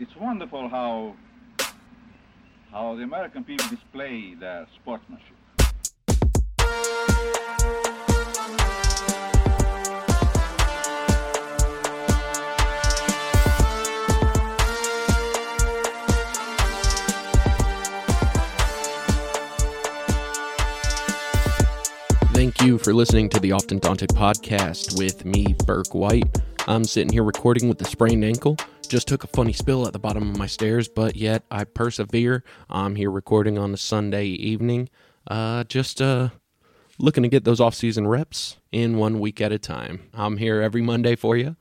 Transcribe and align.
it's 0.00 0.16
wonderful 0.16 0.66
how 0.68 1.14
how 2.70 2.94
the 2.94 3.02
American 3.02 3.44
people 3.44 3.68
display 3.68 4.34
their 4.34 4.66
sportsmanship. 4.76 5.36
Thank 22.32 22.62
you 22.62 22.78
for 22.78 22.94
listening 22.94 23.28
to 23.30 23.40
the 23.40 23.52
Often 23.52 23.80
Daunted 23.80 24.10
podcast 24.10 24.98
with 24.98 25.26
me, 25.26 25.54
Burke 25.66 25.94
White. 25.94 26.24
I'm 26.66 26.84
sitting 26.84 27.12
here 27.12 27.24
recording 27.24 27.68
with 27.68 27.82
a 27.82 27.84
sprained 27.84 28.24
ankle. 28.24 28.56
Just 28.90 29.06
took 29.06 29.22
a 29.22 29.28
funny 29.28 29.52
spill 29.52 29.86
at 29.86 29.92
the 29.92 30.00
bottom 30.00 30.28
of 30.28 30.36
my 30.36 30.48
stairs, 30.48 30.88
but 30.88 31.14
yet 31.14 31.44
I 31.48 31.62
persevere. 31.62 32.42
I'm 32.68 32.96
here 32.96 33.08
recording 33.08 33.56
on 33.56 33.72
a 33.72 33.76
Sunday 33.76 34.24
evening. 34.24 34.88
Uh, 35.28 35.62
just 35.62 36.02
uh, 36.02 36.30
looking 36.98 37.22
to 37.22 37.28
get 37.28 37.44
those 37.44 37.60
off-season 37.60 38.08
reps 38.08 38.56
in 38.72 38.96
one 38.96 39.20
week 39.20 39.40
at 39.40 39.52
a 39.52 39.60
time. 39.60 40.10
I'm 40.12 40.38
here 40.38 40.60
every 40.60 40.82
Monday 40.82 41.14
for 41.14 41.36
you, 41.36 41.54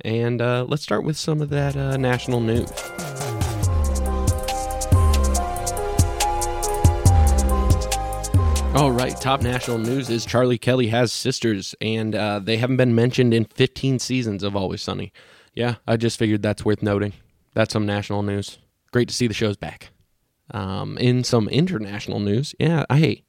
and 0.00 0.40
uh, 0.40 0.64
let's 0.66 0.82
start 0.82 1.04
with 1.04 1.18
some 1.18 1.42
of 1.42 1.50
that 1.50 1.76
uh, 1.76 1.98
national 1.98 2.40
news. 2.40 2.72
All 8.74 8.90
right, 8.90 9.14
top 9.20 9.42
national 9.42 9.76
news 9.76 10.08
is 10.08 10.24
Charlie 10.24 10.56
Kelly 10.56 10.86
has 10.86 11.12
sisters, 11.12 11.74
and 11.82 12.14
uh, 12.14 12.38
they 12.38 12.56
haven't 12.56 12.78
been 12.78 12.94
mentioned 12.94 13.34
in 13.34 13.44
15 13.44 13.98
seasons 13.98 14.42
of 14.42 14.56
Always 14.56 14.80
Sunny. 14.80 15.12
Yeah, 15.54 15.76
I 15.86 15.96
just 15.96 16.18
figured 16.18 16.42
that's 16.42 16.64
worth 16.64 16.82
noting. 16.82 17.12
That's 17.54 17.72
some 17.72 17.86
national 17.86 18.22
news. 18.22 18.58
Great 18.92 19.08
to 19.08 19.14
see 19.14 19.26
the 19.26 19.34
show's 19.34 19.56
back. 19.56 19.90
Um, 20.52 20.98
in 20.98 21.22
some 21.22 21.48
international 21.48 22.20
news, 22.20 22.54
yeah, 22.58 22.84
I 22.90 22.98
hate 22.98 23.24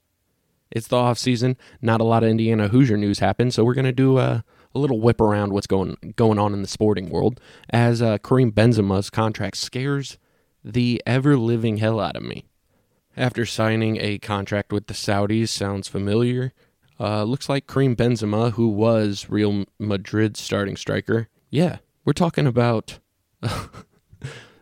it's 0.72 0.88
the 0.88 0.96
off 0.96 1.20
season. 1.20 1.58
Not 1.82 2.02
a 2.02 2.06
lot 2.06 2.24
of 2.24 2.30
Indiana 2.30 2.70
Hoosier 2.70 2.98
news 2.98 3.20
happened, 3.20 3.54
so 3.54 3.64
we're 3.64 3.74
gonna 3.74 3.92
do 3.92 4.18
a, 4.18 4.44
a 4.74 4.80
little 4.80 5.00
whip 5.02 5.20
around 5.20 5.54
what's 5.54 5.68
going 5.68 5.98
going 6.16 6.40
on 6.40 6.54
in 6.54 6.62
the 6.62 6.68
sporting 6.68 7.10
world 7.10 7.40
as 7.70 8.02
uh, 8.02 8.18
Karim 8.20 8.52
Benzema's 8.52 9.10
contract 9.10 9.58
scares 9.58 10.18
the 10.64 11.02
ever 11.06 11.38
living 11.38 11.78
hell 11.78 12.00
out 12.00 12.16
of 12.16 12.24
me 12.24 12.46
after 13.18 13.46
signing 13.46 13.98
a 14.00 14.18
contract 14.20 14.72
with 14.72 14.88
the 14.88 14.94
Saudis. 14.94 15.50
Sounds 15.50 15.88
familiar. 15.88 16.54
Uh, 17.00 17.24
looks 17.24 17.50
like 17.50 17.68
Karim 17.68 17.96
Benzema, 17.96 18.52
who 18.54 18.70
was 18.70 19.28
Real 19.28 19.66
Madrid's 19.80 20.40
starting 20.40 20.78
striker. 20.78 21.28
Yeah, 21.50 21.78
we're 22.06 22.14
talking 22.14 22.48
about 22.48 23.00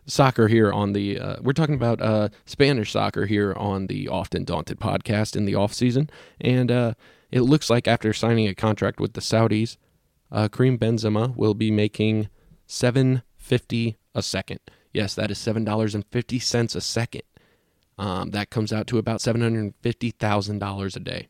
soccer 0.06 0.48
here 0.48 0.72
on 0.72 0.94
the. 0.94 1.20
Uh, 1.20 1.36
we're 1.42 1.54
talking 1.54 1.76
about 1.76 2.02
uh, 2.02 2.30
Spanish 2.46 2.92
soccer 2.92 3.26
here 3.26 3.54
on 3.54 3.88
the 3.88 4.08
Often 4.08 4.46
Daunted 4.46 4.80
podcast 4.80 5.36
in 5.36 5.46
the 5.46 5.56
off 5.56 5.74
season, 5.74 6.10
and 6.42 6.72
uh, 6.72 6.94
it 7.32 7.42
looks 7.42 7.70
like 7.70 7.88
after 7.88 8.14
signing 8.14 8.48
a 8.48 8.56
contract 8.56 9.00
with 9.00 9.14
the 9.14 9.22
Saudis, 9.22 9.78
uh, 10.32 10.48
Karim 10.48 10.78
Benzema 10.78 11.36
will 11.36 11.54
be 11.54 11.72
making 11.72 12.30
seven 12.66 13.24
fifty 13.38 13.98
a 14.14 14.22
second. 14.22 14.60
Yes, 14.94 15.14
that 15.16 15.32
is 15.32 15.38
seven 15.38 15.64
dollars 15.64 15.96
and 15.96 16.06
fifty 16.06 16.40
cents 16.40 16.76
a 16.76 16.82
second. 16.82 17.24
Um, 17.98 18.32
that 18.32 18.50
comes 18.50 18.72
out 18.72 18.88
to 18.88 18.98
about 18.98 19.22
seven 19.22 19.42
hundred 19.42 19.74
fifty 19.82 20.12
thousand 20.12 20.60
dollars 20.60 20.96
a 20.96 21.00
day. 21.00 21.28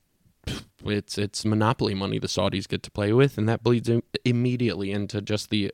It's 0.85 1.17
it's 1.17 1.43
monopoly 1.45 1.93
money 1.93 2.19
the 2.19 2.27
Saudis 2.27 2.67
get 2.67 2.83
to 2.83 2.91
play 2.91 3.11
with, 3.11 3.37
and 3.37 3.49
that 3.49 3.63
bleeds 3.63 3.89
immediately 4.23 4.91
into 4.91 5.21
just 5.21 5.49
the. 5.49 5.71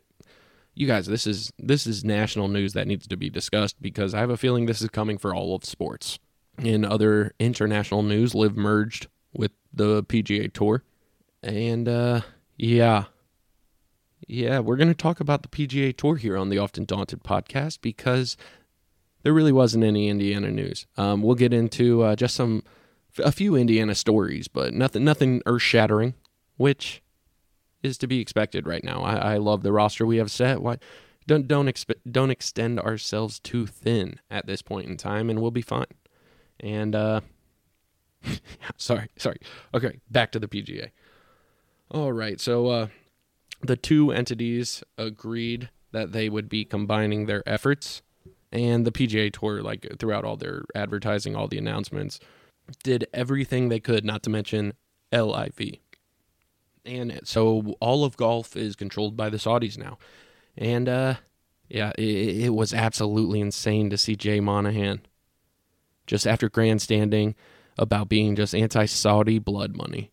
You 0.76 0.88
guys, 0.88 1.08
this 1.08 1.26
is 1.26 1.54
this 1.58 1.88
is 1.88 2.04
national 2.04 2.50
news 2.50 2.74
that 2.74 2.86
needs 2.86 3.08
to 3.08 3.16
be 3.16 3.30
discussed 3.30 3.82
because 3.82 4.14
I 4.14 4.20
have 4.20 4.30
a 4.30 4.38
feeling 4.38 4.66
this 4.66 4.82
is 4.82 4.90
coming 4.90 5.18
for 5.18 5.34
all 5.34 5.56
of 5.56 5.64
sports. 5.64 6.20
In 6.62 6.84
other 6.84 7.34
international 7.40 8.04
news, 8.04 8.36
LIV 8.36 8.58
merged 8.58 9.08
with 9.34 9.52
the 9.74 10.04
PGA 10.04 10.52
Tour, 10.52 10.84
and 11.42 11.88
uh, 11.88 12.22
yeah, 12.58 13.06
yeah, 14.28 14.60
we're 14.60 14.76
going 14.76 14.90
to 14.90 14.94
talk 14.94 15.20
about 15.20 15.44
the 15.44 15.50
PGA 15.50 15.96
Tour 15.96 16.18
here 16.18 16.38
on 16.38 16.50
the 16.50 16.58
Often 16.58 16.86
Daunted 16.86 17.24
podcast 17.24 17.80
because 17.82 18.36
there 19.24 19.34
really 19.34 19.52
wasn't 19.52 19.84
any 19.84 20.10
Indiana 20.10 20.52
news. 20.52 20.88
Um, 20.98 21.22
we'll 21.22 21.36
get 21.36 21.54
into 21.54 22.04
uh, 22.04 22.16
just 22.16 22.36
some 22.36 22.64
a 23.20 23.32
few 23.32 23.56
Indiana 23.56 23.96
stories, 23.96 24.50
but 24.50 24.74
nothing 24.74 25.06
nothing 25.06 25.42
earth 25.46 25.62
shattering, 25.62 26.16
which 26.58 27.02
is 27.86 27.98
to 28.00 28.08
be 28.08 28.20
expected 28.20 28.68
right 28.68 28.84
now. 28.84 29.02
I, 29.02 29.34
I 29.34 29.38
love 29.38 29.64
the 29.64 29.72
roster 29.72 30.06
we 30.06 30.18
have 30.18 30.32
set. 30.32 30.62
Why 30.62 30.78
don't 31.28 31.48
don't 31.48 31.68
expe- 31.68 32.02
don't 32.10 32.32
extend 32.32 32.80
ourselves 32.80 33.40
too 33.40 33.66
thin 33.66 34.20
at 34.30 34.48
this 34.48 34.62
point 34.62 34.88
in 34.88 34.98
time, 34.98 35.30
and 35.30 35.42
we'll 35.42 35.52
be 35.52 35.62
fine. 35.62 35.86
And 36.60 36.96
uh, 36.96 37.22
sorry, 38.78 39.10
sorry. 39.18 39.40
Okay, 39.74 40.00
back 40.10 40.32
to 40.32 40.40
the 40.40 40.48
PGA. 40.48 40.90
All 41.92 42.14
right, 42.14 42.40
so 42.42 42.68
uh, 42.68 42.88
the 43.62 43.78
two 43.78 44.12
entities 44.12 44.84
agreed 44.98 45.70
that 45.92 46.12
they 46.12 46.30
would 46.30 46.50
be 46.50 46.66
combining 46.66 47.26
their 47.26 47.48
efforts 47.48 48.02
and 48.52 48.86
the 48.86 48.92
PGA 48.92 49.32
Tour, 49.32 49.62
like 49.62 49.86
throughout 50.00 50.24
all 50.24 50.38
their 50.38 50.64
advertising, 50.74 51.36
all 51.36 51.48
the 51.48 51.58
announcements, 51.58 52.20
did 52.84 53.08
everything 53.14 53.70
they 53.70 53.80
could, 53.80 54.06
not 54.06 54.24
to 54.24 54.30
mention 54.30 54.74
LIV. 55.12 55.78
And 56.86 57.20
so 57.24 57.76
all 57.80 58.06
of 58.06 58.18
golf 58.18 58.56
is 58.56 58.76
controlled 58.76 59.18
by 59.18 59.30
the 59.30 59.38
Saudis 59.38 59.78
now. 59.78 59.98
And 60.58 60.88
uh, 60.88 61.16
yeah, 61.68 61.92
it, 61.98 62.46
it 62.46 62.50
was 62.54 62.74
absolutely 62.74 63.40
insane 63.40 63.90
to 63.90 63.98
see 63.98 64.16
Jay 64.16 64.40
Monahan 64.40 65.02
just 66.06 66.28
after 66.28 66.50
grandstanding 66.50 67.36
about 67.78 68.10
being 68.10 68.36
just 68.36 68.54
anti-Saudi 68.56 69.40
blood 69.40 69.76
money. 69.76 70.12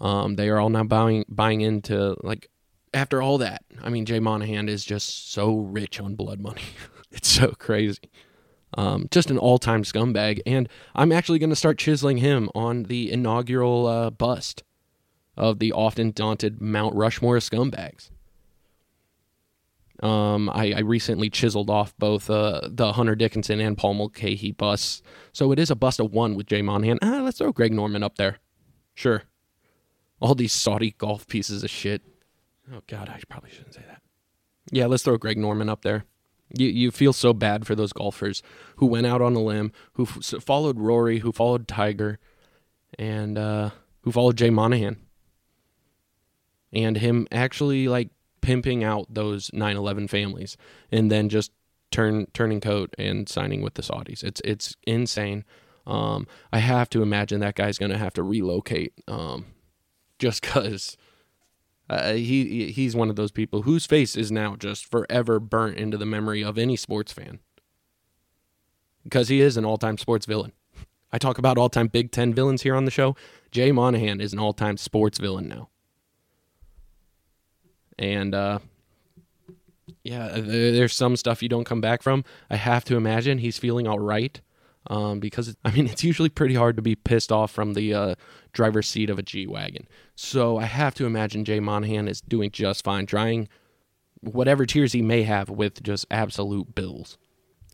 Um, 0.00 0.36
they 0.36 0.48
are 0.48 0.58
all 0.58 0.70
now 0.70 0.84
buying 0.84 1.24
buying 1.28 1.60
into 1.60 2.16
like 2.22 2.50
after 2.92 3.22
all 3.22 3.38
that. 3.38 3.62
I 3.82 3.88
mean, 3.90 4.04
Jay 4.04 4.20
Monahan 4.20 4.68
is 4.68 4.84
just 4.84 5.32
so 5.32 5.56
rich 5.58 6.00
on 6.00 6.14
blood 6.14 6.40
money. 6.40 6.62
It's 7.12 7.28
so 7.28 7.52
crazy. 7.52 8.10
Um, 8.74 9.06
just 9.10 9.30
an 9.30 9.38
all 9.38 9.58
time 9.58 9.84
scumbag. 9.84 10.40
And 10.44 10.68
I'm 10.94 11.12
actually 11.12 11.38
going 11.38 11.50
to 11.50 11.56
start 11.56 11.78
chiseling 11.78 12.18
him 12.18 12.50
on 12.54 12.82
the 12.82 13.10
inaugural 13.10 13.86
uh, 13.86 14.10
bust 14.10 14.64
of 15.36 15.58
the 15.58 15.72
often 15.72 16.12
daunted 16.12 16.60
Mount 16.60 16.94
Rushmore 16.94 17.38
scumbags. 17.38 18.10
Um, 20.02 20.50
I, 20.50 20.72
I, 20.72 20.80
recently 20.80 21.30
chiseled 21.30 21.70
off 21.70 21.96
both 21.96 22.28
uh, 22.28 22.60
the 22.64 22.92
Hunter 22.92 23.14
Dickinson 23.14 23.60
and 23.60 23.78
Paul 23.78 23.94
Mulcahy 23.94 24.52
busts. 24.52 25.02
So 25.32 25.52
it 25.52 25.58
is 25.58 25.70
a 25.70 25.74
bust 25.74 26.00
of 26.00 26.12
one 26.12 26.34
with 26.34 26.46
Jay 26.46 26.60
Monahan. 26.60 26.98
Ah, 27.00 27.22
let's 27.22 27.38
throw 27.38 27.50
Greg 27.50 27.72
Norman 27.72 28.02
up 28.02 28.16
there. 28.16 28.38
Sure. 28.94 29.22
All 30.20 30.34
these 30.34 30.52
Saudi 30.52 30.94
golf 30.98 31.26
pieces 31.26 31.64
of 31.64 31.70
shit. 31.70 32.02
Oh, 32.70 32.82
God, 32.86 33.08
I 33.08 33.20
probably 33.26 33.48
shouldn't 33.50 33.72
say 33.72 33.84
that. 33.88 34.02
Yeah, 34.70 34.84
let's 34.84 35.02
throw 35.02 35.16
Greg 35.16 35.38
Norman 35.38 35.70
up 35.70 35.80
there. 35.80 36.04
You 36.56 36.68
you 36.68 36.90
feel 36.90 37.12
so 37.12 37.32
bad 37.32 37.66
for 37.66 37.74
those 37.74 37.92
golfers 37.92 38.42
who 38.76 38.86
went 38.86 39.06
out 39.06 39.20
on 39.20 39.34
a 39.34 39.40
limb, 39.40 39.72
who 39.94 40.04
f- 40.04 40.42
followed 40.42 40.78
Rory, 40.78 41.18
who 41.18 41.32
followed 41.32 41.66
Tiger, 41.66 42.18
and 42.98 43.36
uh, 43.36 43.70
who 44.02 44.12
followed 44.12 44.36
Jay 44.36 44.50
Monahan, 44.50 44.96
and 46.72 46.98
him 46.98 47.26
actually 47.30 47.88
like 47.88 48.10
pimping 48.40 48.84
out 48.84 49.06
those 49.12 49.50
9/11 49.50 50.08
families, 50.08 50.56
and 50.90 51.10
then 51.10 51.28
just 51.28 51.52
turn 51.90 52.26
turning 52.32 52.60
coat 52.60 52.94
and 52.98 53.28
signing 53.28 53.62
with 53.62 53.74
the 53.74 53.82
Saudis. 53.82 54.22
It's 54.22 54.40
it's 54.44 54.76
insane. 54.86 55.44
Um, 55.86 56.26
I 56.52 56.58
have 56.58 56.90
to 56.90 57.02
imagine 57.02 57.40
that 57.40 57.54
guy's 57.54 57.78
going 57.78 57.92
to 57.92 57.98
have 57.98 58.14
to 58.14 58.22
relocate, 58.22 58.92
um, 59.06 59.46
just 60.18 60.42
because 60.42 60.96
uh, 61.88 62.14
he 62.14 62.72
he's 62.72 62.96
one 62.96 63.10
of 63.10 63.16
those 63.16 63.30
people 63.30 63.62
whose 63.62 63.86
face 63.86 64.16
is 64.16 64.32
now 64.32 64.56
just 64.56 64.90
forever 64.90 65.38
burnt 65.38 65.76
into 65.76 65.96
the 65.96 66.06
memory 66.06 66.42
of 66.42 66.58
any 66.58 66.76
sports 66.76 67.12
fan 67.12 67.38
because 69.04 69.28
he 69.28 69.40
is 69.40 69.56
an 69.56 69.64
all-time 69.64 69.96
sports 69.96 70.26
villain. 70.26 70.52
I 71.12 71.18
talk 71.18 71.38
about 71.38 71.56
all-time 71.56 71.86
Big 71.86 72.10
Ten 72.10 72.34
villains 72.34 72.62
here 72.62 72.74
on 72.74 72.84
the 72.84 72.90
show. 72.90 73.14
Jay 73.52 73.70
Monahan 73.70 74.20
is 74.20 74.32
an 74.32 74.40
all-time 74.40 74.76
sports 74.76 75.18
villain 75.18 75.48
now, 75.48 75.68
and 77.98 78.34
uh, 78.34 78.58
yeah, 80.02 80.38
there's 80.38 80.94
some 80.94 81.16
stuff 81.16 81.42
you 81.42 81.48
don't 81.48 81.64
come 81.64 81.80
back 81.80 82.02
from. 82.02 82.24
I 82.50 82.56
have 82.56 82.84
to 82.84 82.96
imagine 82.96 83.38
he's 83.38 83.58
feeling 83.58 83.86
all 83.86 83.98
right 83.98 84.40
um, 84.88 85.20
because 85.20 85.56
I 85.64 85.70
mean 85.70 85.86
it's 85.88 86.04
usually 86.04 86.28
pretty 86.28 86.54
hard 86.54 86.76
to 86.76 86.82
be 86.82 86.94
pissed 86.94 87.32
off 87.32 87.50
from 87.50 87.74
the 87.74 87.94
uh, 87.94 88.14
driver's 88.52 88.88
seat 88.88 89.10
of 89.10 89.18
a 89.18 89.22
G 89.22 89.46
wagon. 89.46 89.86
So 90.14 90.58
I 90.58 90.64
have 90.64 90.94
to 90.94 91.06
imagine 91.06 91.44
Jay 91.44 91.60
Monahan 91.60 92.08
is 92.08 92.20
doing 92.20 92.50
just 92.50 92.84
fine, 92.84 93.04
drying 93.04 93.48
whatever 94.20 94.66
tears 94.66 94.92
he 94.92 95.02
may 95.02 95.22
have 95.22 95.48
with 95.50 95.82
just 95.82 96.06
absolute 96.10 96.74
bills. 96.74 97.18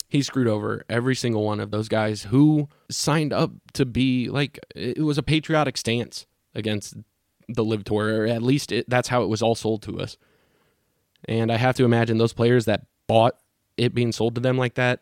He 0.08 0.22
screwed 0.22 0.48
over 0.48 0.84
every 0.90 1.14
single 1.14 1.44
one 1.44 1.60
of 1.60 1.70
those 1.70 1.88
guys 1.88 2.25
who 2.25 2.68
signed 2.90 3.32
up 3.32 3.52
to 3.72 3.86
be 3.86 4.28
like 4.28 4.58
it 4.75 5.04
was 5.04 5.16
a 5.16 5.22
patriotic 5.22 5.76
stance 5.76 6.26
against 6.54 6.96
the 7.48 7.64
LIV 7.64 7.84
Tour, 7.84 8.22
or 8.22 8.26
at 8.26 8.42
least 8.42 8.72
it, 8.72 8.88
that's 8.88 9.08
how 9.08 9.22
it 9.22 9.28
was 9.28 9.42
all 9.42 9.54
sold 9.54 9.82
to 9.82 10.00
us. 10.00 10.16
And 11.26 11.52
I 11.52 11.56
have 11.56 11.76
to 11.76 11.84
imagine 11.84 12.18
those 12.18 12.32
players 12.32 12.64
that 12.64 12.86
bought 13.06 13.36
it 13.76 13.94
being 13.94 14.12
sold 14.12 14.34
to 14.34 14.40
them 14.40 14.58
like 14.58 14.74
that, 14.74 15.00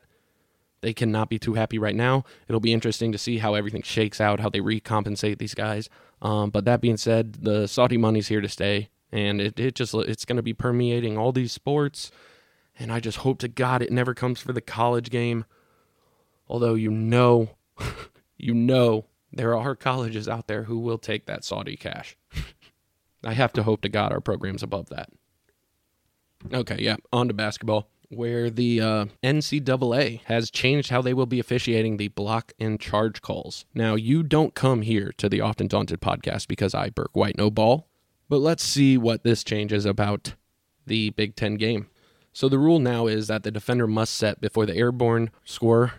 they 0.81 0.93
cannot 0.95 1.29
be 1.29 1.39
too 1.39 1.55
happy 1.55 1.79
right 1.79 1.95
now. 1.95 2.25
It'll 2.49 2.61
be 2.61 2.73
interesting 2.73 3.13
to 3.13 3.19
see 3.19 3.39
how 3.39 3.55
everything 3.55 3.83
shakes 3.83 4.21
out, 4.21 4.41
how 4.41 4.49
they 4.49 4.61
recompensate 4.61 5.39
these 5.39 5.55
guys. 5.55 5.89
Um, 6.23 6.51
but 6.51 6.65
that 6.65 6.81
being 6.81 6.97
said, 6.97 7.35
the 7.43 7.67
Saudi 7.67 7.97
money's 7.97 8.29
here 8.29 8.41
to 8.41 8.49
stay, 8.49 8.89
and 9.13 9.41
it, 9.41 9.59
it 9.59 9.75
just 9.75 9.95
it's 9.95 10.25
going 10.25 10.37
to 10.37 10.43
be 10.43 10.55
permeating 10.55 11.19
all 11.19 11.33
these 11.33 11.53
sports. 11.53 12.11
And 12.79 12.91
I 12.91 13.01
just 13.01 13.19
hope 13.19 13.39
to 13.41 13.49
God 13.49 13.83
it 13.83 13.93
never 13.93 14.15
comes 14.15 14.41
for 14.41 14.53
the 14.53 14.61
college 14.63 15.11
game. 15.11 15.45
Although 16.49 16.75
you 16.75 16.91
know, 16.91 17.51
you 18.39 18.55
know, 18.55 19.07
there 19.33 19.57
are 19.57 19.77
colleges 19.77 20.29
out 20.29 20.47
there 20.47 20.65
who 20.65 20.79
will 20.79 20.99
take 20.99 21.27
that 21.27 21.45
Saudi 21.45 21.77
cash. 21.77 22.17
I 23.25 23.35
have 23.35 23.53
to 23.55 23.63
hope 23.63 23.83
to 23.83 23.89
God 23.89 24.13
our 24.13 24.21
program's 24.21 24.63
above 24.63 24.89
that. 24.89 25.11
Okay, 26.53 26.77
yeah, 26.79 26.97
on 27.13 27.29
to 27.29 27.35
basketball 27.35 27.89
where 28.09 28.51
the 28.51 28.81
uh, 28.81 29.05
NCAA 29.23 30.21
has 30.25 30.51
changed 30.51 30.91
how 30.91 31.01
they 31.01 31.15
will 31.15 31.27
be 31.27 31.39
officiating 31.39 31.97
the 31.97 32.09
block 32.09 32.53
and 32.59 32.81
charge 32.81 33.23
calls. 33.23 33.65
Now, 33.73 33.95
you 33.95 34.25
don't 34.25 34.55
come 34.55 34.83
here 34.83 35.13
to 35.19 35.29
the 35.29 35.41
Often 35.41 35.69
Daunted 35.69 36.01
podcast 36.01 36.49
because 36.49 36.75
I, 36.75 36.91
Burke 36.91 37.15
White, 37.15 37.39
no 37.39 37.51
ball, 37.51 37.89
but 38.29 38.39
let's 38.39 38.65
see 38.65 38.99
what 38.99 39.23
this 39.23 39.45
changes 39.45 39.87
about 39.87 40.35
the 40.87 41.11
Big 41.11 41.37
Ten 41.37 41.55
game. 41.55 41.87
So 42.33 42.49
the 42.49 42.59
rule 42.59 42.81
now 42.81 43.07
is 43.07 43.29
that 43.29 43.45
the 43.45 43.51
defender 43.51 43.87
must 43.87 44.15
set 44.15 44.41
before 44.41 44.67
the 44.67 44.77
airborne 44.77 45.31
score 45.45 45.95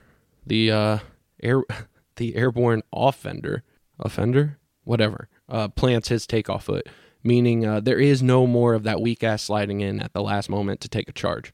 the 0.46 0.72
uh, 0.72 0.98
air 1.42 1.64
the 2.16 2.36
airborne 2.36 2.84
offender 2.94 3.64
offender 4.00 4.58
whatever 4.84 5.30
uh, 5.48 5.68
plants 5.68 6.10
his 6.10 6.26
takeoff 6.26 6.66
foot, 6.66 6.88
meaning 7.24 7.66
uh, 7.66 7.80
there 7.80 8.00
is 8.00 8.22
no 8.22 8.48
more 8.48 8.74
of 8.74 8.84
that 8.84 9.02
weak 9.02 9.24
ass 9.24 9.44
sliding 9.44 9.82
in 9.82 10.00
at 10.00 10.14
the 10.14 10.22
last 10.22 10.50
moment 10.50 10.82
to 10.82 10.90
take 10.90 11.10
a 11.10 11.14
charge. 11.14 11.54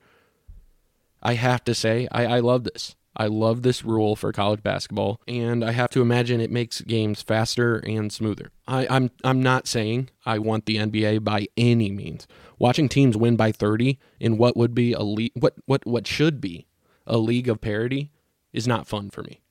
I 1.22 1.34
have 1.34 1.64
to 1.66 1.74
say, 1.74 2.08
I, 2.12 2.26
I 2.26 2.40
love 2.40 2.64
this. 2.64 2.96
I 3.20 3.26
love 3.26 3.64
this 3.64 3.84
rule 3.84 4.16
for 4.16 4.32
college 4.32 4.62
basketball, 4.62 5.20
and 5.28 5.66
I 5.66 5.72
have 5.72 5.90
to 5.90 6.04
imagine 6.04 6.40
it 6.40 6.52
makes 6.52 6.82
games 6.82 7.24
faster 7.24 7.78
and 7.78 8.14
smoother. 8.14 8.52
I, 8.68 8.84
am 8.84 8.92
I'm, 8.92 9.12
I'm 9.24 9.42
not 9.42 9.68
saying 9.68 10.12
I 10.24 10.38
want 10.38 10.68
the 10.68 10.76
NBA 10.76 11.24
by 11.24 11.48
any 11.58 11.90
means. 11.90 12.28
Watching 12.60 12.88
teams 12.88 13.18
win 13.18 13.36
by 13.36 13.52
30 13.52 13.98
in 14.20 14.38
what 14.38 14.56
would 14.56 14.76
be 14.76 14.94
a 14.94 15.02
league, 15.02 15.32
what 15.34 15.56
what 15.66 15.86
what 15.88 16.06
should 16.06 16.40
be 16.40 16.68
a 17.08 17.18
league 17.18 17.50
of 17.50 17.60
parity, 17.60 18.12
is 18.54 18.68
not 18.68 18.88
fun 18.88 19.10
for 19.10 19.24
me. 19.24 19.42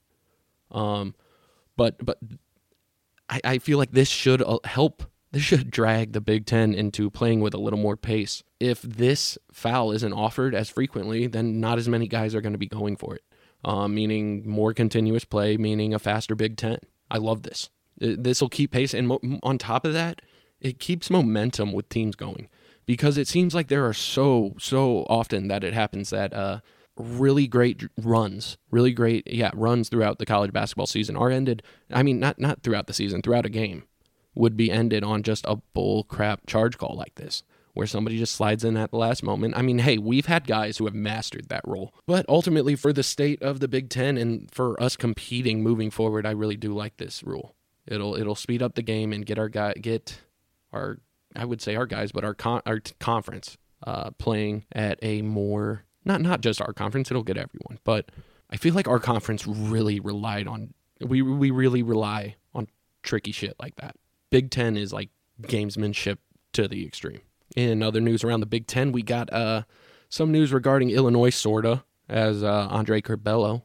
Um, 0.71 1.17
but 1.77 1.97
but 2.05 2.19
I, 3.29 3.41
I 3.43 3.59
feel 3.59 3.79
like 3.79 3.91
this 3.91 4.09
should 4.09 4.43
uh, 4.43 4.59
help 4.65 5.11
this 5.37 5.45
should 5.45 5.71
drag 5.71 6.15
the 6.15 6.23
Big 6.23 6.47
Ten 6.47 6.73
into 6.73 7.11
playing 7.11 7.41
with 7.41 7.53
a 7.53 7.59
little 7.59 7.79
more 7.79 7.99
pace. 7.99 8.43
If 8.59 8.81
this 8.81 9.37
foul 9.53 9.93
isn't 9.93 10.15
offered 10.15 10.55
as 10.55 10.71
frequently, 10.71 11.27
then 11.27 11.61
not 11.61 11.77
as 11.77 11.91
many 11.91 12.09
guys 12.09 12.35
are 12.35 12.41
going 12.41 12.55
to 12.55 12.59
be 12.59 12.67
going 12.67 12.97
for 12.97 13.17
it. 13.17 13.23
Uh, 13.63 13.87
meaning 13.87 14.49
more 14.49 14.73
continuous 14.73 15.27
play, 15.27 15.59
meaning 15.59 15.93
a 15.93 15.99
faster 15.99 16.35
Big 16.35 16.57
Ten. 16.57 16.79
I 17.11 17.19
love 17.19 17.43
this. 17.43 17.69
This 17.99 18.41
will 18.41 18.49
keep 18.49 18.71
pace, 18.71 18.95
and 18.95 19.09
mo- 19.09 19.21
on 19.43 19.59
top 19.59 19.85
of 19.85 19.93
that, 19.93 20.23
it 20.59 20.79
keeps 20.79 21.11
momentum 21.11 21.73
with 21.75 21.91
teams 21.91 22.17
going 22.17 22.49
because 22.87 23.19
it 23.19 23.29
seems 23.29 23.55
like 23.55 23.69
there 23.69 23.87
are 23.87 23.93
so 23.93 24.55
so 24.59 25.05
often 25.11 25.49
that 25.49 25.65
it 25.65 25.75
happens 25.75 26.09
that 26.09 26.33
uh, 26.33 26.61
really 26.97 27.47
great 27.47 27.85
runs, 27.99 28.57
really 28.71 28.93
great 28.93 29.31
yeah 29.31 29.51
runs 29.53 29.91
throughout 29.91 30.19
the 30.19 30.25
college 30.25 30.55
basketball 30.55 30.87
season 30.87 31.15
are 31.15 31.31
ended. 31.31 31.63
I 31.91 32.03
mean, 32.03 32.19
not 32.19 32.39
not 32.39 32.63
throughout 32.63 32.87
the 32.87 32.95
season, 32.95 33.21
throughout 33.21 33.45
a 33.45 33.51
game 33.51 33.85
would 34.37 34.57
be 34.57 34.71
ended 34.71 35.03
on 35.03 35.23
just 35.23 35.45
a 35.49 35.57
bull 35.75 36.05
crap 36.05 36.47
charge 36.47 36.79
call 36.79 36.95
like 36.97 37.15
this, 37.17 37.43
where 37.73 37.87
somebody 37.87 38.19
just 38.19 38.35
slides 38.35 38.65
in 38.65 38.77
at 38.77 38.91
the 38.91 38.97
last 38.97 39.23
moment. 39.23 39.57
I 39.57 39.63
mean, 39.63 39.79
hey, 39.79 39.99
we've 39.99 40.27
had 40.27 40.47
guys 40.47 40.79
who 40.79 40.85
have 40.85 40.95
mastered 40.95 41.49
that 41.49 41.67
role. 41.67 41.93
But 42.07 42.27
ultimately, 42.29 42.77
for 42.77 42.93
the 42.93 43.03
state 43.03 43.43
of 43.43 43.61
the 43.61 43.69
Big 43.69 43.91
Ten 43.91 44.17
and 44.17 44.51
for 44.51 44.81
us 44.81 44.97
competing 44.97 45.63
moving 45.63 45.91
forward, 45.91 46.27
I 46.27 46.31
really 46.31 46.57
do 46.57 46.73
like 46.73 46.99
this 46.99 47.23
rule. 47.25 47.55
It'll 47.87 48.15
it'll 48.17 48.35
speed 48.35 48.63
up 48.63 48.75
the 48.75 48.83
game 48.83 49.13
and 49.13 49.25
get 49.25 49.39
our 49.39 49.49
guy 49.49 49.73
get 49.75 50.21
our 50.73 50.99
I 51.35 51.45
would 51.45 51.61
say 51.61 51.77
our 51.77 51.87
guys, 51.87 52.13
but 52.13 52.25
our 52.25 52.35
con- 52.35 52.63
our 52.67 52.81
t- 52.81 52.95
conference 52.99 53.59
uh, 53.87 54.11
playing 54.13 54.65
at 54.73 54.99
a 55.03 55.23
more 55.23 55.85
not 56.05 56.21
not 56.21 56.41
just 56.41 56.61
our 56.61 56.73
conference. 56.73 57.11
It'll 57.11 57.23
get 57.23 57.37
everyone, 57.37 57.79
but 57.85 58.11
I 58.51 58.57
feel 58.57 58.75
like 58.75 58.89
our 58.89 58.99
conference 58.99 59.47
really 59.47 60.01
relied 60.01 60.47
on 60.47 60.75
we 61.01 61.23
we 61.23 61.51
really 61.51 61.83
rely 61.83 62.37
on 62.55 62.69
tricky 63.03 63.33
shit 63.33 63.55
like 63.61 63.77
that. 63.77 63.97
Big 64.31 64.51
Ten 64.51 64.77
is 64.77 64.93
like 64.93 65.11
gamesmanship 65.43 66.19
to 66.53 66.69
the 66.69 66.87
extreme. 66.87 67.21
In 67.55 67.83
other 67.83 68.01
news 68.01 68.25
around 68.25 68.41
the 68.41 68.47
Big 68.47 68.67
Ten, 68.67 68.93
we 68.93 69.03
got 69.03 69.33
uh, 69.33 69.63
some 70.09 70.33
news 70.33 70.53
regarding 70.53 70.91
Illinois, 70.91 71.31
sorta, 71.31 71.85
as 72.09 72.43
uh, 72.43 72.69
Andre 72.71 73.01
Curbelo, 73.01 73.63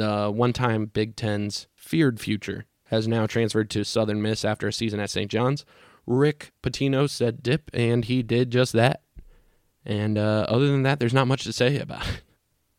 uh, 0.00 0.30
one-time 0.30 0.86
Big 0.86 1.16
Ten's 1.16 1.66
feared 1.74 2.20
future, 2.20 2.64
has 2.86 3.08
now 3.08 3.26
transferred 3.26 3.70
to 3.70 3.84
Southern 3.84 4.22
Miss 4.22 4.44
after 4.44 4.68
a 4.68 4.72
season 4.72 5.00
at 5.00 5.10
St. 5.10 5.30
John's. 5.30 5.64
Rick 6.06 6.52
Pitino 6.62 7.08
said 7.08 7.42
dip, 7.42 7.70
and 7.72 8.04
he 8.04 8.22
did 8.22 8.50
just 8.50 8.72
that. 8.74 9.02
And 9.84 10.16
uh, 10.18 10.46
other 10.48 10.66
than 10.66 10.82
that, 10.82 11.00
there's 11.00 11.14
not 11.14 11.26
much 11.26 11.44
to 11.44 11.52
say 11.52 11.78
about 11.78 12.06
it. 12.08 12.22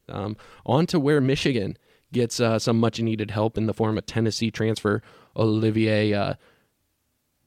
Um, 0.08 0.38
on 0.68 0.86
to 0.86 1.00
where 1.00 1.20
Michigan 1.20 1.80
gets 2.14 2.40
uh, 2.40 2.60
some 2.60 2.80
much 2.80 3.00
needed 3.00 3.31
help 3.31 3.58
in 3.58 3.66
the 3.66 3.74
form 3.74 3.98
of 3.98 4.06
Tennessee 4.06 4.52
transfer 4.52 5.02
Olivier 5.36 6.14
uh, 6.14 6.36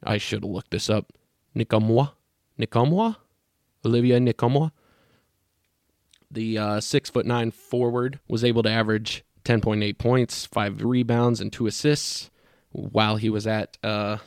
I 0.02 0.18
should 0.18 0.42
have 0.42 0.50
looked 0.50 0.70
this 0.70 0.88
up. 0.88 1.12
Nkamhoua? 1.56 2.12
Nkamhoua? 2.58 3.16
Olivia 3.84 4.18
Nkamhoua? 4.20 4.72
The 6.30 6.58
uh, 6.58 6.80
six 6.80 7.08
foot 7.10 7.26
nine 7.26 7.50
forward 7.50 8.20
was 8.28 8.44
able 8.44 8.62
to 8.62 8.70
average 8.70 9.24
10.8 9.44 9.96
points, 9.96 10.44
five 10.46 10.82
rebounds, 10.84 11.40
and 11.40 11.52
two 11.52 11.66
assists 11.66 12.30
while 12.70 13.16
he 13.16 13.30
was 13.30 13.46
at 13.46 13.78
uh, 13.82 14.18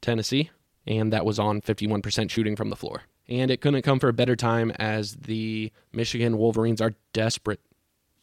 Tennessee, 0.00 0.50
and 0.86 1.12
that 1.12 1.26
was 1.26 1.38
on 1.38 1.60
51% 1.60 2.30
shooting 2.30 2.56
from 2.56 2.70
the 2.70 2.76
floor. 2.76 3.02
And 3.28 3.50
it 3.50 3.60
couldn't 3.60 3.82
come 3.82 4.00
for 4.00 4.08
a 4.08 4.14
better 4.14 4.36
time 4.36 4.72
as 4.72 5.14
the 5.16 5.70
Michigan 5.92 6.38
Wolverines 6.38 6.80
are 6.80 6.94
desperate, 7.12 7.60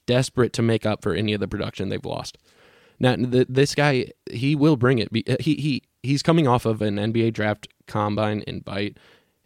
desperate 0.05 0.51
to 0.53 0.61
make 0.61 0.85
up 0.85 1.03
for 1.03 1.13
any 1.13 1.33
of 1.33 1.39
the 1.39 1.47
production 1.47 1.89
they've 1.89 2.03
lost. 2.03 2.37
Now, 2.99 3.15
this 3.17 3.75
guy, 3.75 4.11
he 4.29 4.55
will 4.55 4.75
bring 4.75 4.99
it. 4.99 5.09
He 5.41 5.55
he 5.55 5.83
he's 6.01 6.23
coming 6.23 6.47
off 6.47 6.65
of 6.65 6.81
an 6.81 6.95
NBA 6.95 7.33
draft 7.33 7.67
combine 7.85 8.43
invite, 8.47 8.97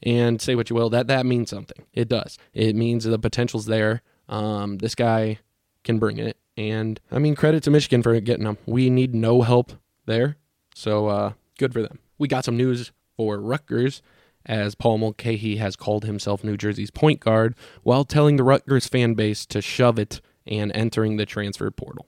and 0.02 0.42
say 0.42 0.56
what 0.56 0.70
you 0.70 0.76
will, 0.76 0.90
that 0.92 1.08
that 1.08 1.26
means 1.26 1.50
something. 1.50 1.86
It 1.94 2.08
does. 2.08 2.38
It 2.54 2.76
means 2.76 3.04
the 3.04 3.20
potential's 3.20 3.66
there. 3.66 4.02
Um, 4.30 4.78
this 4.78 4.96
guy 4.96 5.40
can 5.84 6.00
bring 6.00 6.18
it, 6.18 6.38
and 6.56 7.00
I 7.12 7.20
mean, 7.20 7.36
credit 7.36 7.64
to 7.64 7.72
Michigan 7.72 8.02
for 8.02 8.18
getting 8.22 8.46
him. 8.46 8.58
We 8.66 8.90
need 8.90 9.14
no 9.14 9.42
help 9.42 9.74
there, 10.06 10.38
so 10.74 11.08
uh, 11.08 11.34
good 11.58 11.74
for 11.74 11.82
them. 11.82 12.00
We 12.18 12.28
got 12.28 12.46
some 12.46 12.58
news 12.58 12.92
for 13.18 13.40
Rutgers 13.40 14.02
as 14.46 14.76
Paul 14.76 14.98
Mulcahy 14.98 15.58
has 15.58 15.76
called 15.76 16.06
himself 16.06 16.44
New 16.44 16.58
Jersey's 16.58 16.92
point 16.92 17.20
guard 17.20 17.56
while 17.84 18.04
telling 18.04 18.38
the 18.38 18.44
Rutgers 18.44 18.88
fan 18.88 19.14
base 19.14 19.46
to 19.48 19.62
shove 19.62 20.00
it 20.00 20.22
and 20.48 20.72
entering 20.74 21.18
the 21.18 21.26
transfer 21.26 21.70
portal. 21.70 22.08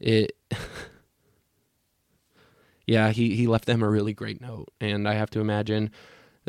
It 0.00 0.36
yeah, 2.86 3.10
he, 3.10 3.34
he 3.34 3.46
left 3.46 3.66
them 3.66 3.82
a 3.82 3.88
really 3.88 4.14
great 4.14 4.40
note. 4.40 4.68
And 4.80 5.08
I 5.08 5.14
have 5.14 5.30
to 5.30 5.40
imagine 5.40 5.90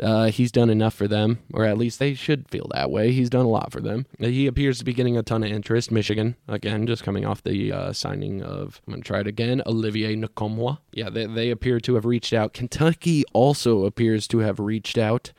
uh, 0.00 0.26
he's 0.26 0.52
done 0.52 0.70
enough 0.70 0.94
for 0.94 1.08
them, 1.08 1.40
or 1.52 1.64
at 1.64 1.76
least 1.76 1.98
they 1.98 2.14
should 2.14 2.48
feel 2.48 2.68
that 2.72 2.90
way. 2.90 3.10
He's 3.10 3.30
done 3.30 3.44
a 3.44 3.48
lot 3.48 3.72
for 3.72 3.80
them. 3.80 4.06
He 4.18 4.46
appears 4.46 4.78
to 4.78 4.84
be 4.84 4.92
getting 4.92 5.16
a 5.16 5.22
ton 5.22 5.42
of 5.42 5.50
interest. 5.50 5.90
Michigan, 5.90 6.36
again, 6.46 6.86
just 6.86 7.02
coming 7.02 7.26
off 7.26 7.42
the 7.42 7.72
uh, 7.72 7.92
signing 7.92 8.42
of, 8.42 8.80
I'm 8.86 8.92
going 8.92 9.02
to 9.02 9.06
try 9.06 9.20
it 9.20 9.26
again, 9.26 9.60
Olivier 9.66 10.14
Nkamhoua. 10.14 10.78
Yeah, 10.92 11.10
they, 11.10 11.26
they 11.26 11.50
appear 11.50 11.80
to 11.80 11.94
have 11.96 12.04
reached 12.04 12.32
out. 12.32 12.52
Kentucky 12.52 13.24
also 13.32 13.84
appears 13.84 14.28
to 14.28 14.38
have 14.38 14.60
reached 14.60 14.98
out. 14.98 15.32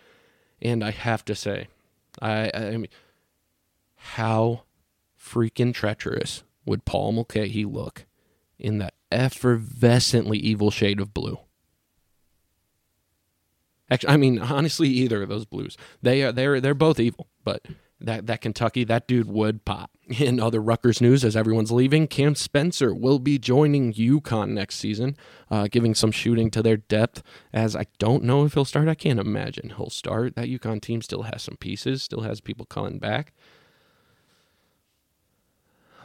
And 0.61 0.83
I 0.83 0.91
have 0.91 1.23
to 1.25 1.35
say, 1.35 1.69
I, 2.21 2.51
I 2.53 2.71
mean, 2.71 2.89
how 3.95 4.63
freaking 5.17 5.73
treacherous 5.73 6.43
would 6.69 6.85
Paul 6.85 7.11
Mulcahy 7.11 7.65
look 7.65 8.05
in 8.59 8.77
that 8.77 8.93
effervescently 9.11 10.37
evil 10.37 10.69
shade 10.69 10.99
of 10.99 11.13
blue. 11.13 11.39
Actually, 13.89 14.13
I 14.13 14.17
mean, 14.17 14.39
honestly, 14.39 14.87
either 14.87 15.23
of 15.23 15.29
those 15.29 15.45
blues, 15.45 15.75
they 16.01 16.21
are 16.21 16.31
they're 16.31 16.61
they're 16.61 16.75
both 16.75 16.99
evil. 16.99 17.27
But 17.43 17.65
that 17.99 18.27
that 18.27 18.41
Kentucky, 18.41 18.83
that 18.83 19.07
dude 19.07 19.27
would 19.27 19.65
pop. 19.65 19.89
In 20.19 20.39
other 20.39 20.61
Rutgers 20.61 21.01
news, 21.01 21.25
as 21.25 21.35
everyone's 21.35 21.71
leaving, 21.71 22.05
Cam 22.05 22.35
Spencer 22.35 22.93
will 22.93 23.17
be 23.17 23.39
joining 23.39 23.91
UConn 23.91 24.49
next 24.49 24.75
season, 24.75 25.17
uh, 25.49 25.67
giving 25.71 25.95
some 25.95 26.11
shooting 26.11 26.51
to 26.51 26.61
their 26.61 26.77
depth. 26.77 27.23
As 27.51 27.75
I 27.75 27.87
don't 27.97 28.23
know 28.23 28.45
if 28.45 28.53
he'll 28.53 28.63
start, 28.63 28.87
I 28.87 28.93
can't 28.93 29.19
imagine 29.19 29.73
he'll 29.75 29.89
start. 29.89 30.35
That 30.35 30.49
UConn 30.49 30.81
team 30.81 31.01
still 31.01 31.23
has 31.23 31.41
some 31.41 31.57
pieces, 31.57 32.03
still 32.03 32.21
has 32.21 32.41
people 32.41 32.67
coming 32.67 32.99
back. 32.99 33.33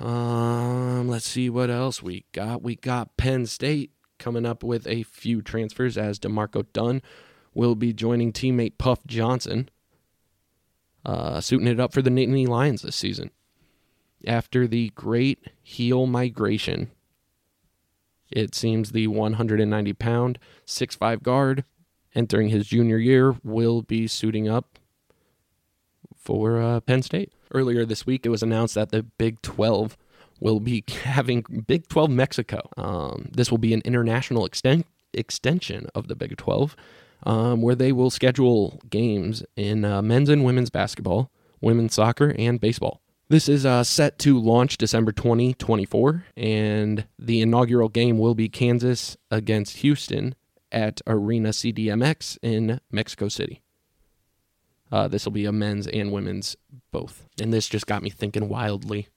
Um, 0.01 1.09
let's 1.09 1.27
see 1.29 1.49
what 1.51 1.71
else 1.71 2.03
we 2.03 2.25
got. 2.33 2.63
We 2.63 2.77
got 2.77 3.17
Penn 3.17 3.47
State 3.47 3.93
coming 4.19 4.45
up 4.47 4.63
with 4.63 4.87
a 4.87 5.03
few 5.05 5.43
transfers 5.43 5.97
as 5.99 6.19
DeMarco 6.19 6.67
Dunn 6.73 7.03
will 7.55 7.75
be 7.75 7.93
joining 7.93 8.33
teammate 8.33 8.79
Puff 8.79 9.07
Johnson. 9.07 9.69
uh, 11.05 11.41
suiting 11.41 11.69
it 11.69 11.81
up 11.81 11.93
for 11.93 12.03
the 12.03 12.11
Nittany 12.11 12.47
Lions 12.49 12.83
this 12.83 12.97
season. 12.97 13.31
After 14.27 14.67
the 14.67 14.91
great 14.95 15.39
heel 15.63 16.07
migration, 16.07 16.91
it 18.31 18.55
seems 18.55 18.93
the 18.93 19.07
190 19.07 19.93
pound, 19.95 20.39
6'5 20.67 21.23
guard 21.23 21.65
entering 22.15 22.49
his 22.49 22.69
junior 22.69 22.97
year 22.99 23.37
will 23.43 23.83
be 23.83 24.07
suiting 24.07 24.49
up 24.49 24.79
for 26.17 26.61
uh, 26.61 26.81
Penn 26.81 27.03
State. 27.03 27.33
Earlier 27.55 27.85
this 27.87 28.05
week, 28.05 28.27
it 28.27 28.31
was 28.31 28.43
announced 28.43 28.75
that 28.75 28.91
the 28.91 29.05
Big 29.05 29.41
12 29.43 29.97
will 30.41 30.59
be 30.59 30.83
having 31.05 31.45
Big 31.67 31.89
12 31.89 32.11
Mexico. 32.11 32.69
Um, 32.77 33.31
this 33.33 33.51
will 33.51 33.59
be 33.59 33.73
an 33.73 33.83
international 33.85 34.45
extent, 34.45 34.87
extension 35.13 35.87
of 35.95 36.09
the 36.09 36.17
Big 36.17 36.37
12, 36.37 36.75
um, 37.25 37.63
where 37.63 37.77
they 37.77 37.93
will 37.93 38.11
schedule 38.11 38.81
games 38.91 39.45
in 39.57 39.85
uh, 39.85 40.03
men's 40.03 40.29
and 40.29 40.45
women's 40.45 40.71
basketball, 40.71 41.31
women's 41.61 41.95
soccer, 41.95 42.35
and 42.37 42.61
baseball. 42.61 43.01
This 43.29 43.49
is 43.49 43.65
uh, 43.65 43.85
set 43.85 44.19
to 44.21 44.39
launch 44.39 44.77
December 44.77 45.13
2024, 45.13 46.27
and 46.37 47.07
the 47.19 47.41
inaugural 47.41 47.89
game 47.89 48.19
will 48.19 48.35
be 48.35 48.49
Kansas 48.49 49.17
against 49.31 49.79
Houston 49.79 50.35
at 50.71 51.01
Arena 51.07 51.51
CDMX 51.51 52.37
in 52.43 52.81
Mexico 52.91 53.29
City. 53.29 53.63
Uh, 54.95 55.09
this 55.09 55.25
will 55.25 55.33
be 55.33 55.45
a 55.45 55.51
men's 55.51 55.89
and 55.89 56.13
women's 56.13 56.57
both. 56.93 57.27
And 57.41 57.53
this 57.53 57.69
just 57.69 57.89
got 57.89 58.05
me 58.05 58.11
thinking 58.11 58.49
wildly. 58.49 59.09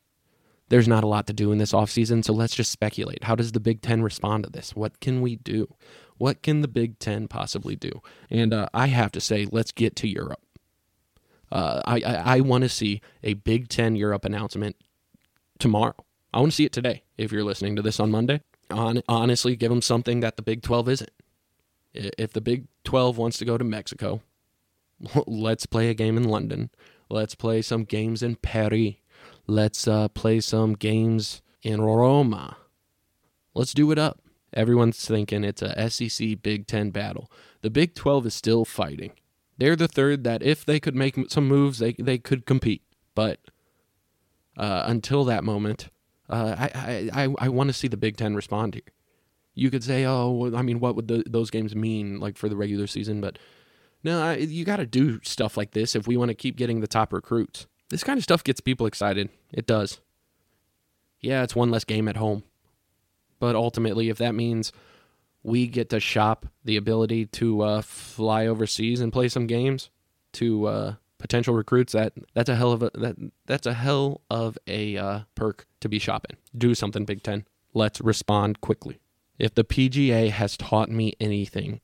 There's 0.69 0.87
not 0.87 1.03
a 1.03 1.07
lot 1.07 1.27
to 1.27 1.33
do 1.33 1.51
in 1.51 1.59
this 1.59 1.71
offseason, 1.71 2.25
so 2.25 2.33
let's 2.33 2.55
just 2.55 2.71
speculate. 2.71 3.25
How 3.25 3.35
does 3.35 3.51
the 3.51 3.59
Big 3.59 3.83
Ten 3.83 4.01
respond 4.01 4.43
to 4.43 4.49
this? 4.49 4.75
What 4.75 4.99
can 5.01 5.21
we 5.21 5.35
do? 5.35 5.75
What 6.17 6.41
can 6.41 6.61
the 6.61 6.67
Big 6.67 6.97
Ten 6.97 7.27
possibly 7.27 7.75
do? 7.75 8.01
And 8.31 8.55
uh, 8.55 8.69
I 8.73 8.87
have 8.87 9.11
to 9.11 9.21
say, 9.21 9.45
let's 9.51 9.71
get 9.71 9.95
to 9.97 10.07
Europe. 10.07 10.41
Uh, 11.51 11.83
I, 11.85 12.01
I, 12.01 12.37
I 12.37 12.39
want 12.39 12.63
to 12.63 12.69
see 12.69 12.99
a 13.21 13.35
Big 13.35 13.67
Ten 13.67 13.95
Europe 13.95 14.25
announcement 14.25 14.77
tomorrow. 15.59 15.93
I 16.33 16.39
want 16.39 16.53
to 16.53 16.55
see 16.55 16.65
it 16.65 16.73
today. 16.73 17.03
If 17.19 17.31
you're 17.31 17.43
listening 17.43 17.75
to 17.75 17.83
this 17.83 17.99
on 17.99 18.09
Monday, 18.09 18.41
on, 18.71 19.03
honestly, 19.07 19.55
give 19.55 19.69
them 19.69 19.83
something 19.83 20.21
that 20.21 20.37
the 20.37 20.41
Big 20.41 20.63
12 20.63 20.89
isn't. 20.89 21.11
If 21.93 22.33
the 22.33 22.41
Big 22.41 22.65
12 22.83 23.19
wants 23.19 23.37
to 23.37 23.45
go 23.45 23.59
to 23.59 23.63
Mexico, 23.63 24.23
let's 25.27 25.65
play 25.65 25.89
a 25.89 25.93
game 25.93 26.17
in 26.17 26.23
London. 26.23 26.69
Let's 27.09 27.35
play 27.35 27.61
some 27.61 27.83
games 27.83 28.21
in 28.21 28.35
Paris. 28.35 28.95
Let's 29.47 29.87
uh, 29.87 30.09
play 30.09 30.41
some 30.41 30.73
games 30.73 31.41
in 31.61 31.81
Roma. 31.81 32.57
Let's 33.53 33.73
do 33.73 33.91
it 33.91 33.97
up. 33.97 34.21
Everyone's 34.53 35.05
thinking 35.05 35.43
it's 35.43 35.61
a 35.61 35.89
SEC 35.89 36.41
Big 36.41 36.67
Ten 36.67 36.89
battle. 36.89 37.31
The 37.61 37.69
Big 37.69 37.95
12 37.95 38.27
is 38.27 38.35
still 38.35 38.65
fighting. 38.65 39.13
They're 39.57 39.75
the 39.75 39.87
third 39.87 40.23
that 40.23 40.43
if 40.43 40.63
they 40.63 40.79
could 40.79 40.95
make 40.95 41.17
some 41.29 41.47
moves, 41.47 41.79
they, 41.79 41.93
they 41.93 42.17
could 42.17 42.45
compete. 42.45 42.83
But 43.15 43.39
uh, 44.55 44.83
until 44.85 45.25
that 45.25 45.43
moment, 45.43 45.89
uh, 46.29 46.55
I, 46.57 47.09
I, 47.13 47.23
I, 47.23 47.35
I 47.39 47.49
want 47.49 47.69
to 47.69 47.73
see 47.73 47.87
the 47.87 47.97
Big 47.97 48.17
Ten 48.17 48.35
respond 48.35 48.75
here. 48.75 48.83
You 49.55 49.71
could 49.71 49.83
say, 49.83 50.05
oh, 50.05 50.53
I 50.55 50.61
mean, 50.61 50.79
what 50.79 50.95
would 50.95 51.07
the, 51.07 51.23
those 51.27 51.49
games 51.49 51.75
mean 51.75 52.19
like 52.19 52.37
for 52.37 52.47
the 52.47 52.55
regular 52.55 52.85
season? 52.85 53.21
But 53.21 53.39
no, 54.07 54.23
I, 54.23 54.35
you 54.37 54.63
got 54.63 54.77
to 54.77 54.85
do 54.85 55.19
stuff 55.21 55.57
like 55.57 55.71
this 55.71 55.93
if 55.93 56.07
we 56.07 56.15
want 56.15 56.29
to 56.29 56.35
keep 56.35 56.55
getting 56.55 56.79
the 56.79 56.87
top 56.87 57.11
recruits. 57.11 57.67
This 57.89 58.05
kind 58.05 58.17
of 58.17 58.23
stuff 58.23 58.41
gets 58.41 58.61
people 58.61 58.87
excited. 58.87 59.27
It 59.51 59.67
does. 59.67 59.99
Yeah, 61.19 61.43
it's 61.43 61.57
one 61.57 61.71
less 61.71 61.83
game 61.83 62.07
at 62.07 62.15
home. 62.15 62.43
But 63.37 63.57
ultimately, 63.57 64.07
if 64.07 64.17
that 64.19 64.33
means 64.33 64.71
we 65.43 65.67
get 65.67 65.89
to 65.89 65.99
shop 65.99 66.45
the 66.63 66.77
ability 66.77 67.25
to 67.25 67.61
uh, 67.61 67.81
fly 67.81 68.47
overseas 68.47 69.01
and 69.01 69.11
play 69.11 69.27
some 69.27 69.45
games 69.45 69.89
to 70.33 70.67
uh, 70.67 70.93
potential 71.17 71.53
recruits, 71.53 71.91
that 71.91 72.13
that's 72.33 72.49
a 72.49 72.55
hell 72.55 72.71
of 72.71 72.83
a 72.83 72.91
that 72.95 73.17
that's 73.45 73.67
a 73.67 73.73
hell 73.73 74.21
of 74.29 74.57
a 74.67 74.95
uh, 74.95 75.19
perk 75.35 75.67
to 75.81 75.89
be 75.89 75.99
shopping. 75.99 76.37
Do 76.57 76.73
something, 76.73 77.03
Big 77.03 77.23
Ten. 77.23 77.45
Let's 77.73 77.99
respond 77.99 78.61
quickly. 78.61 79.01
If 79.37 79.53
the 79.53 79.65
PGA 79.65 80.31
has 80.31 80.55
taught 80.55 80.89
me 80.89 81.13
anything, 81.19 81.81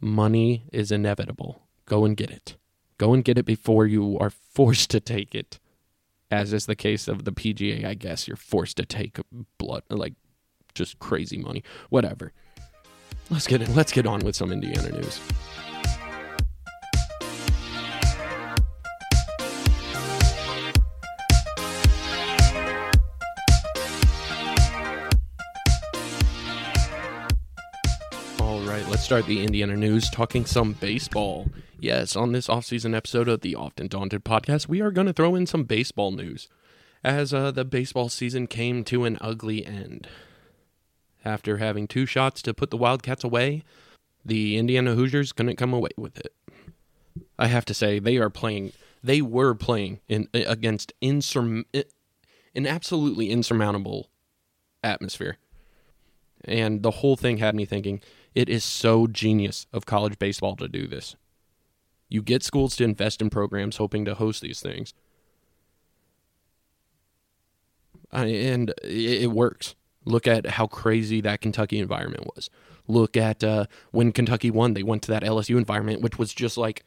money 0.00 0.66
is 0.72 0.92
inevitable. 0.92 1.63
Go 1.86 2.04
and 2.04 2.16
get 2.16 2.30
it. 2.30 2.56
Go 2.98 3.12
and 3.12 3.24
get 3.24 3.38
it 3.38 3.44
before 3.44 3.86
you 3.86 4.18
are 4.18 4.30
forced 4.30 4.90
to 4.90 5.00
take 5.00 5.34
it. 5.34 5.58
As 6.30 6.52
is 6.52 6.66
the 6.66 6.76
case 6.76 7.06
of 7.06 7.24
the 7.24 7.32
PGA, 7.32 7.84
I 7.84 7.94
guess 7.94 8.26
you're 8.26 8.36
forced 8.36 8.76
to 8.78 8.84
take 8.84 9.18
blood, 9.58 9.82
like 9.90 10.14
just 10.74 10.98
crazy 10.98 11.38
money. 11.38 11.62
Whatever. 11.90 12.32
Let's 13.30 13.46
get 13.46 13.62
it. 13.62 13.68
Let's 13.70 13.92
get 13.92 14.06
on 14.06 14.20
with 14.20 14.36
some 14.36 14.52
Indiana 14.52 14.90
news. 14.90 15.20
Start 29.04 29.26
the 29.26 29.44
Indiana 29.44 29.76
news 29.76 30.08
talking 30.08 30.46
some 30.46 30.72
baseball. 30.72 31.46
Yes, 31.78 32.16
on 32.16 32.32
this 32.32 32.48
off-season 32.48 32.94
episode 32.94 33.28
of 33.28 33.42
the 33.42 33.54
Often 33.54 33.88
Daunted 33.88 34.24
podcast, 34.24 34.66
we 34.66 34.80
are 34.80 34.90
going 34.90 35.06
to 35.06 35.12
throw 35.12 35.34
in 35.34 35.46
some 35.46 35.64
baseball 35.64 36.10
news 36.10 36.48
as 37.04 37.34
uh, 37.34 37.50
the 37.50 37.66
baseball 37.66 38.08
season 38.08 38.46
came 38.46 38.82
to 38.84 39.04
an 39.04 39.18
ugly 39.20 39.66
end. 39.66 40.08
After 41.22 41.58
having 41.58 41.86
two 41.86 42.06
shots 42.06 42.40
to 42.42 42.54
put 42.54 42.70
the 42.70 42.78
Wildcats 42.78 43.22
away, 43.22 43.62
the 44.24 44.56
Indiana 44.56 44.94
Hoosiers 44.94 45.32
couldn't 45.32 45.56
come 45.56 45.74
away 45.74 45.90
with 45.98 46.18
it. 46.18 46.34
I 47.38 47.48
have 47.48 47.66
to 47.66 47.74
say, 47.74 47.98
they 47.98 48.16
are 48.16 48.30
playing. 48.30 48.72
They 49.02 49.20
were 49.20 49.54
playing 49.54 50.00
in 50.08 50.28
against 50.32 50.94
insur- 51.02 51.66
an 52.54 52.66
absolutely 52.66 53.28
insurmountable 53.28 54.08
atmosphere, 54.82 55.36
and 56.42 56.82
the 56.82 56.90
whole 56.90 57.16
thing 57.16 57.36
had 57.36 57.54
me 57.54 57.66
thinking: 57.66 58.00
it 58.34 58.48
is 58.48 58.64
so 58.64 59.06
genius 59.06 59.66
of 59.72 59.86
college 59.86 60.18
baseball 60.18 60.56
to 60.56 60.68
do 60.68 60.86
this. 60.86 61.16
You 62.08 62.22
get 62.22 62.42
schools 62.42 62.76
to 62.76 62.84
invest 62.84 63.22
in 63.22 63.30
programs 63.30 63.76
hoping 63.76 64.04
to 64.04 64.14
host 64.14 64.42
these 64.42 64.60
things, 64.60 64.94
and 68.12 68.72
it 68.82 69.30
works. 69.30 69.74
Look 70.04 70.26
at 70.26 70.46
how 70.46 70.66
crazy 70.66 71.22
that 71.22 71.40
Kentucky 71.40 71.78
environment 71.78 72.26
was. 72.34 72.50
Look 72.86 73.16
at 73.16 73.42
uh, 73.42 73.66
when 73.90 74.12
Kentucky 74.12 74.50
won; 74.50 74.74
they 74.74 74.82
went 74.82 75.02
to 75.04 75.10
that 75.12 75.22
LSU 75.22 75.56
environment, 75.56 76.02
which 76.02 76.18
was 76.18 76.34
just 76.34 76.58
like 76.58 76.84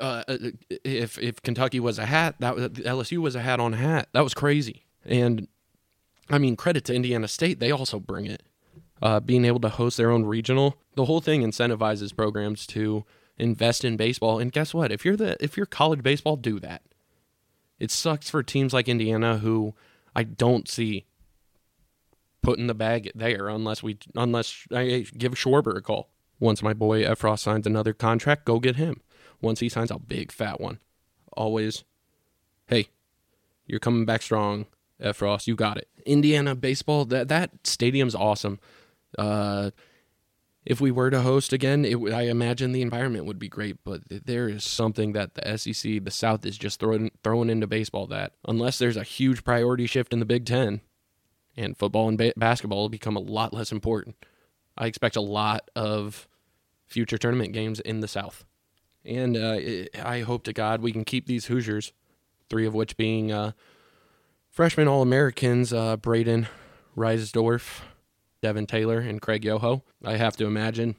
uh, 0.00 0.22
uh, 0.26 0.38
if 0.84 1.18
if 1.18 1.42
Kentucky 1.42 1.80
was 1.80 1.98
a 1.98 2.06
hat, 2.06 2.36
that 2.38 2.54
was, 2.54 2.68
LSU 2.70 3.18
was 3.18 3.34
a 3.34 3.40
hat 3.40 3.60
on 3.60 3.74
a 3.74 3.76
hat. 3.76 4.08
That 4.12 4.24
was 4.24 4.34
crazy. 4.34 4.86
And 5.04 5.48
I 6.30 6.38
mean, 6.38 6.56
credit 6.56 6.84
to 6.86 6.94
Indiana 6.94 7.28
State; 7.28 7.60
they 7.60 7.70
also 7.70 8.00
bring 8.00 8.26
it. 8.26 8.42
Uh, 9.04 9.20
being 9.20 9.44
able 9.44 9.60
to 9.60 9.68
host 9.68 9.98
their 9.98 10.10
own 10.10 10.24
regional, 10.24 10.78
the 10.94 11.04
whole 11.04 11.20
thing 11.20 11.42
incentivizes 11.42 12.16
programs 12.16 12.66
to 12.66 13.04
invest 13.36 13.84
in 13.84 13.98
baseball. 13.98 14.38
And 14.38 14.50
guess 14.50 14.72
what? 14.72 14.90
If 14.90 15.04
you're 15.04 15.16
the 15.16 15.36
if 15.44 15.58
you're 15.58 15.66
college 15.66 16.02
baseball, 16.02 16.36
do 16.36 16.58
that. 16.60 16.80
It 17.78 17.90
sucks 17.90 18.30
for 18.30 18.42
teams 18.42 18.72
like 18.72 18.88
Indiana 18.88 19.38
who 19.38 19.74
I 20.16 20.22
don't 20.22 20.66
see 20.66 21.04
putting 22.42 22.66
the 22.66 22.74
bag 22.74 23.10
there 23.14 23.48
unless 23.48 23.82
we 23.82 23.98
unless 24.14 24.66
I 24.72 25.04
give 25.16 25.34
Schwarber 25.34 25.76
a 25.76 25.82
call. 25.82 26.08
Once 26.40 26.62
my 26.62 26.72
boy 26.72 27.04
Effross 27.04 27.40
signs 27.40 27.66
another 27.66 27.92
contract, 27.92 28.44
go 28.44 28.58
get 28.58 28.76
him. 28.76 29.00
Once 29.40 29.60
he 29.60 29.68
signs 29.68 29.90
a 29.90 29.98
big 29.98 30.32
fat 30.32 30.60
one, 30.60 30.78
always, 31.32 31.84
hey, 32.68 32.88
you're 33.66 33.80
coming 33.80 34.04
back 34.04 34.22
strong, 34.22 34.66
Effross. 35.00 35.46
You 35.46 35.56
got 35.56 35.76
it. 35.76 35.88
Indiana 36.06 36.54
baseball. 36.54 37.04
That 37.04 37.28
that 37.28 37.50
stadium's 37.64 38.14
awesome. 38.14 38.60
Uh, 39.18 39.70
if 40.64 40.80
we 40.80 40.90
were 40.90 41.10
to 41.10 41.20
host 41.20 41.52
again, 41.52 41.84
it, 41.84 41.96
I 42.12 42.22
imagine 42.22 42.72
the 42.72 42.82
environment 42.82 43.26
would 43.26 43.38
be 43.38 43.48
great. 43.48 43.76
But 43.84 44.02
there 44.08 44.48
is 44.48 44.64
something 44.64 45.12
that 45.12 45.34
the 45.34 45.58
SEC, 45.58 46.04
the 46.04 46.10
South, 46.10 46.46
is 46.46 46.56
just 46.56 46.80
throwing 46.80 47.10
throwing 47.22 47.50
into 47.50 47.66
baseball. 47.66 48.06
That 48.06 48.32
unless 48.46 48.78
there's 48.78 48.96
a 48.96 49.02
huge 49.02 49.44
priority 49.44 49.86
shift 49.86 50.12
in 50.12 50.20
the 50.20 50.24
Big 50.24 50.46
Ten, 50.46 50.80
and 51.56 51.76
football 51.76 52.08
and 52.08 52.18
ba- 52.18 52.32
basketball 52.36 52.82
will 52.82 52.88
become 52.88 53.16
a 53.16 53.20
lot 53.20 53.52
less 53.52 53.72
important. 53.72 54.16
I 54.76 54.86
expect 54.86 55.16
a 55.16 55.20
lot 55.20 55.70
of 55.76 56.28
future 56.86 57.18
tournament 57.18 57.52
games 57.52 57.80
in 57.80 58.00
the 58.00 58.08
South. 58.08 58.44
And 59.04 59.36
uh, 59.36 59.58
I 60.02 60.20
hope 60.20 60.44
to 60.44 60.52
God 60.52 60.80
we 60.80 60.92
can 60.92 61.04
keep 61.04 61.26
these 61.26 61.46
Hoosiers, 61.46 61.92
three 62.48 62.66
of 62.66 62.74
which 62.74 62.96
being 62.96 63.30
uh, 63.30 63.52
freshman 64.50 64.88
All 64.88 65.02
Americans 65.02 65.72
uh, 65.72 65.96
Brayden 65.96 66.46
Risedorph, 66.96 67.80
Devin 68.44 68.66
Taylor, 68.66 68.98
and 68.98 69.22
Craig 69.22 69.42
Yoho. 69.42 69.82
I 70.04 70.18
have 70.18 70.36
to 70.36 70.44
imagine 70.44 70.96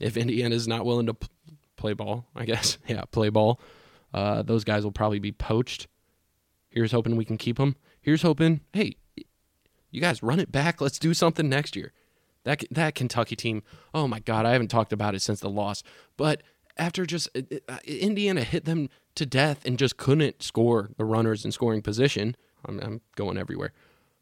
if 0.00 0.16
Indiana 0.16 0.54
is 0.54 0.66
not 0.66 0.86
willing 0.86 1.04
to 1.06 1.14
p- 1.14 1.28
play 1.76 1.92
ball, 1.92 2.24
I 2.34 2.46
guess, 2.46 2.78
yeah, 2.88 3.02
play 3.10 3.28
ball, 3.28 3.60
uh, 4.14 4.40
those 4.40 4.64
guys 4.64 4.82
will 4.82 4.90
probably 4.90 5.18
be 5.18 5.30
poached. 5.30 5.88
Here's 6.70 6.92
hoping 6.92 7.16
we 7.16 7.26
can 7.26 7.36
keep 7.36 7.58
them. 7.58 7.76
Here's 8.00 8.22
hoping, 8.22 8.62
hey, 8.72 8.96
you 9.90 10.00
guys 10.00 10.22
run 10.22 10.40
it 10.40 10.50
back. 10.50 10.80
Let's 10.80 10.98
do 10.98 11.12
something 11.12 11.50
next 11.50 11.76
year. 11.76 11.92
That 12.44 12.64
that 12.70 12.94
Kentucky 12.94 13.36
team. 13.36 13.62
Oh 13.92 14.08
my 14.08 14.20
God, 14.20 14.46
I 14.46 14.52
haven't 14.52 14.68
talked 14.68 14.94
about 14.94 15.14
it 15.14 15.20
since 15.20 15.40
the 15.40 15.50
loss. 15.50 15.82
But 16.16 16.42
after 16.78 17.04
just 17.04 17.28
uh, 17.36 17.76
Indiana 17.84 18.42
hit 18.42 18.64
them 18.64 18.88
to 19.16 19.26
death 19.26 19.66
and 19.66 19.78
just 19.78 19.98
couldn't 19.98 20.42
score 20.42 20.88
the 20.96 21.04
runners 21.04 21.44
in 21.44 21.52
scoring 21.52 21.82
position. 21.82 22.36
I'm, 22.64 22.80
I'm 22.80 23.00
going 23.16 23.36
everywhere. 23.36 23.74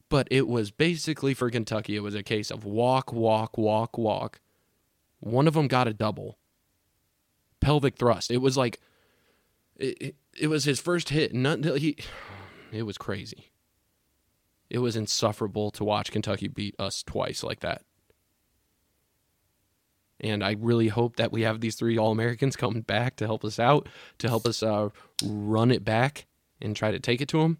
But 0.09 0.27
it 0.31 0.47
was 0.47 0.71
basically 0.71 1.33
for 1.33 1.49
Kentucky, 1.49 1.95
it 1.95 2.01
was 2.01 2.15
a 2.15 2.23
case 2.23 2.49
of 2.49 2.65
walk, 2.65 3.13
walk, 3.13 3.57
walk, 3.57 3.97
walk. 3.97 4.39
One 5.19 5.47
of 5.47 5.53
them 5.53 5.67
got 5.67 5.87
a 5.87 5.93
double. 5.93 6.39
Pelvic 7.59 7.97
thrust. 7.97 8.31
It 8.31 8.37
was 8.37 8.57
like, 8.57 8.79
it, 9.75 9.97
it, 10.01 10.15
it 10.39 10.47
was 10.47 10.63
his 10.63 10.79
first 10.79 11.09
hit. 11.09 11.33
Not, 11.33 11.63
he, 11.63 11.95
it 12.71 12.83
was 12.83 12.97
crazy. 12.97 13.51
It 14.69 14.79
was 14.79 14.95
insufferable 14.95 15.71
to 15.71 15.83
watch 15.83 16.11
Kentucky 16.11 16.47
beat 16.47 16.75
us 16.79 17.03
twice 17.03 17.43
like 17.43 17.59
that. 17.61 17.83
And 20.21 20.43
I 20.43 20.55
really 20.59 20.89
hope 20.89 21.15
that 21.15 21.31
we 21.31 21.43
have 21.43 21.61
these 21.61 21.75
three 21.75 21.97
All 21.97 22.11
Americans 22.11 22.55
coming 22.57 22.81
back 22.81 23.15
to 23.17 23.25
help 23.25 23.43
us 23.45 23.59
out, 23.59 23.87
to 24.19 24.27
help 24.27 24.45
us 24.45 24.61
uh, 24.63 24.89
run 25.23 25.71
it 25.71 25.83
back 25.83 26.25
and 26.61 26.75
try 26.75 26.91
to 26.91 26.99
take 26.99 27.21
it 27.21 27.29
to 27.29 27.41
them. 27.41 27.59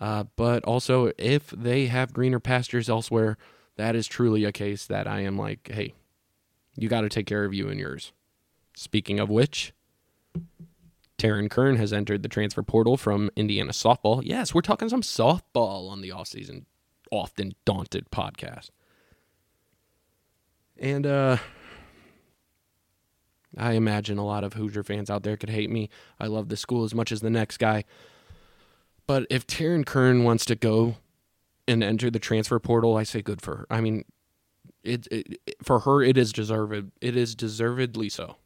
Uh, 0.00 0.24
but 0.36 0.64
also, 0.64 1.12
if 1.18 1.50
they 1.50 1.86
have 1.86 2.12
greener 2.12 2.40
pastures 2.40 2.88
elsewhere, 2.88 3.36
that 3.76 3.94
is 3.94 4.06
truly 4.06 4.44
a 4.44 4.52
case 4.52 4.86
that 4.86 5.06
I 5.06 5.20
am 5.20 5.38
like, 5.38 5.70
hey, 5.72 5.94
you 6.76 6.88
got 6.88 7.02
to 7.02 7.08
take 7.08 7.26
care 7.26 7.44
of 7.44 7.54
you 7.54 7.68
and 7.68 7.78
yours. 7.78 8.12
Speaking 8.76 9.20
of 9.20 9.30
which, 9.30 9.72
Taryn 11.18 11.48
Kern 11.48 11.76
has 11.76 11.92
entered 11.92 12.22
the 12.22 12.28
transfer 12.28 12.62
portal 12.62 12.96
from 12.96 13.30
Indiana 13.36 13.72
softball. 13.72 14.20
Yes, 14.24 14.52
we're 14.52 14.60
talking 14.60 14.88
some 14.88 15.02
softball 15.02 15.88
on 15.88 16.00
the 16.00 16.10
offseason, 16.10 16.64
often 17.10 17.54
daunted 17.64 18.10
podcast. 18.10 18.70
And 20.76 21.06
uh, 21.06 21.36
I 23.56 23.72
imagine 23.72 24.18
a 24.18 24.26
lot 24.26 24.42
of 24.42 24.54
Hoosier 24.54 24.82
fans 24.82 25.08
out 25.08 25.22
there 25.22 25.36
could 25.36 25.50
hate 25.50 25.70
me. 25.70 25.88
I 26.18 26.26
love 26.26 26.48
the 26.48 26.56
school 26.56 26.84
as 26.84 26.94
much 26.94 27.12
as 27.12 27.20
the 27.20 27.30
next 27.30 27.58
guy. 27.58 27.84
But 29.06 29.26
if 29.30 29.46
Taryn 29.46 29.84
Kern 29.84 30.24
wants 30.24 30.44
to 30.46 30.54
go 30.54 30.96
and 31.68 31.82
enter 31.82 32.10
the 32.10 32.18
transfer 32.18 32.58
portal, 32.58 32.96
I 32.96 33.02
say 33.02 33.22
good 33.22 33.42
for 33.42 33.56
her. 33.56 33.66
I 33.70 33.80
mean, 33.80 34.04
it, 34.82 35.06
it, 35.10 35.40
for 35.62 35.80
her 35.80 36.02
it 36.02 36.16
is 36.16 36.32
deserved. 36.32 36.92
It 37.00 37.16
is 37.16 37.34
deservedly 37.34 38.08
so. 38.08 38.36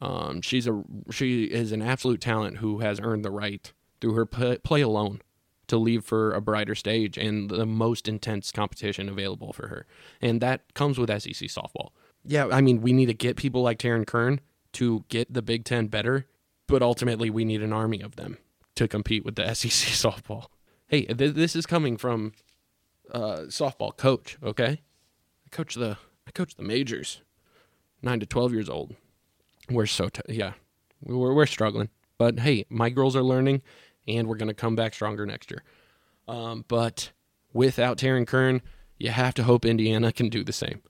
Um, 0.00 0.40
she's 0.42 0.68
a 0.68 0.82
she 1.10 1.44
is 1.44 1.72
an 1.72 1.82
absolute 1.82 2.20
talent 2.20 2.58
who 2.58 2.78
has 2.78 3.00
earned 3.00 3.24
the 3.24 3.30
right 3.30 3.72
through 4.00 4.14
her 4.14 4.26
play, 4.26 4.58
play 4.58 4.80
alone 4.80 5.20
to 5.66 5.76
leave 5.76 6.04
for 6.04 6.32
a 6.32 6.40
brighter 6.40 6.74
stage 6.74 7.18
and 7.18 7.50
the 7.50 7.66
most 7.66 8.08
intense 8.08 8.52
competition 8.52 9.08
available 9.08 9.52
for 9.52 9.68
her, 9.68 9.86
and 10.20 10.40
that 10.40 10.72
comes 10.74 10.98
with 10.98 11.10
SEC 11.10 11.48
softball. 11.48 11.90
Yeah, 12.24 12.46
I 12.52 12.60
mean 12.60 12.80
we 12.80 12.92
need 12.92 13.06
to 13.06 13.14
get 13.14 13.36
people 13.36 13.62
like 13.62 13.78
Taryn 13.78 14.06
Kern 14.06 14.40
to 14.74 15.04
get 15.08 15.34
the 15.34 15.42
Big 15.42 15.64
Ten 15.64 15.88
better, 15.88 16.26
but 16.68 16.80
ultimately 16.80 17.28
we 17.28 17.44
need 17.44 17.62
an 17.62 17.72
army 17.72 18.00
of 18.00 18.14
them 18.14 18.38
to 18.78 18.88
compete 18.88 19.24
with 19.24 19.36
the 19.36 19.44
SEC 19.54 19.70
softball. 19.70 20.46
Hey, 20.86 21.02
th- 21.04 21.34
this 21.34 21.54
is 21.54 21.66
coming 21.66 21.96
from 21.96 22.32
uh, 23.12 23.42
softball 23.48 23.96
coach. 23.96 24.38
Okay, 24.42 24.80
I 25.46 25.48
coach 25.50 25.74
the 25.74 25.98
I 26.26 26.30
coach 26.30 26.54
the 26.54 26.62
majors, 26.62 27.20
nine 28.02 28.20
to 28.20 28.26
twelve 28.26 28.52
years 28.52 28.68
old. 28.68 28.94
We're 29.68 29.86
so 29.86 30.08
t- 30.08 30.22
yeah, 30.28 30.54
we're 31.02 31.34
we're 31.34 31.46
struggling, 31.46 31.90
but 32.16 32.40
hey, 32.40 32.64
my 32.70 32.88
girls 32.88 33.14
are 33.16 33.22
learning, 33.22 33.62
and 34.06 34.26
we're 34.26 34.36
gonna 34.36 34.54
come 34.54 34.76
back 34.76 34.94
stronger 34.94 35.26
next 35.26 35.50
year. 35.50 35.62
Um, 36.26 36.64
but 36.68 37.12
without 37.52 37.98
Taryn 37.98 38.26
Kern, 38.26 38.62
you 38.98 39.10
have 39.10 39.34
to 39.34 39.44
hope 39.44 39.64
Indiana 39.64 40.12
can 40.12 40.28
do 40.28 40.44
the 40.44 40.52
same. 40.52 40.82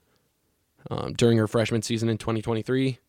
Um, 0.89 1.13
during 1.13 1.37
her 1.37 1.47
freshman 1.47 1.81
season 1.81 2.09
in 2.09 2.17
2023, 2.17 2.99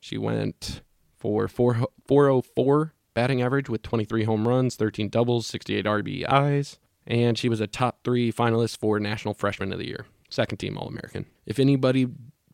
she 0.00 0.18
went 0.18 0.82
for 1.16 1.48
4, 1.48 1.86
404 2.06 2.94
batting 3.16 3.40
average 3.40 3.70
with 3.70 3.80
23 3.80 4.24
home 4.24 4.46
runs, 4.46 4.76
13 4.76 5.08
doubles, 5.08 5.46
68 5.46 5.86
RBIs, 5.86 6.76
and 7.06 7.38
she 7.38 7.48
was 7.48 7.60
a 7.60 7.66
top 7.66 8.04
three 8.04 8.30
finalist 8.30 8.76
for 8.76 9.00
National 9.00 9.32
Freshman 9.32 9.72
of 9.72 9.78
the 9.78 9.86
Year, 9.86 10.04
second 10.28 10.58
team 10.58 10.76
All 10.76 10.86
American. 10.86 11.24
If 11.46 11.58
anybody 11.58 12.08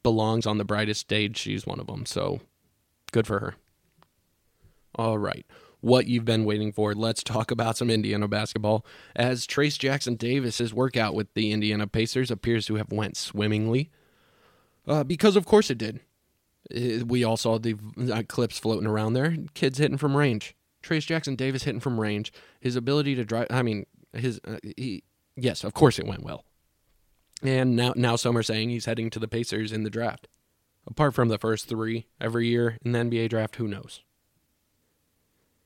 belongs 0.04 0.46
on 0.46 0.58
the 0.58 0.64
brightest 0.64 1.00
stage, 1.00 1.36
she's 1.36 1.66
one 1.66 1.80
of 1.80 1.88
them. 1.88 2.06
So 2.06 2.42
good 3.10 3.26
for 3.26 3.40
her. 3.40 3.54
All 4.94 5.18
right. 5.18 5.44
What 5.80 6.06
you've 6.06 6.24
been 6.24 6.44
waiting 6.44 6.70
for. 6.70 6.94
Let's 6.94 7.24
talk 7.24 7.50
about 7.50 7.76
some 7.76 7.90
Indiana 7.90 8.28
basketball. 8.28 8.86
As 9.16 9.46
Trace 9.46 9.76
Jackson 9.76 10.14
Davis's 10.14 10.72
workout 10.72 11.12
with 11.12 11.34
the 11.34 11.50
Indiana 11.50 11.88
Pacers 11.88 12.30
appears 12.30 12.66
to 12.66 12.76
have 12.76 12.92
went 12.92 13.16
swimmingly, 13.16 13.90
uh, 14.86 15.02
because 15.02 15.34
of 15.34 15.44
course 15.44 15.70
it 15.70 15.78
did. 15.78 15.98
Uh, 16.74 17.04
we 17.06 17.24
all 17.24 17.36
saw 17.36 17.58
the 17.58 17.76
uh, 18.12 18.22
clips 18.28 18.58
floating 18.58 18.86
around 18.86 19.14
there. 19.14 19.36
Kids 19.54 19.78
hitting 19.78 19.98
from 19.98 20.16
range. 20.16 20.54
Trace 20.82 21.04
Jackson 21.04 21.36
Davis 21.36 21.64
hitting 21.64 21.80
from 21.80 22.00
range. 22.00 22.32
His 22.60 22.76
ability 22.76 23.14
to 23.14 23.24
drive. 23.24 23.46
I 23.50 23.62
mean, 23.62 23.86
his 24.12 24.40
uh, 24.46 24.58
he. 24.76 25.04
Yes, 25.36 25.64
of 25.64 25.74
course 25.74 25.98
it 25.98 26.06
went 26.06 26.22
well. 26.22 26.44
And 27.42 27.74
now, 27.74 27.92
now 27.96 28.16
some 28.16 28.36
are 28.36 28.42
saying 28.42 28.70
he's 28.70 28.84
heading 28.84 29.10
to 29.10 29.18
the 29.18 29.28
Pacers 29.28 29.72
in 29.72 29.82
the 29.82 29.90
draft. 29.90 30.28
Apart 30.86 31.14
from 31.14 31.28
the 31.28 31.38
first 31.38 31.68
three 31.68 32.06
every 32.20 32.48
year 32.48 32.76
in 32.84 32.92
the 32.92 32.98
NBA 32.98 33.30
draft, 33.30 33.56
who 33.56 33.68
knows? 33.68 34.02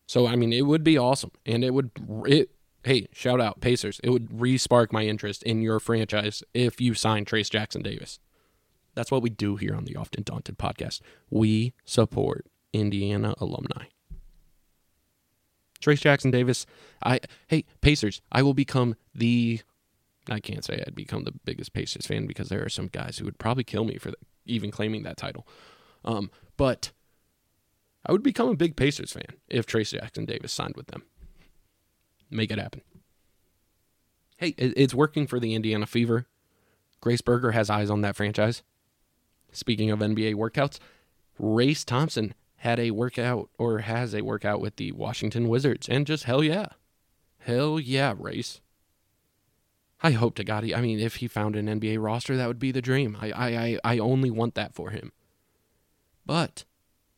So 0.06 0.26
I 0.26 0.36
mean, 0.36 0.52
it 0.52 0.66
would 0.66 0.84
be 0.84 0.98
awesome, 0.98 1.32
and 1.44 1.64
it 1.64 1.74
would. 1.74 1.90
It 2.26 2.50
hey, 2.84 3.08
shout 3.12 3.40
out 3.40 3.60
Pacers! 3.60 4.00
It 4.04 4.10
would 4.10 4.40
re-spark 4.40 4.92
my 4.92 5.04
interest 5.04 5.42
in 5.42 5.62
your 5.62 5.80
franchise 5.80 6.42
if 6.54 6.80
you 6.80 6.94
sign 6.94 7.24
Trace 7.24 7.48
Jackson 7.48 7.82
Davis. 7.82 8.20
That's 8.96 9.10
what 9.12 9.22
we 9.22 9.30
do 9.30 9.54
here 9.56 9.76
on 9.76 9.84
the 9.84 9.94
Often 9.94 10.24
Daunted 10.24 10.58
podcast. 10.58 11.00
We 11.30 11.74
support 11.84 12.46
Indiana 12.72 13.34
alumni. 13.38 13.84
Trace 15.80 16.00
Jackson 16.00 16.30
Davis, 16.30 16.66
I 17.04 17.20
hey 17.48 17.66
Pacers, 17.82 18.22
I 18.32 18.42
will 18.42 18.54
become 18.54 18.96
the 19.14 19.60
I 20.28 20.40
can't 20.40 20.64
say 20.64 20.82
I'd 20.84 20.94
become 20.94 21.24
the 21.24 21.34
biggest 21.44 21.74
Pacers 21.74 22.06
fan 22.06 22.26
because 22.26 22.48
there 22.48 22.64
are 22.64 22.70
some 22.70 22.88
guys 22.88 23.18
who 23.18 23.26
would 23.26 23.38
probably 23.38 23.62
kill 23.62 23.84
me 23.84 23.98
for 23.98 24.12
even 24.46 24.70
claiming 24.70 25.02
that 25.02 25.18
title. 25.18 25.46
Um, 26.04 26.30
but 26.56 26.92
I 28.06 28.12
would 28.12 28.22
become 28.22 28.48
a 28.48 28.56
big 28.56 28.74
Pacers 28.74 29.12
fan 29.12 29.36
if 29.48 29.66
Trace 29.66 29.90
Jackson 29.90 30.24
Davis 30.24 30.52
signed 30.52 30.74
with 30.76 30.86
them. 30.86 31.02
Make 32.30 32.50
it 32.50 32.58
happen. 32.58 32.80
Hey, 34.38 34.54
it's 34.56 34.94
working 34.94 35.26
for 35.26 35.38
the 35.38 35.54
Indiana 35.54 35.86
Fever. 35.86 36.26
Grace 37.00 37.20
Berger 37.20 37.52
has 37.52 37.70
eyes 37.70 37.90
on 37.90 38.00
that 38.00 38.16
franchise. 38.16 38.62
Speaking 39.52 39.90
of 39.90 40.00
NBA 40.00 40.34
workouts, 40.34 40.78
Race 41.38 41.84
Thompson 41.84 42.34
had 42.56 42.80
a 42.80 42.90
workout 42.90 43.50
or 43.58 43.80
has 43.80 44.14
a 44.14 44.22
workout 44.22 44.60
with 44.60 44.76
the 44.76 44.92
Washington 44.92 45.48
Wizards, 45.48 45.88
and 45.88 46.06
just 46.06 46.24
hell 46.24 46.42
yeah. 46.42 46.66
Hell 47.38 47.78
yeah, 47.78 48.14
Race. 48.18 48.60
I 50.02 50.10
hope 50.10 50.34
to 50.36 50.44
God, 50.44 50.64
he, 50.64 50.74
I 50.74 50.80
mean, 50.80 51.00
if 51.00 51.16
he 51.16 51.28
found 51.28 51.56
an 51.56 51.66
NBA 51.66 52.02
roster, 52.02 52.36
that 52.36 52.48
would 52.48 52.58
be 52.58 52.72
the 52.72 52.82
dream. 52.82 53.16
I, 53.20 53.30
I, 53.30 53.48
I, 53.48 53.78
I 53.84 53.98
only 53.98 54.30
want 54.30 54.54
that 54.54 54.74
for 54.74 54.90
him. 54.90 55.12
But 56.24 56.64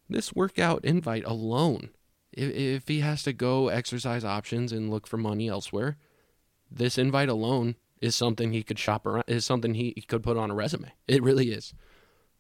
this 0.08 0.32
workout 0.32 0.84
invite 0.84 1.24
alone, 1.24 1.90
if, 2.32 2.54
if 2.54 2.88
he 2.88 3.00
has 3.00 3.22
to 3.24 3.32
go 3.32 3.68
exercise 3.68 4.24
options 4.24 4.70
and 4.70 4.90
look 4.90 5.06
for 5.06 5.16
money 5.16 5.48
elsewhere, 5.48 5.96
this 6.70 6.98
invite 6.98 7.28
alone 7.28 7.76
is 8.00 8.14
something 8.14 8.52
he 8.52 8.62
could 8.62 8.78
shop 8.78 9.06
around, 9.06 9.24
is 9.26 9.44
something 9.44 9.74
he, 9.74 9.92
he 9.96 10.02
could 10.02 10.22
put 10.22 10.36
on 10.36 10.50
a 10.50 10.54
resume. 10.54 10.92
It 11.08 11.22
really 11.22 11.50
is 11.50 11.74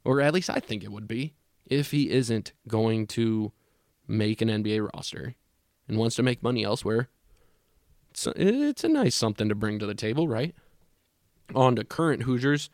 or 0.08 0.22
at 0.22 0.32
least 0.32 0.48
I 0.48 0.58
think 0.58 0.82
it 0.82 0.90
would 0.90 1.06
be, 1.06 1.34
if 1.66 1.90
he 1.90 2.08
isn't 2.08 2.54
going 2.66 3.06
to 3.08 3.52
make 4.06 4.40
an 4.40 4.48
NBA 4.48 4.88
roster 4.94 5.34
and 5.86 5.98
wants 5.98 6.16
to 6.16 6.22
make 6.22 6.42
money 6.42 6.64
elsewhere. 6.64 7.10
It's 8.10 8.26
a, 8.26 8.32
it's 8.34 8.84
a 8.84 8.88
nice 8.88 9.14
something 9.14 9.50
to 9.50 9.54
bring 9.54 9.78
to 9.80 9.84
the 9.84 9.94
table, 9.94 10.26
right? 10.26 10.54
On 11.54 11.76
to 11.76 11.84
current 11.84 12.22
Hoosiers, 12.22 12.70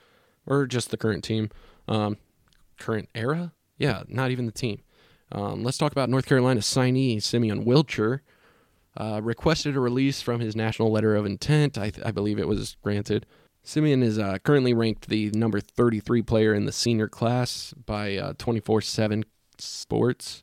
or 0.46 0.64
just 0.68 0.92
the 0.92 0.96
current 0.96 1.24
team, 1.24 1.50
um, 1.88 2.18
current 2.78 3.08
era. 3.16 3.52
Yeah, 3.78 4.04
not 4.06 4.30
even 4.30 4.46
the 4.46 4.52
team. 4.52 4.82
Um, 5.32 5.64
let's 5.64 5.76
talk 5.76 5.90
about 5.90 6.08
North 6.08 6.26
Carolina 6.26 6.60
signee 6.60 7.20
Simeon 7.20 7.64
Wilcher. 7.64 8.20
Uh, 8.96 9.20
requested 9.20 9.74
a 9.74 9.80
release 9.80 10.22
from 10.22 10.38
his 10.38 10.54
national 10.54 10.92
letter 10.92 11.16
of 11.16 11.26
intent. 11.26 11.76
I, 11.76 11.90
th- 11.90 12.06
I 12.06 12.12
believe 12.12 12.38
it 12.38 12.46
was 12.46 12.76
granted. 12.80 13.26
Simeon 13.66 14.02
is 14.02 14.18
uh, 14.18 14.36
currently 14.44 14.74
ranked 14.74 15.08
the 15.08 15.30
number 15.30 15.58
33 15.58 16.20
player 16.20 16.52
in 16.52 16.66
the 16.66 16.72
senior 16.72 17.08
class 17.08 17.72
by 17.86 18.34
24 18.38 18.78
uh, 18.78 18.80
7 18.82 19.24
Sports. 19.58 20.42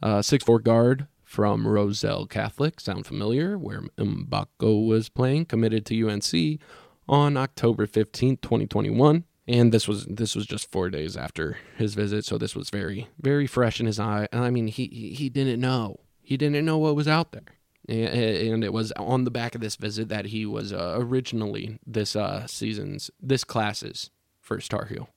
Uh, 0.00 0.18
6'4 0.18 0.62
guard 0.62 1.06
from 1.22 1.66
Roselle 1.66 2.26
Catholic, 2.26 2.80
sound 2.80 3.06
familiar, 3.06 3.56
where 3.56 3.82
Mgbako 3.96 4.86
was 4.86 5.08
playing, 5.08 5.46
committed 5.46 5.86
to 5.86 6.08
UNC 6.08 6.60
on 7.08 7.36
October 7.36 7.86
15, 7.86 8.36
2021. 8.38 9.24
And 9.48 9.72
this 9.72 9.88
was 9.88 10.06
this 10.06 10.36
was 10.36 10.46
just 10.46 10.70
four 10.70 10.88
days 10.88 11.16
after 11.16 11.58
his 11.76 11.94
visit, 11.94 12.24
so 12.24 12.38
this 12.38 12.54
was 12.54 12.70
very 12.70 13.08
very 13.20 13.48
fresh 13.48 13.80
in 13.80 13.86
his 13.86 13.98
eye. 13.98 14.28
I 14.32 14.50
mean, 14.50 14.68
he 14.68 14.86
he 15.16 15.28
didn't 15.28 15.60
know 15.60 15.98
he 16.20 16.36
didn't 16.36 16.64
know 16.64 16.78
what 16.78 16.94
was 16.94 17.08
out 17.08 17.32
there 17.32 17.58
and 17.88 18.62
it 18.62 18.72
was 18.72 18.92
on 18.92 19.24
the 19.24 19.30
back 19.30 19.54
of 19.54 19.60
this 19.60 19.76
visit 19.76 20.08
that 20.08 20.26
he 20.26 20.46
was 20.46 20.72
uh, 20.72 20.96
originally 20.98 21.78
this 21.86 22.14
uh, 22.14 22.46
season's 22.46 23.10
this 23.20 23.44
class's 23.44 24.10
first 24.40 24.70
Tar 24.70 24.86
Heel. 24.86 25.08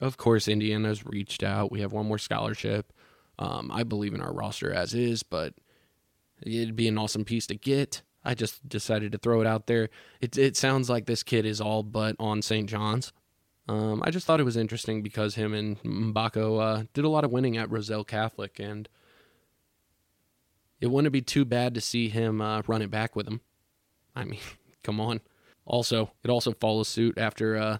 Of 0.00 0.16
course, 0.16 0.48
Indiana's 0.48 1.04
reached 1.04 1.42
out. 1.42 1.70
We 1.70 1.80
have 1.80 1.92
one 1.92 2.06
more 2.06 2.18
scholarship. 2.18 2.92
Um, 3.38 3.70
I 3.72 3.84
believe 3.84 4.14
in 4.14 4.20
our 4.20 4.32
roster 4.32 4.72
as 4.72 4.94
is, 4.94 5.22
but 5.22 5.54
it'd 6.42 6.76
be 6.76 6.88
an 6.88 6.98
awesome 6.98 7.24
piece 7.24 7.46
to 7.48 7.54
get. 7.54 8.02
I 8.22 8.34
just 8.34 8.68
decided 8.68 9.12
to 9.12 9.18
throw 9.18 9.40
it 9.40 9.46
out 9.46 9.66
there. 9.66 9.88
It 10.20 10.36
it 10.36 10.56
sounds 10.56 10.90
like 10.90 11.06
this 11.06 11.22
kid 11.22 11.46
is 11.46 11.60
all 11.60 11.82
but 11.82 12.16
on 12.18 12.42
St. 12.42 12.68
John's. 12.68 13.12
Um, 13.68 14.02
I 14.04 14.10
just 14.10 14.26
thought 14.26 14.40
it 14.40 14.44
was 14.44 14.56
interesting 14.56 15.00
because 15.00 15.36
him 15.36 15.54
and 15.54 15.80
Mgbako 15.82 16.60
uh, 16.60 16.84
did 16.92 17.04
a 17.04 17.08
lot 17.08 17.24
of 17.24 17.30
winning 17.30 17.56
at 17.56 17.70
Roselle 17.70 18.04
Catholic, 18.04 18.58
and 18.58 18.88
it 20.80 20.90
wouldn't 20.90 21.12
be 21.12 21.22
too 21.22 21.44
bad 21.44 21.74
to 21.74 21.80
see 21.80 22.08
him 22.08 22.40
uh, 22.40 22.62
run 22.66 22.82
it 22.82 22.90
back 22.90 23.14
with 23.14 23.28
him. 23.28 23.40
I 24.14 24.24
mean, 24.24 24.40
come 24.82 25.00
on. 25.00 25.20
Also, 25.64 26.12
it 26.24 26.30
also 26.30 26.52
follows 26.52 26.88
suit 26.88 27.18
after 27.18 27.56
uh, 27.56 27.78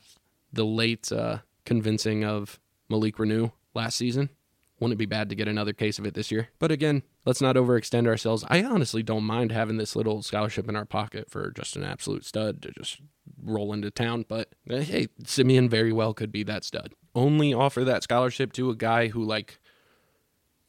the 0.52 0.64
late 0.64 1.10
uh, 1.10 1.38
convincing 1.64 2.24
of 2.24 2.60
Malik 2.88 3.16
Reneau 3.16 3.52
last 3.74 3.96
season. 3.96 4.30
Wouldn't 4.78 4.94
it 4.94 4.98
be 4.98 5.06
bad 5.06 5.28
to 5.28 5.34
get 5.34 5.48
another 5.48 5.74
case 5.74 5.98
of 5.98 6.06
it 6.06 6.14
this 6.14 6.30
year? 6.30 6.48
But 6.58 6.72
again, 6.72 7.02
let's 7.26 7.42
not 7.42 7.56
overextend 7.56 8.06
ourselves. 8.06 8.44
I 8.48 8.64
honestly 8.64 9.02
don't 9.02 9.24
mind 9.24 9.52
having 9.52 9.76
this 9.76 9.94
little 9.94 10.22
scholarship 10.22 10.68
in 10.70 10.76
our 10.76 10.86
pocket 10.86 11.30
for 11.30 11.50
just 11.50 11.76
an 11.76 11.84
absolute 11.84 12.24
stud 12.24 12.62
to 12.62 12.72
just 12.72 12.98
roll 13.42 13.74
into 13.74 13.90
town. 13.90 14.24
But 14.26 14.54
uh, 14.70 14.78
hey, 14.78 15.08
Simeon 15.24 15.68
very 15.68 15.92
well 15.92 16.14
could 16.14 16.32
be 16.32 16.42
that 16.44 16.64
stud. 16.64 16.94
Only 17.14 17.52
offer 17.52 17.84
that 17.84 18.04
scholarship 18.04 18.54
to 18.54 18.70
a 18.70 18.74
guy 18.74 19.08
who 19.08 19.22
like 19.22 19.58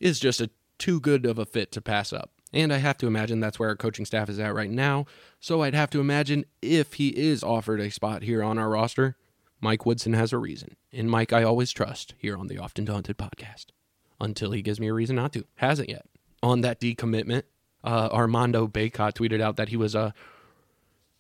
is 0.01 0.19
just 0.19 0.41
a 0.41 0.49
too 0.81 0.99
good 0.99 1.27
of 1.27 1.37
a 1.37 1.45
fit 1.45 1.71
to 1.73 1.81
pass 1.81 2.11
up. 2.11 2.31
And 2.51 2.73
I 2.73 2.77
have 2.77 2.97
to 2.97 3.07
imagine 3.07 3.39
that's 3.39 3.59
where 3.59 3.69
our 3.69 3.75
coaching 3.75 4.03
staff 4.03 4.27
is 4.29 4.39
at 4.39 4.55
right 4.55 4.69
now. 4.69 5.05
So 5.39 5.61
I'd 5.61 5.75
have 5.75 5.91
to 5.91 5.99
imagine 5.99 6.43
if 6.61 6.93
he 6.93 7.09
is 7.09 7.43
offered 7.43 7.79
a 7.79 7.91
spot 7.91 8.23
here 8.23 8.43
on 8.43 8.57
our 8.57 8.69
roster, 8.69 9.15
Mike 9.61 9.85
Woodson 9.85 10.13
has 10.13 10.33
a 10.33 10.39
reason. 10.39 10.75
And 10.91 11.09
Mike, 11.09 11.31
I 11.31 11.43
always 11.43 11.71
trust 11.71 12.15
here 12.17 12.35
on 12.35 12.47
the 12.47 12.57
Often 12.57 12.85
Daunted 12.85 13.17
podcast 13.17 13.67
until 14.19 14.51
he 14.51 14.63
gives 14.63 14.79
me 14.79 14.87
a 14.87 14.93
reason 14.93 15.15
not 15.15 15.33
to. 15.33 15.45
Hasn't 15.57 15.87
yet. 15.87 16.07
On 16.41 16.61
that 16.61 16.81
decommitment, 16.81 17.43
uh, 17.83 18.09
Armando 18.11 18.67
Bacot 18.67 19.13
tweeted 19.13 19.39
out 19.39 19.57
that 19.57 19.69
he 19.69 19.77
was 19.77 19.95
uh, 19.95 20.11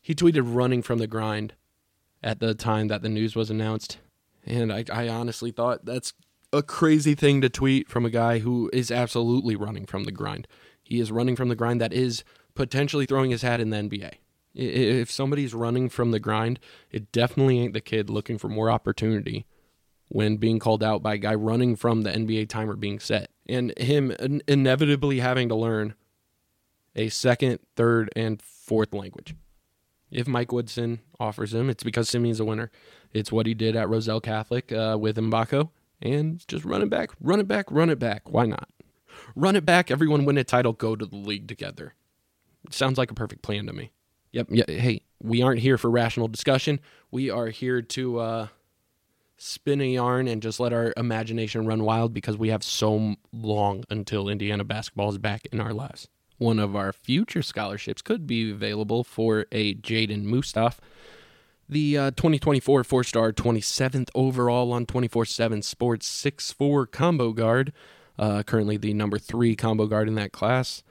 he 0.01 0.15
tweeted 0.15 0.41
running 0.43 0.81
from 0.81 0.97
the 0.97 1.07
grind 1.07 1.53
at 2.23 2.39
the 2.39 2.55
time 2.55 2.87
that 2.87 3.03
the 3.03 3.09
news 3.09 3.35
was 3.35 3.51
announced. 3.51 3.99
And 4.43 4.73
I, 4.73 4.83
I 4.91 5.07
honestly 5.07 5.51
thought 5.51 5.85
that's 5.85 6.13
a 6.53 6.61
crazy 6.61 7.15
thing 7.15 7.41
to 7.41 7.49
tweet 7.49 7.89
from 7.89 8.05
a 8.05 8.09
guy 8.09 8.39
who 8.39 8.69
is 8.73 8.91
absolutely 8.91 9.55
running 9.55 9.85
from 9.85 10.03
the 10.03 10.11
grind. 10.11 10.47
He 10.83 10.99
is 10.99 11.11
running 11.11 11.35
from 11.35 11.49
the 11.49 11.55
grind 11.55 11.79
that 11.81 11.93
is 11.93 12.23
potentially 12.55 13.05
throwing 13.05 13.31
his 13.31 13.41
hat 13.41 13.61
in 13.61 13.69
the 13.69 13.77
NBA. 13.77 14.13
If 14.53 15.09
somebody's 15.09 15.53
running 15.53 15.87
from 15.87 16.11
the 16.11 16.19
grind, 16.19 16.59
it 16.91 17.11
definitely 17.11 17.59
ain't 17.59 17.73
the 17.73 17.81
kid 17.81 18.09
looking 18.09 18.37
for 18.37 18.49
more 18.49 18.69
opportunity 18.69 19.45
when 20.09 20.35
being 20.35 20.59
called 20.59 20.83
out 20.83 21.01
by 21.01 21.13
a 21.13 21.17
guy 21.17 21.33
running 21.33 21.77
from 21.77 22.01
the 22.01 22.11
NBA 22.11 22.49
timer 22.49 22.75
being 22.75 22.99
set. 22.99 23.31
And 23.47 23.77
him 23.77 24.11
inevitably 24.47 25.19
having 25.19 25.47
to 25.47 25.55
learn 25.55 25.93
a 26.95 27.07
second, 27.07 27.59
third, 27.77 28.09
and 28.13 28.41
fourth 28.41 28.93
language. 28.93 29.35
If 30.11 30.27
Mike 30.27 30.51
Woodson 30.51 30.99
offers 31.17 31.53
him, 31.53 31.69
it's 31.69 31.85
because 31.85 32.09
Simeon's 32.09 32.41
a 32.41 32.45
winner. 32.45 32.69
It's 33.13 33.31
what 33.31 33.45
he 33.45 33.53
did 33.53 33.77
at 33.77 33.87
Roselle 33.87 34.19
Catholic 34.19 34.73
uh, 34.73 34.97
with 34.99 35.15
Mgbako. 35.15 35.69
And 36.01 36.45
just 36.47 36.65
run 36.65 36.81
it 36.81 36.89
back, 36.89 37.11
run 37.19 37.39
it 37.39 37.47
back, 37.47 37.65
run 37.69 37.89
it 37.89 37.99
back. 37.99 38.29
Why 38.29 38.45
not? 38.45 38.69
Run 39.35 39.55
it 39.55 39.65
back, 39.65 39.91
everyone 39.91 40.25
win 40.25 40.37
a 40.37 40.43
title, 40.43 40.73
go 40.73 40.95
to 40.95 41.05
the 41.05 41.15
league 41.15 41.47
together. 41.47 41.93
It 42.65 42.73
sounds 42.73 42.97
like 42.97 43.11
a 43.11 43.15
perfect 43.15 43.41
plan 43.41 43.67
to 43.67 43.73
me. 43.73 43.91
Yep. 44.31 44.47
Yeah. 44.49 44.63
Hey, 44.67 45.01
we 45.21 45.41
aren't 45.41 45.59
here 45.59 45.77
for 45.77 45.89
rational 45.89 46.27
discussion. 46.27 46.79
We 47.11 47.29
are 47.29 47.47
here 47.47 47.81
to 47.81 48.19
uh, 48.19 48.47
spin 49.37 49.81
a 49.81 49.93
yarn 49.93 50.27
and 50.27 50.41
just 50.41 50.59
let 50.59 50.73
our 50.73 50.93
imagination 50.95 51.65
run 51.65 51.83
wild 51.83 52.13
because 52.13 52.37
we 52.37 52.49
have 52.49 52.63
so 52.63 53.15
long 53.33 53.83
until 53.89 54.29
Indiana 54.29 54.63
basketball 54.63 55.09
is 55.09 55.17
back 55.17 55.47
in 55.51 55.59
our 55.59 55.73
lives. 55.73 56.07
One 56.37 56.59
of 56.59 56.75
our 56.75 56.93
future 56.93 57.43
scholarships 57.43 58.01
could 58.01 58.25
be 58.25 58.51
available 58.51 59.03
for 59.03 59.45
a 59.51 59.75
Jaeden 59.75 60.23
Mustaf, 60.23 60.77
the 61.71 61.97
uh, 61.97 62.11
2024 62.11 62.83
four 62.83 63.03
star, 63.03 63.31
27th 63.31 64.09
overall 64.13 64.71
on 64.71 64.85
24 64.85 65.25
7 65.25 65.61
Sports 65.63 66.05
6 66.05 66.51
4 66.51 66.85
combo 66.85 67.31
guard, 67.31 67.73
uh, 68.19 68.43
currently 68.43 68.77
the 68.77 68.93
number 68.93 69.17
three 69.17 69.55
combo 69.55 69.87
guard 69.87 70.07
in 70.07 70.15
that 70.15 70.31
class. 70.31 70.83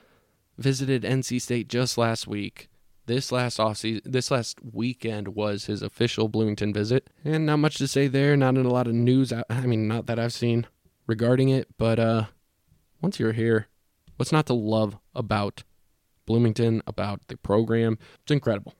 Visited 0.59 1.05
NC 1.05 1.40
State 1.40 1.69
just 1.69 1.97
last 1.97 2.27
week 2.27 2.71
this 3.11 3.33
last 3.33 3.59
offseason, 3.59 4.03
this 4.05 4.31
last 4.31 4.59
weekend 4.62 5.35
was 5.35 5.64
his 5.64 5.83
official 5.83 6.29
Bloomington 6.29 6.73
visit, 6.73 7.11
and 7.25 7.45
not 7.45 7.57
much 7.57 7.75
to 7.79 7.88
say 7.88 8.07
there. 8.07 8.37
Not 8.37 8.57
in 8.57 8.64
a 8.64 8.71
lot 8.71 8.87
of 8.87 8.95
news. 8.95 9.33
I 9.33 9.66
mean, 9.66 9.88
not 9.88 10.07
that 10.07 10.21
I've 10.21 10.33
seen 10.33 10.69
regarding 11.09 11.49
it, 11.49 11.66
but 11.77 11.99
uh, 11.99 12.27
once 13.01 13.19
you're 13.19 13.33
here, 13.33 13.66
what's 14.16 14.31
not 14.31 14.47
to 14.47 14.55
love 14.55 14.97
about 15.12 15.64
Bloomington, 16.25 16.83
about 16.87 17.27
the 17.27 17.37
program? 17.37 17.99
It's 18.23 18.31
incredible. 18.31 18.75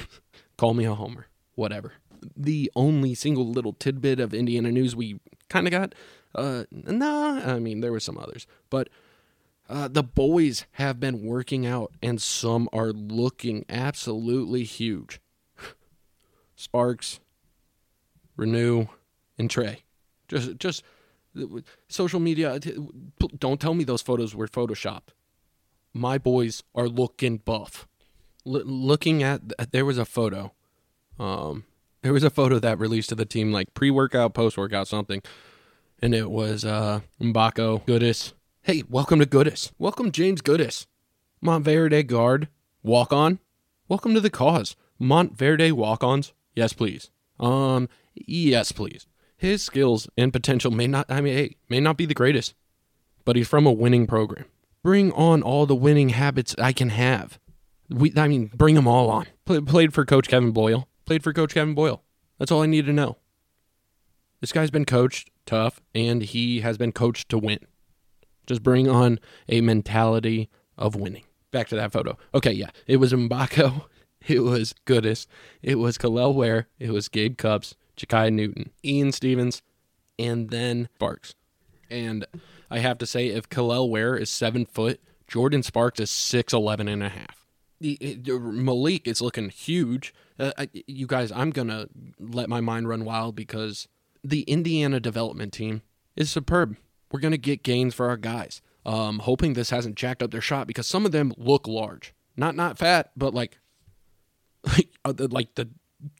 Call 0.56 0.72
me 0.72 0.86
a 0.86 0.94
homer, 0.94 1.26
whatever. 1.56 1.94
The 2.36 2.70
only 2.76 3.14
single 3.14 3.46
little 3.46 3.72
tidbit 3.72 4.20
of 4.20 4.32
Indiana 4.32 4.70
news 4.70 4.94
we 4.94 5.20
kind 5.48 5.66
of 5.66 5.72
got, 5.72 5.94
uh, 6.34 6.64
nah, 6.70 7.54
I 7.54 7.58
mean, 7.58 7.80
there 7.80 7.92
were 7.92 8.00
some 8.00 8.18
others, 8.18 8.46
but 8.70 8.88
uh, 9.68 9.88
the 9.88 10.02
boys 10.02 10.64
have 10.72 11.00
been 11.00 11.24
working 11.24 11.66
out, 11.66 11.92
and 12.00 12.22
some 12.22 12.68
are 12.72 12.92
looking 12.92 13.64
absolutely 13.68 14.62
huge. 14.62 15.20
Sparks, 16.56 17.20
Reneau, 18.38 18.88
and 19.38 19.50
Trey. 19.50 19.82
Just, 20.28 20.58
just 20.58 20.82
social 21.88 22.20
media. 22.20 22.58
Don't 23.38 23.60
tell 23.60 23.74
me 23.74 23.84
those 23.84 24.02
photos 24.02 24.34
were 24.34 24.48
photoshopped. 24.48 25.08
My 25.92 26.18
boys 26.18 26.62
are 26.74 26.88
looking 26.88 27.38
buff. 27.38 27.86
L- 28.46 28.64
looking 28.64 29.22
at 29.22 29.40
there 29.72 29.84
was 29.84 29.98
a 29.98 30.04
photo. 30.04 30.52
Um, 31.18 31.64
there 32.02 32.12
was 32.12 32.24
a 32.24 32.30
photo 32.30 32.58
that 32.58 32.78
released 32.78 33.08
to 33.10 33.14
the 33.14 33.24
team 33.24 33.52
like 33.52 33.74
pre-workout, 33.74 34.34
post-workout, 34.34 34.88
something, 34.88 35.22
and 36.00 36.14
it 36.14 36.30
was 36.30 36.64
uh 36.64 37.00
Mgbako, 37.20 37.84
Goodis, 37.86 38.32
Hey, 38.66 38.82
welcome 38.88 39.20
to 39.20 39.26
Goodis. 39.26 39.70
Welcome 39.78 40.10
James 40.10 40.42
Goodis. 40.42 40.86
Montverde 41.40 42.04
guard. 42.04 42.48
Walk 42.82 43.12
on. 43.12 43.38
Welcome 43.88 44.12
to 44.14 44.20
the 44.20 44.28
cause. 44.28 44.74
Montverde 45.00 45.70
walk 45.70 46.02
ons. 46.02 46.32
Yes, 46.56 46.72
please. 46.72 47.10
Um, 47.38 47.88
yes, 48.16 48.72
please. 48.72 49.06
His 49.36 49.62
skills 49.62 50.08
and 50.18 50.32
potential 50.32 50.72
may 50.72 50.88
not 50.88 51.06
I 51.08 51.20
mean 51.20 51.36
hey, 51.36 51.56
may 51.68 51.78
not 51.78 51.96
be 51.96 52.06
the 52.06 52.12
greatest, 52.12 52.54
but 53.24 53.36
he's 53.36 53.46
from 53.46 53.66
a 53.66 53.72
winning 53.72 54.08
program. 54.08 54.46
Bring 54.82 55.12
on 55.12 55.44
all 55.44 55.66
the 55.66 55.76
winning 55.76 56.08
habits 56.08 56.56
I 56.58 56.72
can 56.72 56.88
have. 56.88 57.38
We 57.88 58.12
I 58.16 58.26
mean, 58.26 58.50
bring 58.52 58.74
them 58.74 58.88
all 58.88 59.08
on. 59.10 59.26
Play, 59.44 59.60
played 59.60 59.94
for 59.94 60.04
coach 60.04 60.26
Kevin 60.26 60.50
Boyle. 60.50 60.88
Played 61.06 61.22
for 61.22 61.32
coach 61.32 61.54
Kevin 61.54 61.74
Boyle. 61.74 62.02
That's 62.38 62.50
all 62.50 62.62
I 62.62 62.66
need 62.66 62.86
to 62.86 62.92
know. 62.92 63.16
This 64.40 64.52
guy's 64.52 64.70
been 64.70 64.84
coached 64.84 65.30
tough 65.46 65.80
and 65.94 66.22
he 66.22 66.60
has 66.60 66.76
been 66.76 66.92
coached 66.92 67.28
to 67.30 67.38
win. 67.38 67.60
Just 68.46 68.62
bring 68.62 68.88
on 68.88 69.18
a 69.48 69.60
mentality 69.60 70.50
of 70.76 70.94
winning. 70.94 71.24
Back 71.52 71.68
to 71.68 71.76
that 71.76 71.92
photo. 71.92 72.18
Okay, 72.34 72.52
yeah. 72.52 72.70
It 72.86 72.96
was 72.98 73.12
Mgbako. 73.12 73.84
It 74.28 74.40
was 74.40 74.74
Goodis. 74.86 75.28
It 75.62 75.76
was 75.76 75.96
Kel'el 75.96 76.34
Ware. 76.34 76.66
It 76.80 76.90
was 76.90 77.08
Gabe 77.08 77.36
Cupps, 77.36 77.76
Jakai 77.96 78.32
Newton, 78.32 78.72
Ian 78.84 79.12
Stevens, 79.12 79.62
and 80.18 80.50
then 80.50 80.88
Sparks. 80.96 81.36
And 81.88 82.26
I 82.68 82.80
have 82.80 82.98
to 82.98 83.06
say, 83.06 83.28
if 83.28 83.48
Kel'el 83.48 83.88
Ware 83.88 84.16
is 84.16 84.28
seven 84.28 84.66
foot, 84.66 85.00
Jordan 85.28 85.62
Sparks 85.62 86.00
is 86.00 86.10
six 86.10 86.52
eleven 86.52 86.88
and 86.88 87.04
a 87.04 87.08
half. 87.08 87.45
Malik 87.80 89.06
is 89.06 89.20
looking 89.20 89.50
huge. 89.50 90.14
Uh, 90.38 90.52
I, 90.56 90.68
you 90.86 91.06
guys, 91.06 91.30
I'm 91.32 91.50
gonna 91.50 91.88
let 92.18 92.48
my 92.48 92.60
mind 92.60 92.88
run 92.88 93.04
wild 93.04 93.36
because 93.36 93.88
the 94.24 94.42
Indiana 94.42 95.00
development 95.00 95.52
team 95.52 95.82
is 96.16 96.30
superb 96.30 96.76
we're 97.10 97.20
going 97.20 97.32
to 97.32 97.38
get 97.38 97.62
gains 97.62 97.94
for 97.94 98.08
our 98.08 98.16
guys. 98.16 98.62
Um, 98.84 99.20
hoping 99.20 99.54
this 99.54 99.70
hasn't 99.70 99.96
jacked 99.96 100.22
up 100.22 100.30
their 100.30 100.40
shot 100.40 100.66
because 100.66 100.86
some 100.86 101.04
of 101.06 101.12
them 101.12 101.32
look 101.36 101.66
large, 101.66 102.14
not 102.36 102.54
not 102.54 102.78
fat, 102.78 103.10
but 103.16 103.34
like 103.34 103.58
like 104.64 104.90
uh, 105.04 105.12
the, 105.12 105.28
like 105.28 105.54
the 105.54 105.70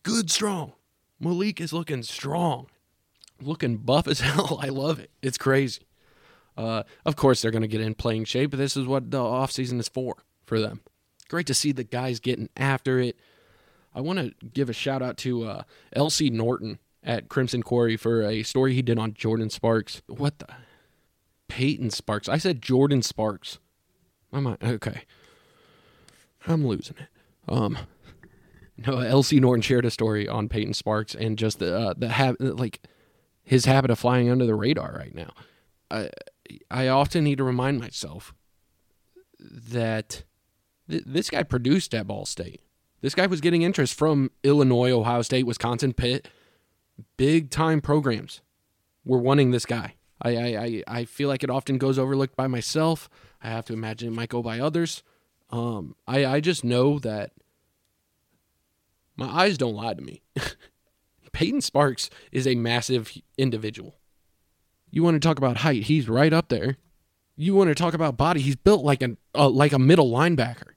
good 0.02 0.30
strong. 0.30 0.72
Malik 1.20 1.60
is 1.60 1.72
looking 1.72 2.02
strong, 2.02 2.66
looking 3.40 3.76
buff 3.76 4.08
as 4.08 4.20
hell. 4.28 4.58
I 4.60 4.68
love 4.68 4.98
it. 4.98 5.10
It's 5.22 5.38
crazy. 5.38 5.82
Uh, 6.56 6.82
of 7.04 7.14
course, 7.16 7.42
they're 7.42 7.50
going 7.50 7.62
to 7.62 7.68
get 7.68 7.82
in 7.82 7.94
playing 7.94 8.24
shape, 8.24 8.50
but 8.50 8.56
this 8.56 8.76
is 8.76 8.86
what 8.86 9.10
the 9.10 9.22
off 9.22 9.52
season 9.52 9.78
is 9.78 9.88
for 9.88 10.24
for 10.46 10.58
them. 10.58 10.80
Great 11.28 11.46
to 11.46 11.54
see 11.54 11.72
the 11.72 11.84
guys 11.84 12.20
getting 12.20 12.48
after 12.56 12.98
it. 13.00 13.16
I 13.94 14.00
want 14.00 14.18
to 14.18 14.32
give 14.46 14.68
a 14.68 14.72
shout 14.74 15.02
out 15.02 15.16
to 15.18 15.44
uh, 15.44 15.62
LC 15.96 16.30
Norton 16.30 16.78
at 17.02 17.28
Crimson 17.28 17.62
Quarry 17.62 17.96
for 17.96 18.22
a 18.22 18.42
story 18.42 18.74
he 18.74 18.82
did 18.82 18.98
on 18.98 19.14
Jordan 19.14 19.50
Sparks. 19.50 20.02
What 20.06 20.38
the 20.38 20.46
Payton 21.48 21.90
Sparks. 21.90 22.28
I 22.28 22.38
said 22.38 22.60
Jordan 22.60 23.02
Sparks. 23.02 23.58
My 24.30 24.40
mind. 24.40 24.58
Okay. 24.62 25.02
I'm 26.46 26.66
losing 26.66 26.96
it. 26.98 27.08
Um. 27.52 27.78
No, 28.78 28.96
LC 28.96 29.40
Norton 29.40 29.62
shared 29.62 29.86
a 29.86 29.90
story 29.90 30.28
on 30.28 30.50
Payton 30.50 30.74
Sparks 30.74 31.14
and 31.14 31.38
just 31.38 31.60
the 31.60 31.74
uh, 31.74 31.94
the 31.96 32.08
habit, 32.10 32.58
like 32.58 32.82
his 33.42 33.64
habit 33.64 33.90
of 33.90 33.98
flying 33.98 34.28
under 34.28 34.44
the 34.44 34.54
radar 34.54 34.92
right 34.98 35.14
now. 35.14 35.30
Uh, 35.90 36.08
I 36.70 36.88
often 36.88 37.24
need 37.24 37.38
to 37.38 37.44
remind 37.44 37.80
myself 37.80 38.34
that 39.40 40.24
th- 40.88 41.04
this 41.06 41.30
guy 41.30 41.42
produced 41.42 41.94
at 41.94 42.06
Ball 42.06 42.26
State. 42.26 42.60
This 43.00 43.14
guy 43.14 43.26
was 43.26 43.40
getting 43.40 43.62
interest 43.62 43.94
from 43.94 44.30
Illinois, 44.42 44.90
Ohio 44.90 45.22
State, 45.22 45.44
Wisconsin, 45.46 45.92
Pitt. 45.92 46.28
Big 47.16 47.50
time 47.50 47.80
programs 47.80 48.40
were 49.04 49.18
wanting 49.18 49.50
this 49.50 49.66
guy. 49.66 49.94
I, 50.22 50.36
I, 50.36 50.46
I, 50.46 50.82
I 50.88 51.04
feel 51.04 51.28
like 51.28 51.44
it 51.44 51.50
often 51.50 51.78
goes 51.78 51.98
overlooked 51.98 52.36
by 52.36 52.46
myself. 52.46 53.08
I 53.42 53.48
have 53.48 53.66
to 53.66 53.74
imagine 53.74 54.08
it 54.08 54.16
might 54.16 54.30
go 54.30 54.42
by 54.42 54.58
others. 54.58 55.02
Um, 55.50 55.94
I, 56.06 56.24
I 56.24 56.40
just 56.40 56.64
know 56.64 56.98
that 57.00 57.32
my 59.16 59.26
eyes 59.26 59.58
don't 59.58 59.74
lie 59.74 59.94
to 59.94 60.02
me. 60.02 60.22
Payton 61.32 61.60
Sparks 61.60 62.08
is 62.32 62.46
a 62.46 62.54
massive 62.54 63.12
individual. 63.36 63.96
You 64.90 65.02
want 65.02 65.16
to 65.16 65.26
talk 65.26 65.38
about 65.38 65.58
height? 65.58 65.84
He's 65.84 66.08
right 66.08 66.32
up 66.32 66.48
there. 66.48 66.78
You 67.36 67.54
want 67.54 67.68
to 67.68 67.74
talk 67.74 67.92
about 67.92 68.16
body? 68.16 68.40
He's 68.40 68.56
built 68.56 68.82
like 68.82 69.02
a 69.02 69.16
uh, 69.34 69.50
like 69.50 69.74
a 69.74 69.78
middle 69.78 70.10
linebacker. 70.10 70.75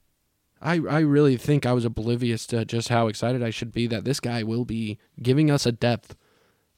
I 0.62 0.76
I 0.90 1.00
really 1.00 1.38
think 1.38 1.66
I 1.66 1.74
was 1.74 1.86
oblivious 1.86 2.46
to 2.48 2.66
just 2.66 2.90
how 2.90 3.08
excited 3.08 3.42
I 3.42 3.50
should 3.50 3.72
be 3.72 3.88
that 3.88 4.04
this 4.04 4.20
guy 4.20 4.44
will 4.44 4.66
be 4.66 4.98
giving 5.22 5.50
us 5.50 5.66
a 5.66 5.72
depth 5.72 6.16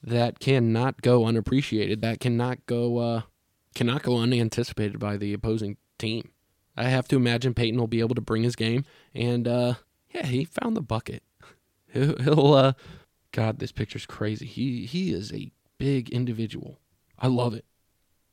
that 0.03 0.39
cannot 0.39 1.01
go 1.01 1.25
unappreciated. 1.25 2.01
That 2.01 2.19
cannot 2.19 2.65
go 2.65 2.97
uh, 2.97 3.21
cannot 3.75 4.03
go 4.03 4.17
unanticipated 4.17 4.99
by 4.99 5.17
the 5.17 5.33
opposing 5.33 5.77
team. 5.97 6.31
I 6.75 6.85
have 6.85 7.07
to 7.09 7.15
imagine 7.15 7.53
Payton 7.53 7.79
will 7.79 7.87
be 7.87 7.99
able 7.99 8.15
to 8.15 8.21
bring 8.21 8.43
his 8.43 8.55
game, 8.55 8.85
and 9.13 9.47
uh, 9.47 9.73
yeah, 10.13 10.25
he 10.25 10.45
found 10.45 10.75
the 10.75 10.81
bucket. 10.81 11.23
He'll, 11.93 12.53
uh, 12.53 12.73
God, 13.31 13.59
this 13.59 13.71
picture's 13.71 14.05
crazy. 14.05 14.45
He 14.45 14.85
he 14.85 15.13
is 15.13 15.33
a 15.33 15.51
big 15.77 16.09
individual. 16.09 16.79
I 17.19 17.27
love 17.27 17.53
it. 17.53 17.65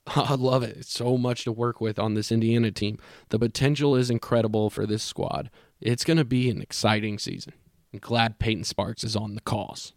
I 0.16 0.34
love 0.34 0.62
it. 0.62 0.76
It's 0.78 0.92
so 0.92 1.18
much 1.18 1.44
to 1.44 1.52
work 1.52 1.80
with 1.80 1.98
on 1.98 2.14
this 2.14 2.32
Indiana 2.32 2.70
team. 2.70 2.98
The 3.28 3.38
potential 3.38 3.94
is 3.94 4.10
incredible 4.10 4.70
for 4.70 4.86
this 4.86 5.02
squad. 5.02 5.50
It's 5.80 6.04
going 6.04 6.16
to 6.16 6.24
be 6.24 6.48
an 6.50 6.62
exciting 6.62 7.18
season. 7.18 7.52
I'm 7.92 7.98
glad 8.00 8.38
Payton 8.38 8.64
Sparks 8.64 9.04
is 9.04 9.16
on 9.16 9.34
the 9.34 9.40
cause. 9.40 9.92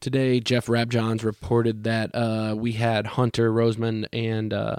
Today, 0.00 0.40
Jeff 0.40 0.66
Rabjohns 0.66 1.24
reported 1.24 1.84
that 1.84 2.14
uh, 2.14 2.54
we 2.56 2.72
had 2.72 3.06
Hunter, 3.06 3.50
Rosemond, 3.50 4.06
and 4.12 4.52
uh, 4.52 4.76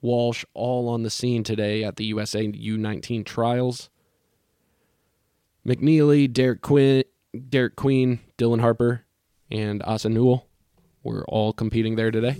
Walsh 0.00 0.44
all 0.54 0.88
on 0.88 1.02
the 1.04 1.10
scene 1.10 1.44
today 1.44 1.84
at 1.84 1.96
the 1.96 2.04
USA 2.06 2.46
U19 2.46 3.24
trials. 3.24 3.88
McNeely, 5.64 6.32
Derek 6.32 6.60
Quinn, 6.60 7.04
Derik 7.34 7.76
Queen, 7.76 8.20
Dylan 8.38 8.60
Harper, 8.60 9.04
and 9.50 9.82
Asa 9.84 10.08
Newell 10.08 10.48
were 11.02 11.24
all 11.28 11.52
competing 11.52 11.94
there 11.94 12.10
today. 12.10 12.36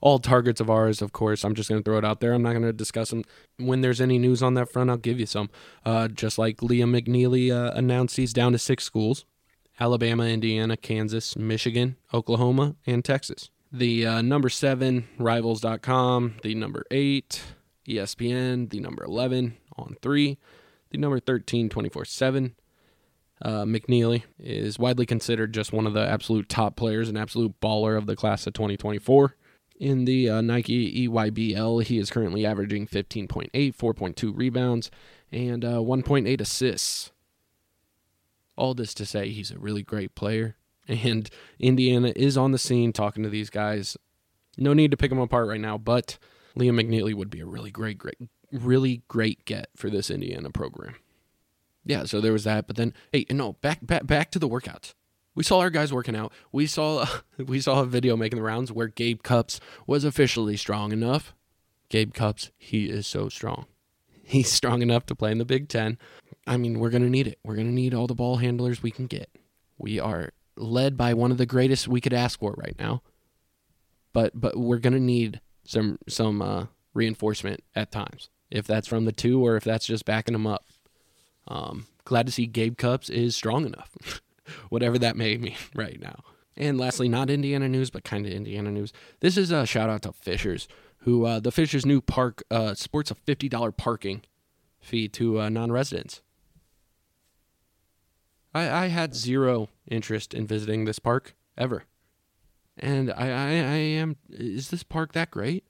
All 0.00 0.18
targets 0.18 0.60
of 0.60 0.70
ours, 0.70 1.02
of 1.02 1.12
course. 1.12 1.44
I'm 1.44 1.54
just 1.54 1.68
going 1.68 1.82
to 1.82 1.84
throw 1.84 1.98
it 1.98 2.04
out 2.04 2.20
there. 2.20 2.32
I'm 2.32 2.42
not 2.42 2.52
going 2.52 2.62
to 2.62 2.72
discuss 2.72 3.10
them. 3.10 3.24
When 3.58 3.82
there's 3.82 4.00
any 4.00 4.18
news 4.18 4.42
on 4.42 4.54
that 4.54 4.72
front, 4.72 4.88
I'll 4.88 4.96
give 4.96 5.20
you 5.20 5.26
some. 5.26 5.50
Uh, 5.84 6.08
just 6.08 6.38
like 6.38 6.58
Liam 6.58 6.98
McNeely 6.98 7.52
uh, 7.52 7.72
announced 7.74 8.16
he's 8.16 8.32
down 8.32 8.52
to 8.52 8.58
six 8.58 8.84
schools 8.84 9.26
Alabama, 9.78 10.24
Indiana, 10.24 10.76
Kansas, 10.76 11.36
Michigan, 11.36 11.96
Oklahoma, 12.12 12.76
and 12.86 13.04
Texas. 13.04 13.50
The 13.72 14.06
uh, 14.06 14.22
number 14.22 14.48
seven, 14.48 15.08
rivals.com. 15.18 16.36
The 16.42 16.54
number 16.54 16.84
eight, 16.90 17.42
ESPN. 17.88 18.70
The 18.70 18.80
number 18.80 19.04
11, 19.04 19.56
on 19.76 19.96
three. 20.02 20.38
The 20.90 20.98
number 20.98 21.20
13, 21.20 21.68
24 21.68 22.04
7. 22.04 22.54
Uh, 23.42 23.64
McNeely 23.64 24.24
is 24.38 24.78
widely 24.78 25.06
considered 25.06 25.54
just 25.54 25.72
one 25.72 25.86
of 25.86 25.94
the 25.94 26.06
absolute 26.06 26.48
top 26.48 26.76
players, 26.76 27.08
an 27.08 27.16
absolute 27.16 27.58
baller 27.60 27.96
of 27.96 28.06
the 28.06 28.16
class 28.16 28.46
of 28.46 28.52
2024. 28.52 29.34
In 29.80 30.04
the 30.04 30.28
uh, 30.28 30.40
Nike 30.42 31.08
EYBL, 31.08 31.82
he 31.82 31.98
is 31.98 32.10
currently 32.10 32.46
averaging 32.46 32.86
15.8, 32.86 33.50
4.2 33.50 34.36
rebounds, 34.36 34.90
and 35.32 35.64
uh, 35.64 35.78
1.8 35.78 36.40
assists. 36.40 37.10
All 38.56 38.74
this 38.74 38.94
to 38.94 39.06
say, 39.06 39.30
he's 39.30 39.50
a 39.50 39.58
really 39.58 39.82
great 39.82 40.14
player. 40.14 40.56
And 40.86 41.30
Indiana 41.58 42.12
is 42.14 42.36
on 42.36 42.52
the 42.52 42.58
scene 42.58 42.92
talking 42.92 43.22
to 43.22 43.30
these 43.30 43.48
guys. 43.48 43.96
No 44.58 44.74
need 44.74 44.90
to 44.90 44.96
pick 44.96 45.10
them 45.10 45.18
apart 45.18 45.48
right 45.48 45.60
now, 45.60 45.78
but 45.78 46.18
Liam 46.56 46.80
McNeely 46.80 47.14
would 47.14 47.30
be 47.30 47.40
a 47.40 47.46
really 47.46 47.70
great, 47.70 47.96
great, 47.96 48.18
really 48.52 49.02
great 49.08 49.44
get 49.46 49.70
for 49.74 49.88
this 49.88 50.10
Indiana 50.10 50.50
program 50.50 50.96
yeah, 51.84 52.04
so 52.04 52.20
there 52.20 52.32
was 52.32 52.44
that. 52.44 52.66
But 52.66 52.76
then, 52.76 52.94
hey, 53.12 53.26
no, 53.30 53.54
back 53.54 53.78
back 53.82 54.06
back 54.06 54.30
to 54.32 54.38
the 54.38 54.48
workouts. 54.48 54.94
We 55.34 55.44
saw 55.44 55.60
our 55.60 55.70
guys 55.70 55.92
working 55.92 56.16
out. 56.16 56.32
We 56.52 56.66
saw 56.66 57.06
we 57.38 57.60
saw 57.60 57.80
a 57.80 57.86
video 57.86 58.16
making 58.16 58.38
the 58.38 58.42
rounds 58.42 58.72
where 58.72 58.88
Gabe 58.88 59.22
Cupps 59.22 59.60
was 59.86 60.04
officially 60.04 60.56
strong 60.56 60.92
enough. 60.92 61.34
Gabe 61.88 62.12
Cupps, 62.12 62.50
he 62.56 62.86
is 62.88 63.06
so 63.06 63.28
strong. 63.28 63.66
He's 64.22 64.50
strong 64.50 64.80
enough 64.82 65.06
to 65.06 65.14
play 65.14 65.32
in 65.32 65.38
the 65.38 65.44
Big 65.44 65.68
Ten. 65.68 65.98
I 66.46 66.56
mean, 66.56 66.78
we're 66.78 66.90
gonna 66.90 67.10
need 67.10 67.26
it. 67.26 67.38
We're 67.44 67.56
gonna 67.56 67.70
need 67.70 67.94
all 67.94 68.06
the 68.06 68.14
ball 68.14 68.36
handlers 68.36 68.82
we 68.82 68.90
can 68.90 69.06
get. 69.06 69.30
We 69.78 69.98
are 69.98 70.30
led 70.56 70.96
by 70.96 71.14
one 71.14 71.30
of 71.32 71.38
the 71.38 71.46
greatest 71.46 71.88
we 71.88 72.00
could 72.00 72.12
ask 72.12 72.38
for 72.38 72.54
right 72.56 72.76
now. 72.78 73.02
But 74.12 74.38
but 74.38 74.56
we're 74.56 74.78
gonna 74.78 75.00
need 75.00 75.40
some 75.64 75.98
some 76.08 76.42
uh, 76.42 76.66
reinforcement 76.94 77.62
at 77.74 77.92
times. 77.92 78.28
If 78.50 78.66
that's 78.66 78.88
from 78.88 79.04
the 79.04 79.12
two 79.12 79.44
or 79.44 79.56
if 79.56 79.64
that's 79.64 79.86
just 79.86 80.04
backing 80.04 80.32
them 80.32 80.46
up. 80.46 80.66
Um, 81.46 81.86
glad 82.04 82.26
to 82.26 82.32
see 82.32 82.46
Gabe 82.46 82.76
Cupps 82.76 83.10
is 83.10 83.34
strong 83.36 83.64
enough, 83.66 83.96
whatever 84.68 84.98
that 84.98 85.16
may 85.16 85.36
mean 85.36 85.56
right 85.74 86.00
now. 86.00 86.24
And 86.56 86.78
lastly, 86.78 87.08
not 87.08 87.30
Indiana 87.30 87.68
news, 87.68 87.90
but 87.90 88.04
kind 88.04 88.26
of 88.26 88.32
Indiana 88.32 88.70
news. 88.70 88.92
This 89.20 89.36
is 89.36 89.50
a 89.50 89.64
shout 89.64 89.88
out 89.88 90.02
to 90.02 90.12
Fishers, 90.12 90.68
who 90.98 91.24
uh, 91.24 91.40
the 91.40 91.52
Fishers 91.52 91.86
new 91.86 92.00
park 92.00 92.42
uh, 92.50 92.74
sports 92.74 93.10
a 93.10 93.14
fifty 93.14 93.48
dollar 93.48 93.72
parking 93.72 94.22
fee 94.78 95.08
to 95.08 95.40
uh, 95.40 95.48
non 95.48 95.72
residents. 95.72 96.22
I, 98.52 98.68
I 98.68 98.86
had 98.88 99.14
zero 99.14 99.68
interest 99.88 100.34
in 100.34 100.46
visiting 100.46 100.84
this 100.84 100.98
park 100.98 101.34
ever, 101.56 101.84
and 102.76 103.10
I, 103.12 103.28
I, 103.28 103.48
I 103.50 103.76
am. 103.96 104.16
Is 104.28 104.70
this 104.70 104.82
park 104.82 105.12
that 105.12 105.30
great? 105.30 105.64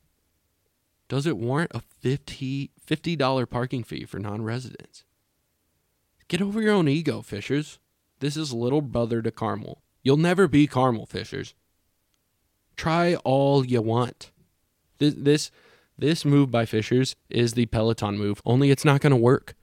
Does 1.10 1.26
it 1.26 1.36
warrant 1.36 1.72
a 1.74 1.80
50 1.80 3.16
dollar 3.16 3.44
parking 3.44 3.82
fee 3.82 4.04
for 4.04 4.18
non 4.18 4.42
residents? 4.42 5.04
Get 6.28 6.40
over 6.40 6.62
your 6.62 6.72
own 6.72 6.88
ego, 6.88 7.20
Fishers. 7.20 7.80
This 8.20 8.36
is 8.36 8.52
little 8.52 8.82
brother 8.82 9.22
to 9.22 9.30
Carmel. 9.30 9.82
You'll 10.02 10.16
never 10.16 10.46
be 10.46 10.66
Carmel, 10.66 11.06
Fishers. 11.06 11.54
Try 12.76 13.16
all 13.16 13.66
you 13.66 13.82
want. 13.82 14.30
This 14.98 15.14
this 15.16 15.50
this 15.98 16.24
move 16.24 16.50
by 16.50 16.64
Fishers 16.64 17.16
is 17.28 17.52
the 17.52 17.66
Peloton 17.66 18.16
move, 18.16 18.40
only 18.46 18.70
it's 18.70 18.84
not 18.84 19.00
going 19.00 19.10
to 19.10 19.16
work. 19.16 19.54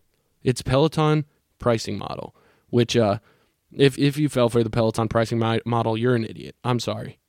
It's 0.43 0.61
Peloton 0.61 1.25
pricing 1.57 1.97
model, 1.97 2.35
which 2.69 2.95
uh 2.95 3.19
if 3.71 3.97
if 3.97 4.17
you 4.17 4.29
fell 4.29 4.49
for 4.49 4.63
the 4.63 4.69
Peloton 4.69 5.07
pricing 5.07 5.39
model, 5.65 5.97
you're 5.97 6.15
an 6.15 6.25
idiot. 6.25 6.55
I'm 6.63 6.79
sorry. 6.79 7.19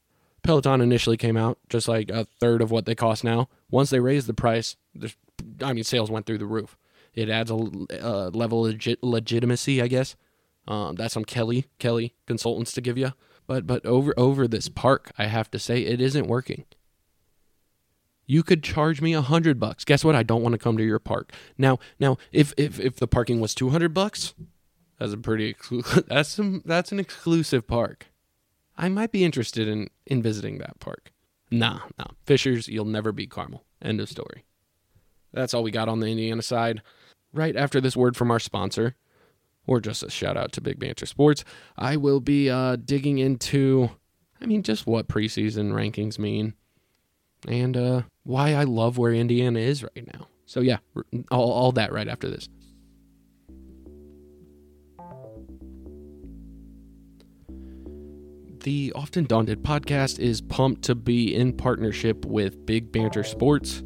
Peloton 0.43 0.81
initially 0.81 1.17
came 1.17 1.37
out 1.37 1.59
just 1.69 1.89
like 1.89 2.11
a 2.11 2.25
third 2.25 2.63
of 2.63 2.71
what 2.71 2.87
they 2.87 2.95
cost 2.95 3.25
now. 3.25 3.49
Once 3.71 3.91
they 3.91 4.01
raised 4.01 4.27
the 4.27 4.35
price, 4.35 4.77
I 5.63 5.73
mean 5.73 5.85
sales 5.85 6.11
went 6.11 6.27
through 6.27 6.39
the 6.39 6.47
roof. 6.47 6.77
It 7.15 7.29
adds 7.29 7.51
a, 7.51 7.55
a 8.01 8.31
level 8.31 8.65
of 8.65 8.73
legit, 8.73 9.03
legitimacy, 9.03 9.83
I 9.83 9.89
guess. 9.89 10.15
Um, 10.69 10.97
that's 10.97 11.15
some 11.15 11.25
Kelly 11.25 11.67
Kelly 11.79 12.15
consultants 12.27 12.73
to 12.73 12.81
give 12.81 12.99
you. 12.99 13.15
But 13.47 13.67
but 13.67 13.85
over 13.85 14.15
over 14.17 14.47
this 14.47 14.69
park, 14.69 15.11
I 15.19 15.25
have 15.25 15.51
to 15.51 15.59
say 15.59 15.81
it 15.81 16.01
isn't 16.01 16.29
working. 16.29 16.65
You 18.27 18.43
could 18.43 18.63
charge 18.63 19.01
me 19.01 19.15
a 19.15 19.23
hundred 19.23 19.59
bucks. 19.59 19.87
Guess 19.87 20.05
what? 20.05 20.15
I 20.15 20.23
don't 20.23 20.43
want 20.43 20.53
to 20.53 20.59
come 20.59 20.77
to 20.77 20.85
your 20.85 20.99
park. 20.99 21.33
Now 21.57 21.79
now 21.99 22.19
if 22.31 22.53
if 22.59 22.79
if 22.79 22.97
the 22.97 23.09
parking 23.09 23.41
was 23.41 23.55
two 23.55 23.71
hundred 23.71 23.95
bucks, 23.95 24.35
that's 24.99 25.15
a 25.15 25.17
pretty 25.17 25.57
that's 26.07 26.29
some 26.29 26.63
that's 26.67 26.93
an 26.93 27.01
exclusive 27.01 27.67
park. 27.67 28.07
I 28.77 28.91
might 28.91 29.11
be 29.11 29.25
interested 29.25 29.67
in 29.67 29.89
in 30.07 30.23
visiting 30.23 30.59
that 30.59 30.79
park. 30.79 31.13
Nah, 31.51 31.81
nah. 31.99 32.09
Fishers, 32.27 32.69
you'll 32.69 32.85
never 32.85 33.11
beat 33.11 33.31
Carmel. 33.31 33.65
End 33.81 34.03
of 34.03 34.11
story. 34.11 34.45
That's 35.33 35.55
all 35.55 35.63
we 35.63 35.71
got 35.71 35.89
on 35.89 36.01
the 36.01 36.09
Indiana 36.09 36.43
side 36.43 36.83
right 37.33 37.57
after 37.57 37.81
this 37.81 37.97
word 37.97 38.17
from 38.17 38.31
our 38.31 38.39
sponsor, 38.39 38.97
or 39.69 39.81
just 39.81 40.03
a 40.03 40.11
shout 40.11 40.37
out 40.37 40.51
to 40.53 40.61
Big 40.61 40.81
Banter 40.81 41.07
Sports, 41.07 41.45
I 41.77 41.97
will 41.97 42.21
be 42.21 42.51
uh, 42.51 42.77
digging 42.77 43.19
into, 43.19 43.91
I 44.41 44.47
mean, 44.47 44.63
just 44.63 44.87
what 44.87 45.07
preseason 45.07 45.73
rankings 45.73 46.19
mean 46.19 46.55
and 47.47 47.77
uh, 47.77 48.03
why 48.25 48.55
I 48.55 48.65
love 48.65 48.99
where 48.99 49.13
Indiana 49.13 49.61
is 49.61 49.85
right 49.85 50.09
now. 50.15 50.27
So, 50.47 50.61
yeah, 50.61 50.79
all, 51.31 51.53
all 51.53 51.73
that 51.73 51.93
right 51.93 52.09
after 52.09 52.31
this. 52.31 52.49
The 58.65 58.93
Often 58.97 59.27
Daunted 59.27 59.63
podcast 59.63 60.19
is 60.19 60.41
pumped 60.41 60.83
to 60.83 60.95
be 60.95 61.35
in 61.35 61.53
partnership 61.53 62.25
with 62.25 62.67
Big 62.67 62.91
Banter 62.91 63.23
Sports 63.23 63.83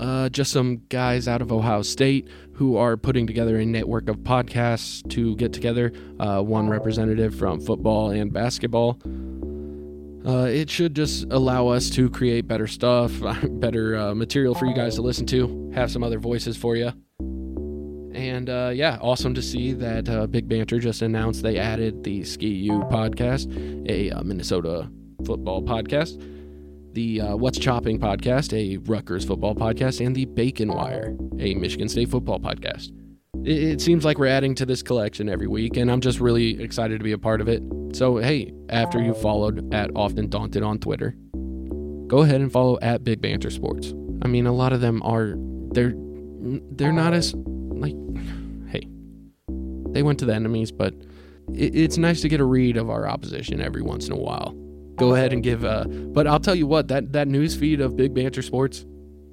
uh, 0.00 0.30
just 0.30 0.50
some 0.50 0.82
guys 0.88 1.28
out 1.28 1.42
of 1.42 1.52
Ohio 1.52 1.82
State 1.82 2.26
who 2.60 2.76
are 2.76 2.94
putting 2.94 3.26
together 3.26 3.58
a 3.58 3.64
network 3.64 4.06
of 4.10 4.18
podcasts 4.18 5.08
to 5.08 5.34
get 5.36 5.50
together. 5.50 5.90
Uh, 6.18 6.42
one 6.42 6.68
representative 6.68 7.34
from 7.34 7.58
football 7.58 8.10
and 8.10 8.34
basketball. 8.34 9.00
Uh, 10.26 10.44
it 10.44 10.68
should 10.68 10.94
just 10.94 11.24
allow 11.30 11.68
us 11.68 11.88
to 11.88 12.10
create 12.10 12.46
better 12.46 12.66
stuff, 12.66 13.12
better 13.52 13.96
uh, 13.96 14.14
material 14.14 14.54
for 14.54 14.66
you 14.66 14.74
guys 14.74 14.96
to 14.96 15.00
listen 15.00 15.24
to, 15.24 15.72
have 15.74 15.90
some 15.90 16.04
other 16.04 16.18
voices 16.18 16.54
for 16.54 16.76
you. 16.76 16.92
And 18.12 18.50
uh, 18.50 18.72
yeah, 18.74 18.98
awesome 19.00 19.32
to 19.36 19.40
see 19.40 19.72
that 19.72 20.06
uh, 20.10 20.26
Big 20.26 20.46
Banter 20.46 20.78
just 20.80 21.00
announced 21.00 21.42
they 21.42 21.56
added 21.56 22.04
the 22.04 22.24
Ski 22.24 22.48
U 22.48 22.80
podcast, 22.90 23.48
a 23.88 24.10
uh, 24.10 24.22
Minnesota 24.22 24.86
football 25.24 25.62
podcast, 25.62 26.22
the 26.92 27.20
uh, 27.20 27.36
What's 27.36 27.58
Chopping 27.58 27.98
podcast, 27.98 28.52
a 28.52 28.78
Rutgers 28.78 29.24
football 29.24 29.54
podcast, 29.54 30.04
and 30.04 30.14
the 30.14 30.24
Bacon 30.26 30.68
Wire, 30.68 31.16
a 31.38 31.54
Michigan 31.54 31.88
State 31.88 32.10
football 32.10 32.38
podcast. 32.40 32.90
It, 33.44 33.62
it 33.62 33.80
seems 33.80 34.04
like 34.04 34.18
we're 34.18 34.26
adding 34.26 34.54
to 34.56 34.66
this 34.66 34.82
collection 34.82 35.28
every 35.28 35.46
week, 35.46 35.76
and 35.76 35.90
I'm 35.90 36.00
just 36.00 36.20
really 36.20 36.60
excited 36.62 36.98
to 36.98 37.04
be 37.04 37.12
a 37.12 37.18
part 37.18 37.40
of 37.40 37.48
it. 37.48 37.62
So, 37.92 38.16
hey, 38.16 38.52
after 38.68 39.00
you 39.00 39.14
followed 39.14 39.72
at 39.74 39.90
Often 39.94 40.28
Daunted 40.28 40.62
on 40.62 40.78
Twitter, 40.78 41.14
go 42.06 42.18
ahead 42.18 42.40
and 42.40 42.50
follow 42.50 42.78
at 42.80 43.04
Big 43.04 43.20
Banter 43.20 43.50
Sports. 43.50 43.94
I 44.22 44.28
mean, 44.28 44.46
a 44.46 44.52
lot 44.52 44.72
of 44.72 44.80
them 44.80 45.02
are 45.02 45.34
they're 45.72 45.94
they're 46.72 46.92
not 46.92 47.14
as 47.14 47.34
like 47.34 47.94
hey 48.68 48.86
they 49.92 50.02
went 50.02 50.18
to 50.18 50.24
the 50.24 50.34
enemies 50.34 50.72
but 50.72 50.94
it, 51.54 51.74
it's 51.74 51.98
nice 51.98 52.20
to 52.20 52.28
get 52.28 52.40
a 52.40 52.44
read 52.44 52.76
of 52.76 52.90
our 52.90 53.08
opposition 53.08 53.60
every 53.60 53.82
once 53.82 54.06
in 54.06 54.12
a 54.12 54.16
while 54.16 54.54
go 55.00 55.14
ahead 55.14 55.32
and 55.32 55.42
give 55.42 55.64
uh 55.64 55.84
but 55.84 56.26
i'll 56.26 56.40
tell 56.40 56.54
you 56.54 56.66
what 56.66 56.88
that 56.88 57.12
that 57.12 57.26
news 57.26 57.56
feed 57.56 57.80
of 57.80 57.96
big 57.96 58.14
banter 58.14 58.42
sports 58.42 58.84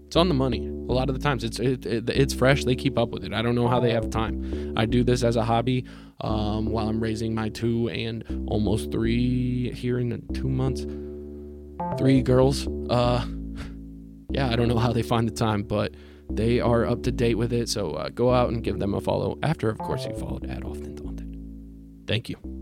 it's 0.06 0.16
on 0.16 0.30
the 0.30 0.34
money 0.34 0.68
a 0.68 0.94
lot 0.94 1.10
of 1.10 1.16
the 1.16 1.22
times 1.22 1.44
it's 1.44 1.60
it, 1.60 1.86
it, 1.86 2.10
it's 2.10 2.34
fresh 2.34 2.64
they 2.64 2.76
keep 2.76 2.98
up 2.98 3.10
with 3.10 3.24
it 3.24 3.34
i 3.34 3.42
don't 3.42 3.56
know 3.56 3.68
how 3.68 3.80
they 3.80 3.92
have 3.92 4.10
time 4.10 4.74
i 4.78 4.86
do 4.86 5.04
this 5.04 5.24
as 5.24 5.36
a 5.36 5.44
hobby 5.44 5.86
um, 6.22 6.68
while 6.68 6.88
i'm 6.88 7.02
raising 7.02 7.36
my 7.36 7.50
two 7.50 7.90
and 7.90 8.24
almost 8.48 8.92
three 8.92 9.72
here 9.74 10.00
in 10.00 10.24
two 10.34 10.50
months 10.50 10.86
three 11.98 12.22
girls 12.22 12.68
uh 12.90 13.26
yeah 14.32 14.50
i 14.50 14.56
don't 14.56 14.68
know 14.68 14.78
how 14.78 14.94
they 14.94 15.04
find 15.04 15.28
the 15.28 15.34
time 15.34 15.64
but 15.64 15.94
they 16.30 16.60
are 16.60 16.86
up 16.86 17.04
to 17.04 17.12
date 17.12 17.36
with 17.36 17.54
it, 17.54 17.70
so 17.70 17.92
uh, 17.92 18.10
go 18.10 18.34
out 18.34 18.50
and 18.50 18.62
give 18.62 18.80
them 18.80 18.94
a 18.94 19.00
follow. 19.00 19.40
After, 19.44 19.70
of 19.70 19.78
course, 19.78 20.06
you 20.06 20.14
followed 20.14 20.46
at 20.46 20.66
Often. 20.66 20.98
Thank 22.08 22.30
you. 22.30 22.57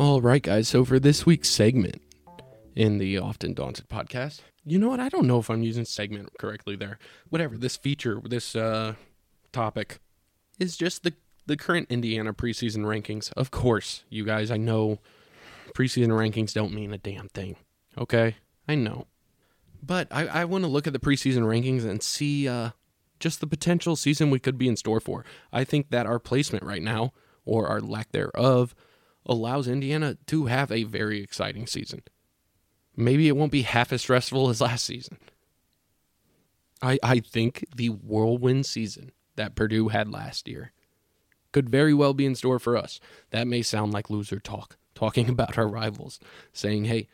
All 0.00 0.22
right, 0.22 0.42
guys. 0.42 0.66
So 0.66 0.86
for 0.86 0.98
this 0.98 1.26
week's 1.26 1.50
segment 1.50 2.00
in 2.74 2.96
the 2.96 3.18
Often 3.18 3.52
Daunted 3.52 3.90
podcast, 3.90 4.40
you 4.64 4.78
know 4.78 4.88
what? 4.88 4.98
I 4.98 5.10
don't 5.10 5.26
know 5.26 5.38
if 5.38 5.50
I'm 5.50 5.62
using 5.62 5.84
segment 5.84 6.30
correctly 6.38 6.74
there. 6.74 6.98
Whatever. 7.28 7.58
This 7.58 7.76
feature, 7.76 8.18
this 8.24 8.56
uh, 8.56 8.94
topic, 9.52 9.98
is 10.58 10.78
just 10.78 11.02
the 11.02 11.12
the 11.44 11.58
current 11.58 11.88
Indiana 11.90 12.32
preseason 12.32 12.78
rankings. 12.86 13.30
Of 13.34 13.50
course, 13.50 14.04
you 14.08 14.24
guys. 14.24 14.50
I 14.50 14.56
know 14.56 15.00
preseason 15.74 16.08
rankings 16.08 16.54
don't 16.54 16.72
mean 16.72 16.94
a 16.94 16.98
damn 16.98 17.28
thing. 17.28 17.56
Okay, 17.98 18.36
I 18.66 18.76
know. 18.76 19.06
But 19.82 20.08
I, 20.10 20.28
I 20.28 20.44
want 20.46 20.64
to 20.64 20.68
look 20.68 20.86
at 20.86 20.94
the 20.94 20.98
preseason 20.98 21.42
rankings 21.42 21.84
and 21.84 22.02
see 22.02 22.48
uh, 22.48 22.70
just 23.18 23.40
the 23.40 23.46
potential 23.46 23.96
season 23.96 24.30
we 24.30 24.38
could 24.38 24.56
be 24.56 24.66
in 24.66 24.78
store 24.78 25.00
for. 25.00 25.26
I 25.52 25.64
think 25.64 25.90
that 25.90 26.06
our 26.06 26.18
placement 26.18 26.64
right 26.64 26.82
now, 26.82 27.12
or 27.44 27.68
our 27.68 27.82
lack 27.82 28.12
thereof, 28.12 28.74
allows 29.26 29.68
Indiana 29.68 30.16
to 30.26 30.46
have 30.46 30.72
a 30.72 30.84
very 30.84 31.22
exciting 31.22 31.66
season. 31.66 32.02
Maybe 32.96 33.28
it 33.28 33.36
won't 33.36 33.52
be 33.52 33.62
half 33.62 33.92
as 33.92 34.02
stressful 34.02 34.48
as 34.48 34.60
last 34.60 34.84
season. 34.84 35.18
I, 36.82 36.98
I 37.02 37.20
think 37.20 37.64
the 37.74 37.90
whirlwind 37.90 38.66
season 38.66 39.12
that 39.36 39.54
Purdue 39.54 39.88
had 39.88 40.10
last 40.10 40.48
year 40.48 40.72
could 41.52 41.68
very 41.68 41.94
well 41.94 42.14
be 42.14 42.26
in 42.26 42.34
store 42.34 42.58
for 42.58 42.76
us. 42.76 43.00
That 43.30 43.46
may 43.46 43.62
sound 43.62 43.92
like 43.92 44.10
loser 44.10 44.38
talk, 44.38 44.76
talking 44.94 45.28
about 45.30 45.58
our 45.58 45.68
rivals, 45.68 46.20
saying, 46.52 46.86
hey, 46.86 47.08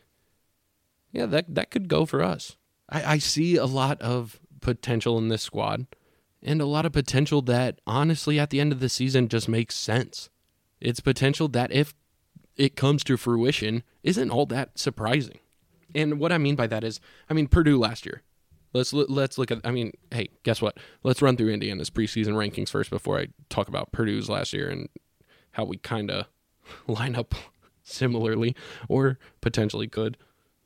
yeah, 1.11 1.25
that 1.25 1.55
that 1.55 1.71
could 1.71 1.87
go 1.87 2.05
for 2.05 2.21
us. 2.23 2.57
I, 2.89 3.13
I 3.13 3.17
see 3.17 3.55
a 3.55 3.65
lot 3.65 4.01
of 4.01 4.39
potential 4.61 5.17
in 5.17 5.29
this 5.29 5.41
squad, 5.41 5.87
and 6.43 6.61
a 6.61 6.65
lot 6.65 6.85
of 6.85 6.91
potential 6.91 7.41
that 7.43 7.79
honestly 7.87 8.39
at 8.39 8.49
the 8.49 8.59
end 8.59 8.71
of 8.71 8.79
the 8.79 8.89
season 8.89 9.27
just 9.27 9.47
makes 9.47 9.75
sense. 9.75 10.29
It's 10.79 10.99
potential 10.99 11.47
that 11.49 11.71
if 11.71 11.93
it 12.55 12.75
comes 12.75 13.03
to 13.05 13.17
fruition 13.17 13.83
isn't 14.03 14.29
all 14.29 14.45
that 14.47 14.77
surprising. 14.77 15.39
And 15.95 16.19
what 16.19 16.31
I 16.31 16.37
mean 16.37 16.55
by 16.55 16.67
that 16.67 16.83
is, 16.83 16.99
I 17.29 17.33
mean 17.33 17.47
Purdue 17.47 17.77
last 17.77 18.05
year. 18.05 18.23
Let's 18.73 18.93
let's 18.93 19.37
look 19.37 19.49
at. 19.49 19.59
I 19.63 19.71
mean, 19.71 19.93
hey, 20.11 20.29
guess 20.43 20.61
what? 20.61 20.77
Let's 21.01 21.21
run 21.21 21.37
through 21.37 21.49
Indiana's 21.49 21.89
preseason 21.89 22.33
rankings 22.33 22.69
first 22.69 22.89
before 22.89 23.17
I 23.17 23.27
talk 23.49 23.69
about 23.69 23.91
Purdue's 23.91 24.29
last 24.29 24.53
year 24.53 24.69
and 24.69 24.89
how 25.51 25.63
we 25.63 25.77
kind 25.77 26.11
of 26.11 26.27
line 26.87 27.15
up 27.15 27.33
similarly 27.83 28.55
or 28.89 29.17
potentially 29.41 29.87
could 29.87 30.17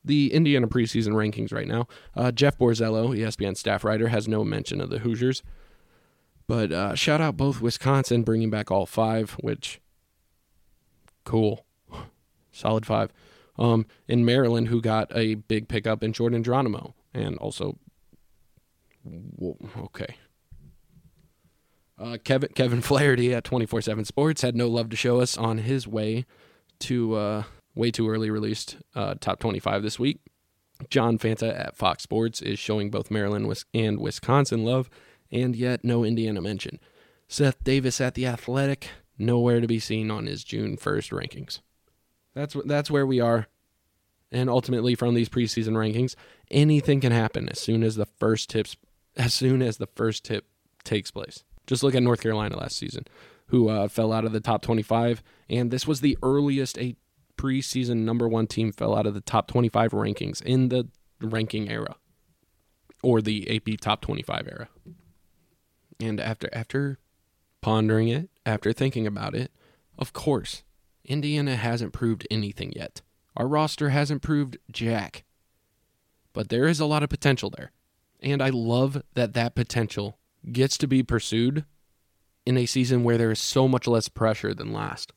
the 0.03 0.33
Indiana 0.33 0.67
preseason 0.67 1.09
rankings 1.09 1.53
right 1.53 1.67
now. 1.67 1.87
Uh, 2.15 2.31
Jeff 2.31 2.57
Borzello, 2.57 3.15
ESPN 3.17 3.55
staff 3.55 3.83
writer, 3.83 4.07
has 4.07 4.27
no 4.27 4.43
mention 4.43 4.81
of 4.81 4.89
the 4.89 4.99
Hoosiers. 4.99 5.43
But 6.47 6.71
uh, 6.71 6.95
shout 6.95 7.21
out 7.21 7.37
both 7.37 7.61
Wisconsin 7.61 8.23
bringing 8.23 8.49
back 8.49 8.71
all 8.71 8.85
five, 8.85 9.31
which 9.41 9.79
cool, 11.23 11.65
solid 12.51 12.85
five. 12.85 13.11
Um, 13.57 13.85
in 14.07 14.25
Maryland, 14.25 14.69
who 14.69 14.81
got 14.81 15.15
a 15.15 15.35
big 15.35 15.67
pickup 15.67 16.03
in 16.03 16.13
Jordan 16.13 16.43
Geronimo, 16.43 16.95
and 17.13 17.37
also, 17.37 17.77
okay. 19.77 20.15
Uh, 21.99 22.17
Kevin 22.23 22.49
Kevin 22.55 22.81
Flaherty 22.81 23.33
at 23.33 23.43
twenty 23.43 23.65
four 23.65 23.81
seven 23.81 24.05
Sports 24.05 24.41
had 24.41 24.55
no 24.55 24.67
love 24.67 24.89
to 24.89 24.95
show 24.95 25.21
us 25.21 25.37
on 25.37 25.59
his 25.59 25.87
way 25.87 26.25
to 26.79 27.13
uh, 27.15 27.43
way 27.75 27.91
too 27.91 28.09
early 28.09 28.29
released 28.29 28.77
uh, 28.95 29.15
top 29.19 29.39
25 29.39 29.83
this 29.83 29.99
week. 29.99 30.19
John 30.89 31.17
Fanta 31.17 31.57
at 31.57 31.77
Fox 31.77 32.03
Sports 32.03 32.41
is 32.41 32.57
showing 32.57 32.89
both 32.89 33.11
Maryland 33.11 33.53
and 33.73 33.99
Wisconsin 33.99 34.63
love, 34.63 34.89
and 35.31 35.55
yet 35.55 35.83
no 35.83 36.03
Indiana 36.03 36.41
mention. 36.41 36.79
Seth 37.27 37.63
Davis 37.63 38.01
at 38.01 38.15
The 38.15 38.25
Athletic, 38.25 38.89
nowhere 39.21 39.61
to 39.61 39.67
be 39.67 39.79
seen 39.79 40.11
on 40.11 40.25
his 40.25 40.43
June 40.43 40.77
1st 40.77 41.11
rankings. 41.11 41.59
That's, 42.33 42.55
that's 42.65 42.91
where 42.91 43.05
we 43.05 43.19
are. 43.19 43.47
And 44.31 44.49
ultimately, 44.49 44.95
from 44.95 45.13
these 45.13 45.29
preseason 45.29 45.73
rankings, 45.73 46.15
anything 46.49 47.01
can 47.01 47.11
happen 47.11 47.49
as 47.49 47.59
soon 47.59 47.83
as 47.83 47.95
the 47.95 48.05
first 48.05 48.49
tips, 48.49 48.77
as 49.17 49.33
soon 49.33 49.61
as 49.61 49.77
the 49.77 49.87
first 49.87 50.23
tip 50.23 50.45
takes 50.83 51.11
place. 51.11 51.43
Just 51.67 51.83
look 51.83 51.95
at 51.95 52.03
North 52.03 52.21
Carolina 52.21 52.57
last 52.57 52.77
season, 52.77 53.05
who 53.47 53.67
uh, 53.67 53.89
fell 53.89 54.13
out 54.13 54.23
of 54.23 54.31
the 54.31 54.39
top 54.39 54.61
25, 54.61 55.21
and 55.49 55.69
this 55.69 55.85
was 55.85 55.99
the 55.99 56.17
earliest 56.23 56.77
a 56.77 56.95
preseason 57.37 58.03
number 58.03 58.27
one 58.27 58.47
team 58.47 58.71
fell 58.71 58.95
out 58.95 59.07
of 59.07 59.13
the 59.13 59.21
top 59.21 59.47
25 59.47 59.91
rankings 59.91 60.41
in 60.43 60.69
the 60.69 60.87
ranking 61.19 61.69
era 61.69 61.95
or 63.01 63.21
the 63.21 63.55
AP 63.55 63.79
top 63.79 64.01
25 64.01 64.47
era. 64.47 64.69
And 65.99 66.19
after 66.19 66.49
after 66.53 66.99
pondering 67.61 68.07
it, 68.07 68.29
after 68.45 68.73
thinking 68.73 69.07
about 69.07 69.35
it, 69.35 69.51
of 69.97 70.13
course, 70.13 70.63
Indiana 71.05 71.55
hasn't 71.55 71.93
proved 71.93 72.27
anything 72.31 72.73
yet. 72.75 73.01
Our 73.35 73.47
roster 73.47 73.89
hasn't 73.89 74.21
proved 74.21 74.57
jack. 74.71 75.23
But 76.33 76.49
there 76.49 76.67
is 76.67 76.79
a 76.79 76.85
lot 76.85 77.03
of 77.03 77.09
potential 77.09 77.49
there. 77.49 77.71
And 78.21 78.41
I 78.41 78.49
love 78.49 79.01
that 79.15 79.33
that 79.33 79.55
potential 79.55 80.17
gets 80.51 80.77
to 80.77 80.87
be 80.87 81.03
pursued 81.03 81.65
in 82.45 82.57
a 82.57 82.65
season 82.65 83.03
where 83.03 83.17
there 83.17 83.31
is 83.31 83.39
so 83.39 83.67
much 83.67 83.87
less 83.87 84.09
pressure 84.09 84.53
than 84.53 84.73
last. 84.73 85.13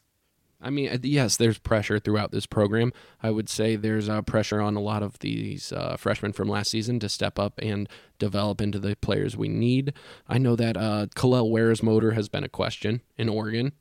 I 0.64 0.70
mean, 0.70 0.88
uh, 0.88 0.98
yes, 1.02 1.36
there's 1.36 1.58
pressure 1.58 1.98
throughout 1.98 2.32
this 2.32 2.46
program. 2.46 2.92
I 3.22 3.30
would 3.30 3.48
say 3.48 3.76
there's 3.76 4.08
uh, 4.08 4.22
pressure 4.22 4.60
on 4.60 4.76
a 4.76 4.80
lot 4.80 5.02
of 5.02 5.18
these 5.18 5.72
uh, 5.72 5.96
freshmen 5.96 6.32
from 6.32 6.48
last 6.48 6.70
season 6.70 6.98
to 7.00 7.08
step 7.08 7.38
up 7.38 7.60
and 7.62 7.88
develop 8.18 8.60
into 8.60 8.78
the 8.78 8.96
players 8.96 9.36
we 9.36 9.48
need. 9.48 9.92
I 10.26 10.38
know 10.38 10.56
that 10.56 10.76
uh, 10.76 11.06
Kel'el 11.14 11.50
Ware's 11.50 11.82
motor 11.82 12.12
has 12.12 12.28
been 12.28 12.44
a 12.44 12.48
question 12.48 13.02
in 13.16 13.28
Oregon. 13.28 13.72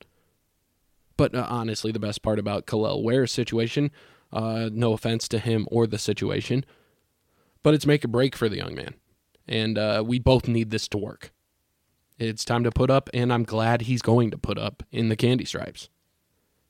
But 1.15 1.33
uh, 1.33 1.47
honestly, 1.49 1.91
the 1.91 1.99
best 1.99 2.21
part 2.21 2.39
about 2.39 2.65
Kel'el 2.65 3.01
Ware's 3.01 3.31
situation, 3.31 3.91
uh, 4.31 4.69
no 4.71 4.93
offense 4.93 5.27
to 5.29 5.39
him 5.39 5.67
or 5.71 5.87
the 5.87 5.97
situation, 5.97 6.65
but 7.61 7.73
it's 7.73 7.85
make 7.85 8.03
a 8.03 8.09
break 8.09 8.35
for 8.35 8.49
the 8.49 8.57
young 8.57 8.75
man. 8.75 8.95
And 9.47 9.77
uh, 9.77 10.03
we 10.05 10.19
both 10.19 10.47
need 10.47 10.69
this 10.69 10.87
to 10.89 10.97
work. 10.97 11.31
It's 12.17 12.45
time 12.45 12.63
to 12.63 12.71
put 12.71 12.89
up, 12.89 13.09
and 13.13 13.33
I'm 13.33 13.43
glad 13.43 13.81
he's 13.81 14.01
going 14.01 14.31
to 14.31 14.37
put 14.37 14.57
up 14.57 14.83
in 14.91 15.09
the 15.09 15.15
candy 15.15 15.45
stripes. 15.45 15.89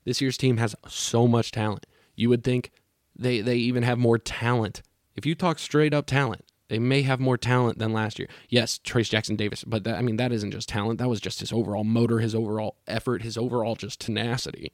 This 0.04 0.20
year's 0.20 0.36
team 0.36 0.58
has 0.58 0.74
so 0.88 1.26
much 1.26 1.50
talent. 1.50 1.86
You 2.14 2.28
would 2.28 2.44
think 2.44 2.70
they 3.16 3.40
they 3.40 3.56
even 3.56 3.82
have 3.82 3.98
more 3.98 4.18
talent. 4.18 4.82
If 5.16 5.24
you 5.26 5.34
talk 5.34 5.58
straight 5.58 5.94
up 5.94 6.06
talent, 6.06 6.44
they 6.68 6.78
may 6.78 7.02
have 7.02 7.20
more 7.20 7.36
talent 7.36 7.78
than 7.78 7.92
last 7.92 8.18
year. 8.18 8.28
Yes, 8.48 8.78
Trayce 8.78 9.10
Jackson 9.10 9.36
Davis, 9.36 9.64
but 9.64 9.84
that, 9.84 9.96
I 9.96 10.02
mean 10.02 10.16
that 10.16 10.32
isn't 10.32 10.50
just 10.50 10.68
talent. 10.68 10.98
That 10.98 11.08
was 11.08 11.20
just 11.20 11.40
his 11.40 11.52
overall 11.52 11.84
motor, 11.84 12.18
his 12.18 12.34
overall 12.34 12.76
effort, 12.86 13.22
his 13.22 13.36
overall 13.36 13.76
just 13.76 14.00
tenacity. 14.00 14.72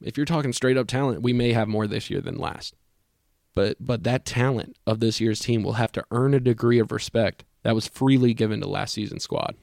If 0.00 0.16
you're 0.16 0.26
talking 0.26 0.52
straight 0.52 0.76
up 0.76 0.86
talent, 0.86 1.22
we 1.22 1.32
may 1.32 1.52
have 1.52 1.68
more 1.68 1.86
this 1.86 2.10
year 2.10 2.20
than 2.20 2.38
last. 2.38 2.74
But 3.54 3.76
but 3.80 4.04
that 4.04 4.24
talent 4.24 4.76
of 4.86 5.00
this 5.00 5.20
year's 5.20 5.40
team 5.40 5.62
will 5.62 5.74
have 5.74 5.92
to 5.92 6.04
earn 6.10 6.34
a 6.34 6.40
degree 6.40 6.78
of 6.78 6.92
respect 6.92 7.44
that 7.64 7.74
was 7.74 7.88
freely 7.88 8.32
given 8.32 8.60
to 8.60 8.68
last 8.68 8.94
season's 8.94 9.24
squad. 9.24 9.56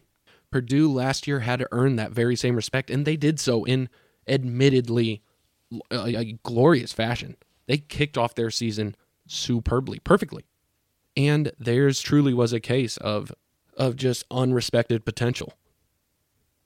Purdue 0.52 0.92
last 0.92 1.28
year 1.28 1.40
had 1.40 1.60
to 1.60 1.68
earn 1.72 1.96
that 1.96 2.12
very 2.12 2.36
same 2.36 2.56
respect, 2.56 2.90
and 2.90 3.06
they 3.06 3.18
did 3.18 3.40
so 3.40 3.64
in 3.64 3.90
admittedly 4.28 5.22
a, 5.92 6.16
a 6.16 6.40
glorious 6.44 6.94
fashion. 6.94 7.36
They 7.68 7.78
kicked 7.78 8.18
off 8.18 8.36
their 8.36 8.52
season 8.52 8.96
superbly, 9.28 10.00
perfectly. 10.00 10.46
And 11.18 11.52
theirs 11.60 12.02
truly 12.02 12.34
was 12.34 12.54
a 12.54 12.60
case 12.60 12.98
of 12.98 13.32
of 13.78 13.96
just 13.98 14.28
unrespected 14.30 15.04
potential. 15.04 15.54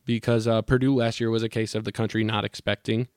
Because 0.05 0.47
uh, 0.47 0.61
Purdue 0.61 0.95
last 0.95 1.19
year 1.19 1.29
was 1.29 1.43
a 1.43 1.49
case 1.49 1.73
of 1.73 1.83
the 1.83 1.91
country 1.91 2.23
not 2.23 2.45
expecting 2.45 3.07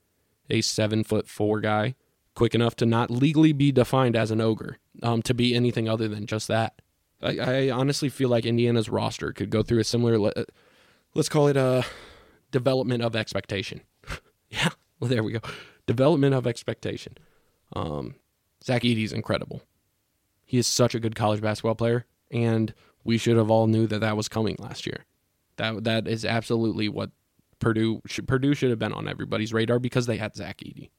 a 0.49 0.61
seven 0.61 1.03
foot 1.03 1.27
four 1.27 1.59
guy 1.59 1.95
quick 2.35 2.55
enough 2.55 2.75
to 2.77 2.85
not 2.85 3.11
legally 3.11 3.53
be 3.53 3.71
defined 3.71 4.15
as 4.15 4.31
an 4.31 4.41
ogre, 4.41 4.77
um, 5.03 5.21
to 5.21 5.33
be 5.33 5.55
anything 5.55 5.87
other 5.87 6.07
than 6.07 6.25
just 6.25 6.47
that. 6.47 6.81
I, 7.21 7.37
I 7.37 7.69
honestly 7.69 8.09
feel 8.09 8.29
like 8.29 8.45
Indiana's 8.45 8.89
roster 8.89 9.31
could 9.31 9.49
go 9.49 9.63
through 9.63 9.79
a 9.79 9.83
similar, 9.83 10.33
let's 11.13 11.29
call 11.29 11.47
it 11.47 11.57
a 11.57 11.85
development 12.51 13.03
of 13.03 13.15
expectation. 13.15 13.81
Yeah, 14.53 14.69
well, 14.99 15.09
there 15.09 15.23
we 15.23 15.33
go. 15.33 15.39
Development 15.85 16.33
of 16.33 16.47
expectation. 16.47 17.17
Um, 17.73 18.15
Zach 18.63 18.83
Edey's 18.83 19.11
incredible. 19.11 19.63
He 20.45 20.57
is 20.57 20.67
such 20.67 20.95
a 20.95 20.99
good 20.99 21.15
college 21.15 21.41
basketball 21.41 21.75
player, 21.75 22.05
and 22.31 22.73
we 23.03 23.17
should 23.17 23.37
have 23.37 23.49
all 23.49 23.67
knew 23.67 23.87
that 23.87 23.99
that 23.99 24.15
was 24.15 24.29
coming 24.29 24.55
last 24.59 24.85
year. 24.85 25.05
That 25.57 25.83
that 25.83 26.07
is 26.07 26.25
absolutely 26.25 26.89
what 26.89 27.11
Purdue 27.59 28.01
should, 28.05 28.27
Purdue 28.27 28.53
should 28.53 28.69
have 28.69 28.79
been 28.79 28.93
on 28.93 29.07
everybody's 29.07 29.53
radar 29.53 29.79
because 29.79 30.05
they 30.05 30.17
had 30.17 30.35
Zach 30.35 30.57
Edey. 30.59 30.89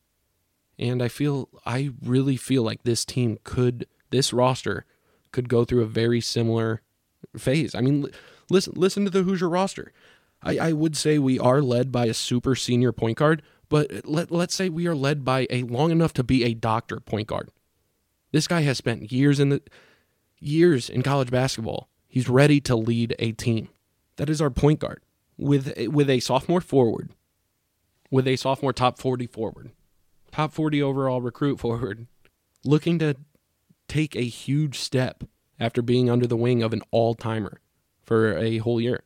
And 0.78 1.02
I 1.02 1.08
feel 1.08 1.48
I 1.64 1.90
really 2.02 2.36
feel 2.36 2.62
like 2.62 2.82
this 2.82 3.04
team 3.04 3.38
could 3.44 3.86
this 4.10 4.32
roster 4.32 4.84
could 5.32 5.48
go 5.48 5.64
through 5.64 5.82
a 5.82 5.86
very 5.86 6.20
similar 6.20 6.82
phase. 7.36 7.74
I 7.74 7.80
mean, 7.80 8.06
listen 8.50 8.74
listen 8.76 9.04
to 9.04 9.10
the 9.10 9.22
Hoosier 9.22 9.48
roster. 9.48 9.92
I, 10.44 10.58
I 10.58 10.72
would 10.72 10.96
say 10.96 11.18
we 11.18 11.38
are 11.38 11.62
led 11.62 11.90
by 11.90 12.06
a 12.06 12.14
super 12.14 12.54
senior 12.54 12.92
point 12.92 13.16
guard, 13.16 13.42
but 13.68 14.06
let, 14.06 14.30
let's 14.30 14.54
say 14.54 14.68
we 14.68 14.86
are 14.86 14.94
led 14.94 15.24
by 15.24 15.46
a 15.50 15.62
long 15.62 15.90
enough 15.90 16.12
to 16.14 16.22
be 16.22 16.44
a 16.44 16.54
doctor 16.54 17.00
point 17.00 17.28
guard. 17.28 17.50
This 18.30 18.46
guy 18.46 18.60
has 18.60 18.78
spent 18.78 19.10
years 19.10 19.40
in 19.40 19.48
the 19.48 19.62
years 20.38 20.90
in 20.90 21.02
college 21.02 21.30
basketball. 21.30 21.88
He's 22.06 22.28
ready 22.28 22.60
to 22.62 22.76
lead 22.76 23.16
a 23.18 23.32
team. 23.32 23.68
That 24.16 24.28
is 24.28 24.40
our 24.40 24.50
point 24.50 24.80
guard 24.80 25.02
with 25.38 25.72
with 25.88 26.10
a 26.10 26.20
sophomore 26.20 26.60
forward, 26.60 27.10
with 28.10 28.28
a 28.28 28.36
sophomore 28.36 28.72
top 28.72 28.98
40 28.98 29.26
forward, 29.26 29.70
top 30.30 30.52
40 30.52 30.82
overall 30.82 31.22
recruit 31.22 31.58
forward, 31.60 32.06
looking 32.64 32.98
to 32.98 33.16
take 33.88 34.14
a 34.14 34.24
huge 34.24 34.78
step 34.78 35.24
after 35.58 35.80
being 35.80 36.10
under 36.10 36.26
the 36.26 36.36
wing 36.36 36.62
of 36.62 36.72
an 36.72 36.82
all-timer 36.90 37.60
for 38.02 38.36
a 38.36 38.58
whole 38.58 38.80
year 38.80 39.04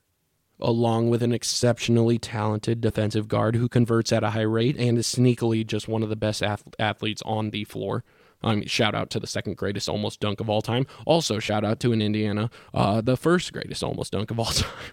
along 0.61 1.09
with 1.09 1.23
an 1.23 1.33
exceptionally 1.33 2.19
talented 2.19 2.81
defensive 2.81 3.29
guard 3.29 3.57
who 3.57 3.69
converts 3.69 4.13
at 4.13 4.25
a 4.25 4.31
high 4.31 4.41
rate 4.41 4.77
and 4.77 4.99
is 4.99 5.07
sneakily 5.07 5.67
just 5.67 5.89
one 5.89 6.03
of 6.03 6.09
the 6.09 6.17
best 6.17 6.43
ath- 6.43 6.65
athletes 6.79 7.23
on 7.25 7.51
the 7.51 7.65
floor. 7.65 8.05
I 8.43 8.55
mean, 8.55 8.67
shout 8.67 8.95
out 8.95 9.11
to 9.11 9.21
the 9.21 9.27
second 9.27 9.57
greatest 9.57 9.89
almost 9.89 10.21
dunk 10.21 10.41
of 10.41 10.49
all 10.49 10.63
time. 10.63 10.87
Also, 11.07 11.39
shout 11.39 11.65
out 11.65 11.81
to 11.81 11.93
an 11.93 12.01
Indiana, 12.01 12.51
uh, 12.73 13.01
the 13.01 13.17
first 13.17 13.53
greatest 13.53 13.83
almost 13.83 14.13
dunk 14.13 14.31
of 14.31 14.39
all 14.39 14.45
time. 14.47 14.93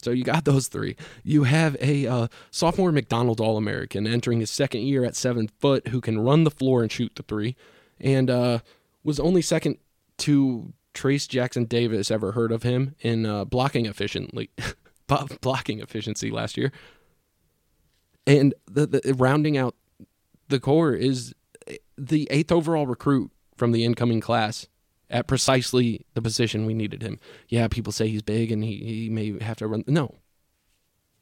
So 0.00 0.10
you 0.10 0.22
got 0.22 0.44
those 0.44 0.68
three. 0.68 0.96
You 1.24 1.44
have 1.44 1.76
a 1.80 2.06
uh, 2.06 2.28
sophomore 2.50 2.92
McDonald 2.92 3.40
All 3.40 3.56
American 3.56 4.06
entering 4.06 4.40
his 4.40 4.50
second 4.50 4.82
year 4.82 5.04
at 5.04 5.16
seven 5.16 5.48
foot 5.58 5.88
who 5.88 6.00
can 6.00 6.20
run 6.20 6.44
the 6.44 6.50
floor 6.50 6.82
and 6.82 6.92
shoot 6.92 7.12
the 7.16 7.24
three, 7.24 7.56
and 8.00 8.30
uh, 8.30 8.60
was 9.02 9.18
only 9.18 9.42
second 9.42 9.78
to 10.18 10.72
Trayce 10.98 11.28
Jackson 11.28 11.64
Davis. 11.64 12.10
Ever 12.10 12.32
heard 12.32 12.50
of 12.50 12.62
him 12.62 12.94
in 13.00 13.24
uh, 13.24 13.44
blocking 13.44 13.86
efficiently, 13.86 14.50
blocking 15.40 15.80
efficiency 15.80 16.30
last 16.30 16.56
year? 16.56 16.72
And 18.26 18.54
the, 18.70 18.86
the 18.86 19.14
rounding 19.14 19.56
out 19.56 19.74
the 20.48 20.60
core 20.60 20.92
is 20.92 21.34
the 21.96 22.26
eighth 22.30 22.52
overall 22.52 22.86
recruit 22.86 23.30
from 23.56 23.72
the 23.72 23.84
incoming 23.84 24.20
class 24.20 24.66
at 25.10 25.26
precisely 25.26 26.04
the 26.14 26.22
position 26.22 26.66
we 26.66 26.74
needed 26.74 27.02
him. 27.02 27.18
Yeah, 27.48 27.68
people 27.68 27.92
say 27.92 28.08
he's 28.08 28.22
big 28.22 28.52
and 28.52 28.62
he, 28.62 28.76
he 28.76 29.08
may 29.08 29.42
have 29.42 29.56
to 29.58 29.66
run. 29.66 29.84
No. 29.86 30.14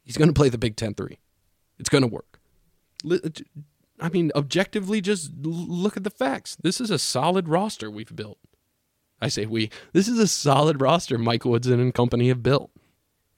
He's 0.03 0.17
going 0.17 0.29
to 0.29 0.33
play 0.33 0.49
the 0.49 0.57
Big 0.57 0.75
Ten 0.75 0.93
3. 0.93 1.17
It's 1.79 1.89
going 1.89 2.01
to 2.01 2.07
work. 2.07 2.39
I 3.99 4.09
mean, 4.09 4.31
objectively, 4.35 5.01
just 5.01 5.31
look 5.41 5.97
at 5.97 6.03
the 6.03 6.09
facts. 6.09 6.55
This 6.61 6.81
is 6.81 6.89
a 6.89 6.99
solid 6.99 7.47
roster 7.47 7.89
we've 7.91 8.15
built. 8.15 8.39
I 9.21 9.29
say 9.29 9.45
we. 9.45 9.69
This 9.93 10.07
is 10.07 10.19
a 10.19 10.27
solid 10.27 10.81
roster 10.81 11.17
Mike 11.17 11.45
Woodson 11.45 11.79
and 11.79 11.93
company 11.93 12.27
have 12.27 12.43
built. 12.43 12.71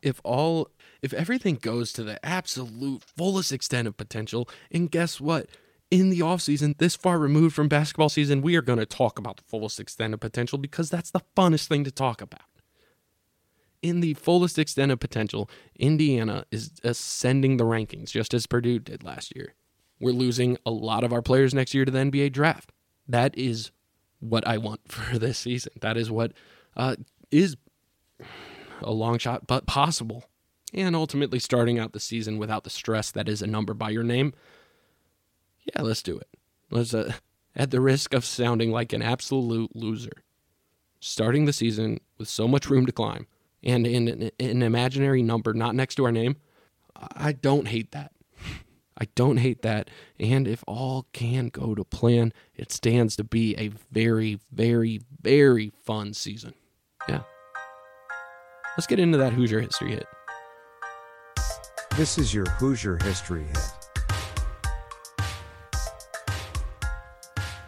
If 0.02 0.22
all, 0.24 0.70
if 1.02 1.14
everything 1.14 1.56
goes 1.56 1.92
to 1.94 2.04
the 2.04 2.24
absolute 2.26 3.04
fullest 3.04 3.52
extent 3.52 3.88
of 3.88 3.98
potential, 3.98 4.50
and 4.72 4.92
guess 4.92 5.20
what? 5.20 5.48
in 5.92 6.10
the 6.10 6.20
offseason, 6.20 6.78
this 6.78 6.96
far 6.96 7.18
removed 7.18 7.56
from 7.56 7.68
basketball 7.68 8.10
season, 8.10 8.42
we 8.42 8.56
are 8.56 8.62
going 8.62 8.80
to 8.80 8.86
talk 8.86 9.18
about 9.18 9.38
the 9.38 9.44
fullest 9.44 9.80
extent 9.80 10.14
of 10.14 10.20
potential 10.20 10.58
because 10.58 10.90
that's 10.90 11.12
the 11.12 11.22
funnest 11.36 11.68
thing 11.68 11.84
to 11.84 11.92
talk 11.92 12.22
about. 12.22 12.42
In 13.82 14.02
the 14.02 14.14
fullest 14.16 14.60
extent 14.60 14.92
of 14.92 15.00
potential, 15.00 15.50
Indiana 15.78 16.46
is 16.52 16.72
ascending 16.84 17.58
the 17.58 17.64
rankings 17.64 18.12
just 18.12 18.34
as 18.34 18.46
Purdue 18.46 18.80
did 18.80 19.04
last 19.04 19.36
year. 19.36 19.56
We're 20.00 20.12
losing 20.12 20.58
a 20.66 20.72
lot 20.72 21.04
of 21.04 21.12
our 21.12 21.22
players 21.22 21.54
next 21.54 21.74
year 21.74 21.86
to 21.86 21.92
the 21.92 22.00
NBA 22.00 22.34
draft. 22.34 22.72
That 23.08 23.36
is 23.38 23.72
what 24.20 24.46
I 24.48 24.58
want 24.58 24.82
for 24.92 25.18
this 25.18 25.38
season. 25.38 25.74
That 25.82 25.98
is 25.98 26.10
what 26.12 26.34
uh, 26.76 26.96
is 27.32 27.58
a 28.82 28.92
long 28.92 29.18
shot, 29.18 29.48
but 29.48 29.66
possible. 29.66 30.26
And 30.74 30.96
ultimately, 30.96 31.40
starting 31.40 31.80
out 31.80 31.94
the 31.94 32.00
season 32.00 32.38
without 32.38 32.64
the 32.64 32.70
stress 32.70 33.10
that 33.12 33.28
is 33.28 33.42
a 33.42 33.48
number 33.48 33.74
by 33.74 33.90
your 33.90 34.04
name 34.04 34.34
yeah, 35.76 35.82
let's 35.82 36.04
do 36.04 36.18
it. 36.18 36.28
Let's, 36.70 36.94
uh, 36.94 37.14
at 37.56 37.72
the 37.72 37.82
risk 37.82 38.14
of 38.14 38.26
sounding 38.26 38.72
like 38.72 38.94
an 38.94 39.02
absolute 39.02 39.76
loser, 39.76 40.24
starting 41.00 41.46
the 41.46 41.54
season 41.54 42.00
with 42.18 42.28
so 42.28 42.48
much 42.48 42.70
room 42.70 42.86
to 42.86 42.92
climb 42.92 43.28
and 43.64 43.86
in 43.86 44.08
an, 44.08 44.32
an 44.40 44.62
imaginary 44.62 45.22
number 45.22 45.54
not 45.54 45.76
next 45.76 45.96
to 45.96 46.06
our 46.06 46.12
name, 46.12 46.38
I 46.96 47.34
don't 47.34 47.68
hate 47.68 47.92
that. 47.92 48.12
I 49.00 49.08
don't 49.16 49.38
hate 49.38 49.62
that. 49.62 49.90
And 50.20 50.48
if 50.48 50.64
all 50.68 51.08
can 51.14 51.48
go 51.48 51.74
to 51.74 51.84
plan, 51.86 52.34
it 52.56 52.72
stands 52.72 53.16
to 53.16 53.24
be 53.24 53.56
a 53.58 53.70
very, 53.92 54.40
very, 54.52 55.02
very 55.22 55.72
fun 55.86 56.14
season. 56.14 56.54
Yeah. 57.08 57.22
Let's 58.78 58.88
get 58.88 59.00
into 59.00 59.18
that 59.18 59.34
Hoosier 59.34 59.62
history 59.62 59.92
hit. 59.92 60.08
This 61.96 62.18
is 62.18 62.34
your 62.34 62.46
Hoosier 62.46 62.98
history 63.04 63.46
hit. 63.46 63.80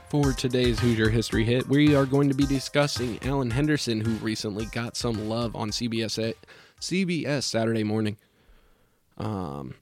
For 0.10 0.34
today's 0.34 0.78
Hoosier 0.78 1.10
History 1.10 1.46
Hit, 1.46 1.70
we 1.70 1.96
are 1.96 2.06
going 2.06 2.28
to 2.28 2.36
be 2.36 2.46
discussing 2.46 3.18
Alan 3.22 3.50
Henderson, 3.50 4.02
who 4.02 4.12
recently 4.16 4.66
got 4.66 4.98
some 4.98 5.30
love 5.30 5.56
on 5.56 5.70
CBS 5.70 6.34
CBS 6.82 7.44
Saturday 7.44 7.86
morning. 7.86 8.18
Um, 9.18 9.76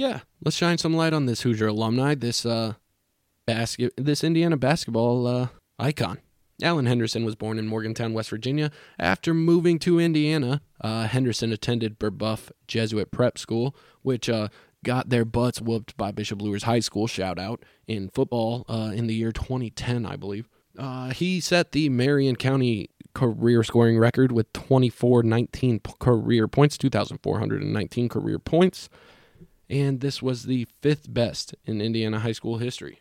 yeah, 0.00 0.20
let's 0.42 0.56
shine 0.56 0.78
some 0.78 0.94
light 0.94 1.12
on 1.12 1.26
this 1.26 1.42
Hoosier 1.42 1.66
alumni, 1.66 2.14
this 2.14 2.46
uh, 2.46 2.72
basket, 3.46 3.92
this 3.98 4.24
Indiana 4.24 4.56
basketball 4.56 5.26
uh, 5.26 5.48
icon. 5.78 6.18
Alan 6.62 6.86
Henderson 6.86 7.22
was 7.22 7.34
born 7.34 7.58
in 7.58 7.66
Morgantown, 7.66 8.14
West 8.14 8.30
Virginia. 8.30 8.70
After 8.98 9.34
moving 9.34 9.78
to 9.80 10.00
Indiana, 10.00 10.62
uh, 10.80 11.06
Henderson 11.06 11.52
attended 11.52 11.98
Brebeuf 11.98 12.50
Jesuit 12.66 13.10
Prep 13.10 13.36
School, 13.36 13.76
which 14.00 14.30
uh, 14.30 14.48
got 14.82 15.10
their 15.10 15.26
butts 15.26 15.60
whooped 15.60 15.94
by 15.98 16.12
Bishop 16.12 16.40
Luers 16.40 16.62
High 16.62 16.80
School, 16.80 17.06
shout 17.06 17.38
out, 17.38 17.62
in 17.86 18.08
football 18.08 18.64
uh, 18.70 18.92
in 18.94 19.06
the 19.06 19.14
year 19.14 19.32
2010, 19.32 20.06
I 20.06 20.16
believe. 20.16 20.48
Uh, 20.78 21.10
he 21.10 21.40
set 21.40 21.72
the 21.72 21.90
Marion 21.90 22.36
County 22.36 22.88
career 23.12 23.62
scoring 23.62 23.98
record 23.98 24.32
with 24.32 24.50
2419 24.54 25.80
career 25.98 26.48
points, 26.48 26.78
2,419 26.78 28.08
career 28.08 28.38
points, 28.38 28.88
and 29.70 30.00
this 30.00 30.20
was 30.20 30.42
the 30.42 30.66
fifth 30.82 31.12
best 31.12 31.54
in 31.64 31.80
Indiana 31.80 32.18
high 32.18 32.32
school 32.32 32.58
history. 32.58 33.00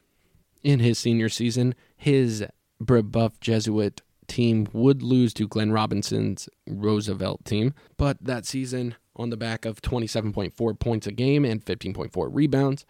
In 0.64 0.80
his 0.80 1.00
senior 1.00 1.30
season, 1.30 1.74
his 1.98 2.46
Brebeuf 2.82 3.40
Jesuit 3.42 4.02
team 4.28 4.68
would 4.72 5.02
lose 5.02 5.34
to 5.34 5.48
Glenn 5.48 5.72
Robinson's 5.72 6.48
Roosevelt 6.68 7.44
team, 7.44 7.74
but 7.98 8.24
that 8.24 8.46
season 8.46 8.96
on 9.16 9.32
the 9.32 9.38
back 9.38 9.66
of 9.66 9.82
27.4 9.82 10.80
points 10.80 11.08
a 11.08 11.12
game 11.12 11.44
and 11.44 11.66
15.4 11.66 12.30
rebounds. 12.32 12.86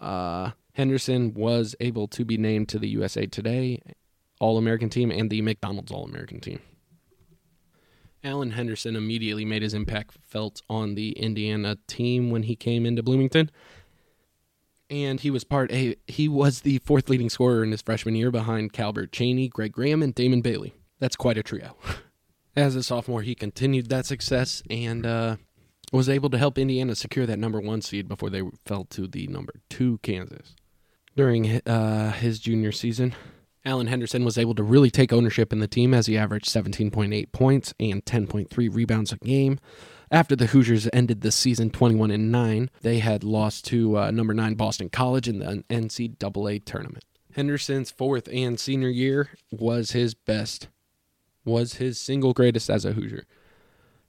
Uh, 0.00 0.50
Henderson 0.74 1.32
was 1.34 1.74
able 1.80 2.06
to 2.08 2.24
be 2.24 2.36
named 2.36 2.68
to 2.68 2.78
the 2.78 2.88
USA 2.88 3.26
Today 3.26 3.80
All 4.38 4.58
American 4.58 4.90
team 4.90 5.10
and 5.10 5.30
the 5.30 5.40
McDonald's 5.40 5.90
All 5.90 6.04
American 6.04 6.40
team. 6.40 6.60
Alan 8.24 8.52
Henderson 8.52 8.96
immediately 8.96 9.44
made 9.44 9.62
his 9.62 9.74
impact 9.74 10.16
felt 10.22 10.62
on 10.68 10.94
the 10.94 11.12
Indiana 11.12 11.76
team 11.86 12.30
when 12.30 12.44
he 12.44 12.56
came 12.56 12.86
into 12.86 13.02
Bloomington. 13.02 13.50
And 14.90 15.20
he 15.20 15.30
was 15.30 15.44
part 15.44 15.70
a 15.72 15.96
he 16.06 16.28
was 16.28 16.60
the 16.60 16.78
fourth 16.78 17.08
leading 17.08 17.30
scorer 17.30 17.62
in 17.62 17.70
his 17.70 17.82
freshman 17.82 18.14
year 18.14 18.30
behind 18.30 18.72
Calbert 18.72 19.12
Cheaney, 19.12 19.50
Greg 19.50 19.72
Graham, 19.72 20.02
and 20.02 20.14
Damon 20.14 20.40
Bailey. 20.40 20.74
That's 20.98 21.16
quite 21.16 21.38
a 21.38 21.42
trio. 21.42 21.76
As 22.56 22.76
a 22.76 22.82
sophomore, 22.82 23.22
he 23.22 23.34
continued 23.34 23.88
that 23.88 24.06
success 24.06 24.62
and 24.70 25.04
uh, 25.04 25.36
was 25.92 26.08
able 26.08 26.30
to 26.30 26.38
help 26.38 26.58
Indiana 26.58 26.94
secure 26.94 27.26
that 27.26 27.38
number 27.38 27.60
one 27.60 27.82
seed 27.82 28.08
before 28.08 28.30
they 28.30 28.42
fell 28.64 28.84
to 28.86 29.06
the 29.06 29.26
number 29.26 29.54
two 29.68 29.98
Kansas. 30.02 30.54
during 31.16 31.60
uh, 31.66 32.12
his 32.12 32.38
junior 32.38 32.72
season. 32.72 33.14
Alan 33.64 33.86
Henderson 33.86 34.24
was 34.24 34.36
able 34.36 34.54
to 34.54 34.62
really 34.62 34.90
take 34.90 35.12
ownership 35.12 35.52
in 35.52 35.58
the 35.58 35.68
team 35.68 35.94
as 35.94 36.06
he 36.06 36.18
averaged 36.18 36.48
17.8 36.48 37.32
points 37.32 37.72
and 37.80 38.04
10.3 38.04 38.74
rebounds 38.74 39.12
a 39.12 39.16
game. 39.16 39.58
After 40.10 40.36
the 40.36 40.46
Hoosiers 40.46 40.88
ended 40.92 41.22
the 41.22 41.32
season 41.32 41.70
21 41.70 42.10
and 42.10 42.30
9, 42.30 42.70
they 42.82 42.98
had 42.98 43.24
lost 43.24 43.64
to 43.66 43.98
uh, 43.98 44.10
number 44.10 44.34
9 44.34 44.54
Boston 44.54 44.90
College 44.90 45.28
in 45.28 45.38
the 45.38 45.64
NCAA 45.70 46.64
tournament. 46.64 47.04
Henderson's 47.34 47.90
fourth 47.90 48.28
and 48.32 48.60
senior 48.60 48.90
year 48.90 49.30
was 49.50 49.90
his 49.92 50.14
best, 50.14 50.68
was 51.44 51.74
his 51.74 51.98
single 51.98 52.32
greatest 52.32 52.70
as 52.70 52.84
a 52.84 52.92
Hoosier. 52.92 53.24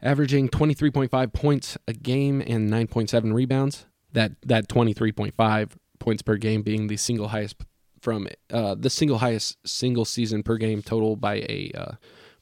Averaging 0.01 0.49
23.5 0.49 1.33
points 1.33 1.77
a 1.87 1.93
game 1.93 2.41
and 2.41 2.69
9.7 2.69 3.33
rebounds. 3.33 3.85
That 4.11 4.33
that 4.43 4.67
23.5 4.69 5.71
points 5.99 6.21
per 6.21 6.37
game 6.37 6.61
being 6.61 6.87
the 6.87 6.97
single 6.97 7.29
highest 7.29 7.57
from 8.05 8.27
uh, 8.51 8.75
the 8.75 8.89
single 8.91 9.17
highest 9.17 9.57
single 9.67 10.05
season 10.05 10.43
per 10.43 10.57
game 10.57 10.83
total 10.83 11.15
by 11.15 11.37
a 11.49 11.71
uh, 11.75 11.91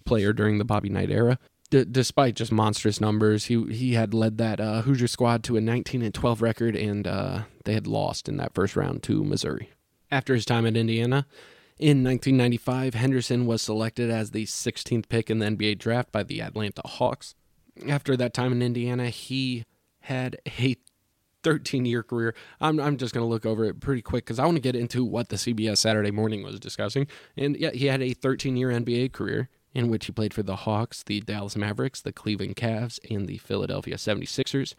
player 0.04 0.34
during 0.34 0.58
the 0.58 0.66
Bobby 0.66 0.90
Knight 0.90 1.10
era. 1.10 1.40
D- 1.70 1.86
despite 1.90 2.36
just 2.36 2.52
monstrous 2.52 3.00
numbers, 3.00 3.46
he 3.46 3.64
he 3.72 3.94
had 3.94 4.14
led 4.14 4.38
that 4.40 4.60
uh, 4.60 4.82
Hoosier 4.82 5.08
squad 5.08 5.42
to 5.46 5.56
a 5.56 5.62
19 5.62 6.02
and 6.02 6.14
12 6.14 6.42
record, 6.42 6.76
and 6.76 7.08
uh, 7.08 7.44
they 7.64 7.74
had 7.74 7.88
lost 7.88 8.28
in 8.28 8.36
that 8.38 8.54
first 8.54 8.76
round 8.76 9.04
to 9.04 9.24
Missouri. 9.24 9.70
After 10.12 10.36
his 10.36 10.44
time 10.44 10.66
at 10.66 10.76
Indiana, 10.76 11.26
in 11.80 12.04
1995, 12.04 12.94
Henderson 12.94 13.46
was 13.46 13.62
selected 13.62 14.12
as 14.12 14.32
the 14.32 14.46
16th 14.46 15.08
pick 15.08 15.30
in 15.30 15.40
the 15.40 15.46
NBA 15.46 15.80
draft 15.80 16.12
by 16.12 16.24
the 16.24 16.42
Atlanta 16.42 16.82
Hawks. 16.86 17.36
After 17.88 18.18
that 18.18 18.34
time 18.34 18.52
in 18.52 18.62
Indiana, 18.62 19.10
he 19.10 19.64
had 20.02 20.36
a 20.46 20.76
13 21.44 21.86
year 21.86 22.04
career. 22.04 22.34
I'm, 22.60 22.80
I'm 22.80 22.98
just 22.98 23.14
going 23.14 23.24
to 23.24 23.30
look 23.30 23.46
over 23.46 23.66
it 23.66 23.80
pretty 23.80 24.02
quick 24.02 24.26
because 24.26 24.40
I 24.40 24.46
want 24.46 24.56
to 24.58 24.62
get 24.62 24.76
into 24.76 25.06
what 25.06 25.30
the 25.30 25.36
CBS 25.36 25.78
Saturday 25.78 26.12
morning 26.12 26.44
was 26.44 26.60
discussing. 26.60 27.08
And 27.38 27.56
yeah, 27.58 27.72
he 27.72 27.88
had 27.88 28.02
a 28.02 28.14
13 28.14 28.56
year 28.56 28.70
NBA 28.70 29.12
career 29.14 29.50
in 29.74 29.90
which 29.90 30.06
he 30.06 30.12
played 30.12 30.34
for 30.34 30.44
the 30.44 30.58
Hawks, 30.58 31.04
the 31.04 31.20
Dallas 31.22 31.56
Mavericks, 31.56 32.02
the 32.02 32.14
Cleveland 32.14 32.56
Cavs, 32.56 33.00
and 33.10 33.28
the 33.28 33.38
Philadelphia 33.40 33.96
76ers. 33.96 34.76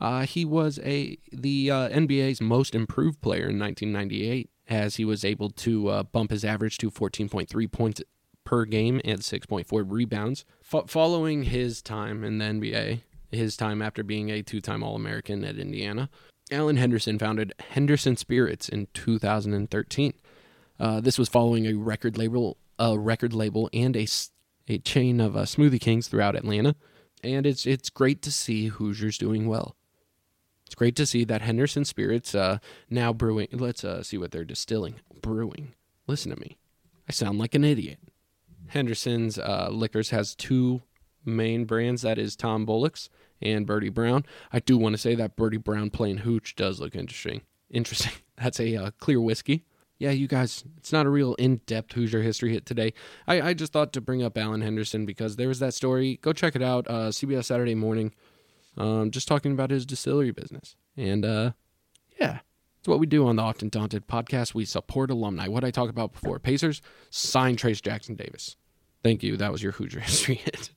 Uh, 0.00 0.22
he 0.22 0.44
was 0.44 0.78
a 0.80 1.18
the 1.32 1.70
uh, 1.70 1.88
NBA's 1.88 2.40
most 2.40 2.74
improved 2.74 3.20
player 3.20 3.48
in 3.48 3.58
1998 3.58 4.50
as 4.68 4.96
he 4.96 5.04
was 5.04 5.24
able 5.24 5.50
to 5.50 5.88
uh, 5.88 6.02
bump 6.02 6.30
his 6.30 6.44
average 6.44 6.76
to 6.78 6.90
14.3 6.90 7.72
points 7.72 8.02
per 8.44 8.64
game 8.64 9.00
and 9.04 9.20
6.4 9.20 9.84
rebounds. 9.86 10.44
F- 10.72 10.88
following 10.88 11.44
his 11.44 11.82
time 11.82 12.24
in 12.24 12.38
the 12.38 12.44
NBA, 12.44 13.00
his 13.30 13.56
time 13.56 13.82
after 13.82 14.02
being 14.02 14.30
a 14.30 14.42
two 14.42 14.60
time 14.60 14.82
All 14.82 14.96
American 14.96 15.44
at 15.44 15.58
Indiana. 15.58 16.08
Alan 16.50 16.76
Henderson 16.76 17.18
founded 17.18 17.52
Henderson 17.70 18.16
Spirits 18.16 18.68
in 18.68 18.86
2013. 18.94 20.12
Uh, 20.78 21.00
this 21.00 21.18
was 21.18 21.28
following 21.28 21.66
a 21.66 21.74
record 21.74 22.16
label, 22.16 22.56
a 22.78 22.98
record 22.98 23.32
label, 23.32 23.68
and 23.72 23.96
a, 23.96 24.06
a 24.68 24.78
chain 24.78 25.20
of 25.20 25.36
uh, 25.36 25.42
Smoothie 25.42 25.80
Kings 25.80 26.06
throughout 26.06 26.36
Atlanta. 26.36 26.76
And 27.24 27.46
it's 27.46 27.66
it's 27.66 27.90
great 27.90 28.22
to 28.22 28.30
see 28.30 28.68
Hoosiers 28.68 29.18
doing 29.18 29.48
well. 29.48 29.74
It's 30.66 30.74
great 30.74 30.96
to 30.96 31.06
see 31.06 31.24
that 31.24 31.42
Henderson 31.42 31.84
Spirits 31.84 32.34
uh, 32.34 32.58
now 32.90 33.12
brewing. 33.12 33.48
Let's 33.52 33.84
uh, 33.84 34.02
see 34.02 34.18
what 34.18 34.32
they're 34.32 34.44
distilling. 34.44 34.96
Brewing. 35.22 35.74
Listen 36.06 36.32
to 36.32 36.40
me. 36.40 36.56
I 37.08 37.12
sound 37.12 37.38
like 37.38 37.54
an 37.54 37.64
idiot. 37.64 37.98
Henderson's 38.68 39.38
uh, 39.38 39.68
Liquors 39.70 40.10
has 40.10 40.34
two 40.34 40.82
main 41.26 41.64
brands. 41.64 42.02
That 42.02 42.18
is 42.18 42.36
Tom 42.36 42.64
Bullock's 42.64 43.10
and 43.42 43.66
Birdie 43.66 43.88
Brown. 43.90 44.24
I 44.52 44.60
do 44.60 44.78
want 44.78 44.94
to 44.94 44.98
say 44.98 45.14
that 45.14 45.36
Birdie 45.36 45.56
Brown 45.58 45.90
plain 45.90 46.18
hooch 46.18 46.56
does 46.56 46.80
look 46.80 46.94
interesting. 46.94 47.42
Interesting. 47.70 48.12
That's 48.36 48.60
a 48.60 48.76
uh, 48.76 48.90
clear 48.98 49.20
whiskey. 49.20 49.64
Yeah, 49.98 50.10
you 50.10 50.28
guys, 50.28 50.62
it's 50.76 50.92
not 50.92 51.06
a 51.06 51.10
real 51.10 51.34
in-depth 51.34 51.92
Hoosier 51.92 52.20
history 52.20 52.52
hit 52.52 52.66
today. 52.66 52.92
I, 53.26 53.40
I 53.40 53.54
just 53.54 53.72
thought 53.72 53.94
to 53.94 54.02
bring 54.02 54.22
up 54.22 54.36
Alan 54.36 54.60
Henderson 54.60 55.06
because 55.06 55.36
there 55.36 55.48
was 55.48 55.58
that 55.60 55.72
story. 55.72 56.18
Go 56.20 56.34
check 56.34 56.54
it 56.54 56.62
out. 56.62 56.86
Uh, 56.86 57.08
CBS 57.08 57.46
Saturday 57.46 57.74
Morning. 57.74 58.12
Um, 58.76 59.10
just 59.10 59.26
talking 59.26 59.52
about 59.52 59.70
his 59.70 59.86
distillery 59.86 60.32
business. 60.32 60.76
And 60.98 61.24
uh, 61.24 61.52
yeah, 62.20 62.40
it's 62.78 62.88
what 62.88 63.00
we 63.00 63.06
do 63.06 63.26
on 63.26 63.36
the 63.36 63.42
Often 63.42 63.70
Daunted 63.70 64.06
podcast. 64.06 64.54
We 64.54 64.66
support 64.66 65.10
alumni. 65.10 65.48
What 65.48 65.64
I 65.64 65.70
talked 65.70 65.90
about 65.90 66.12
before. 66.12 66.38
Pacers, 66.38 66.82
sign 67.08 67.56
Trayce 67.56 67.80
Jackson 67.80 68.16
Davis. 68.16 68.56
Thank 69.02 69.22
you. 69.22 69.36
That 69.36 69.50
was 69.50 69.62
your 69.62 69.72
Hoosier 69.72 70.00
history 70.02 70.36
hit. 70.36 70.70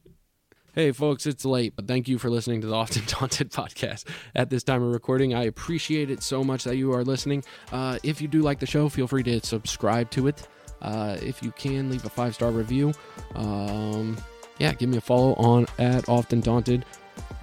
Hey, 0.75 0.91
folks, 0.91 1.25
it's 1.25 1.45
late, 1.45 1.73
but 1.75 1.87
thank 1.87 2.07
you 2.07 2.19
for 2.19 2.29
listening 2.29 2.61
to 2.61 2.67
the 2.67 2.75
Often 2.75 3.03
Daunted 3.07 3.49
podcast 3.51 4.05
at 4.35 4.51
this 4.51 4.61
time 4.61 4.83
of 4.83 4.91
recording. 4.91 5.33
I 5.33 5.45
appreciate 5.45 6.11
it 6.11 6.21
so 6.21 6.43
much 6.43 6.63
that 6.65 6.77
you 6.77 6.93
are 6.93 7.03
listening. 7.03 7.43
Uh, 7.71 7.97
if 8.03 8.21
you 8.21 8.27
do 8.27 8.41
like 8.41 8.59
the 8.59 8.67
show, 8.67 8.87
feel 8.87 9.07
free 9.07 9.23
to 9.23 9.43
subscribe 9.43 10.11
to 10.11 10.27
it. 10.27 10.47
Uh, 10.81 11.17
if 11.23 11.41
you 11.41 11.51
can, 11.53 11.89
leave 11.89 12.05
a 12.05 12.09
five 12.09 12.35
star 12.35 12.51
review. 12.51 12.93
Um, 13.33 14.15
yeah, 14.59 14.73
give 14.73 14.89
me 14.89 14.97
a 14.97 15.01
follow 15.01 15.33
on 15.35 15.65
at 15.79 16.07
Often 16.07 16.41
Daunted. 16.41 16.85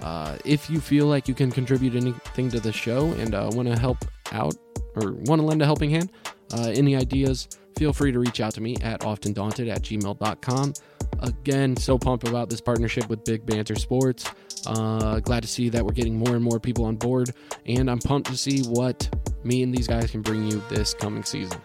Uh, 0.01 0.37
if 0.45 0.69
you 0.69 0.79
feel 0.79 1.07
like 1.07 1.27
you 1.27 1.33
can 1.33 1.51
contribute 1.51 1.95
anything 1.95 2.49
to 2.49 2.61
the 2.61 2.71
show 2.71 3.07
and 3.13 3.35
uh, 3.35 3.49
want 3.53 3.67
to 3.67 3.77
help 3.77 3.97
out 4.31 4.55
or 4.95 5.11
want 5.11 5.41
to 5.41 5.45
lend 5.45 5.61
a 5.61 5.65
helping 5.65 5.89
hand, 5.89 6.11
uh, 6.53 6.71
any 6.73 6.95
ideas, 6.95 7.49
feel 7.77 7.93
free 7.93 8.11
to 8.11 8.19
reach 8.19 8.41
out 8.41 8.53
to 8.55 8.61
me 8.61 8.75
at 8.81 9.01
oftendaunted 9.01 9.69
at 9.69 9.81
gmail.com. 9.83 10.73
Again, 11.19 11.77
so 11.77 11.97
pumped 11.97 12.27
about 12.27 12.49
this 12.49 12.61
partnership 12.61 13.07
with 13.09 13.23
Big 13.23 13.45
Banter 13.45 13.75
Sports. 13.75 14.29
Uh, 14.65 15.19
glad 15.19 15.43
to 15.43 15.47
see 15.47 15.69
that 15.69 15.85
we're 15.85 15.93
getting 15.93 16.17
more 16.17 16.35
and 16.35 16.43
more 16.43 16.59
people 16.59 16.85
on 16.85 16.95
board, 16.95 17.31
and 17.65 17.89
I'm 17.89 17.99
pumped 17.99 18.29
to 18.31 18.37
see 18.37 18.63
what 18.63 19.09
me 19.43 19.63
and 19.63 19.73
these 19.73 19.87
guys 19.87 20.11
can 20.11 20.21
bring 20.21 20.45
you 20.49 20.61
this 20.69 20.93
coming 20.93 21.23
season. 21.23 21.59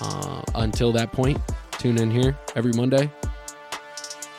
Uh, 0.00 0.42
until 0.54 0.92
that 0.92 1.12
point, 1.12 1.38
tune 1.72 1.98
in 1.98 2.10
here 2.10 2.36
every 2.56 2.72
Monday. 2.72 3.10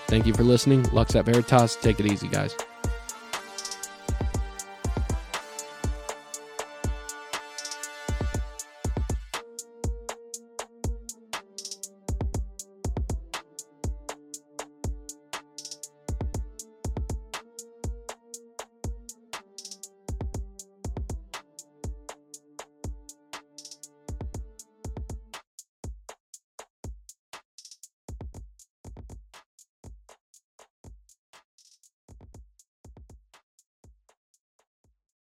Thank 0.07 0.27
you 0.27 0.33
for 0.33 0.43
listening. 0.43 0.83
Lux 0.91 1.15
et 1.15 1.23
Veritas. 1.23 1.75
Take 1.77 1.99
it 1.99 2.05
easy, 2.05 2.27
guys. 2.27 2.55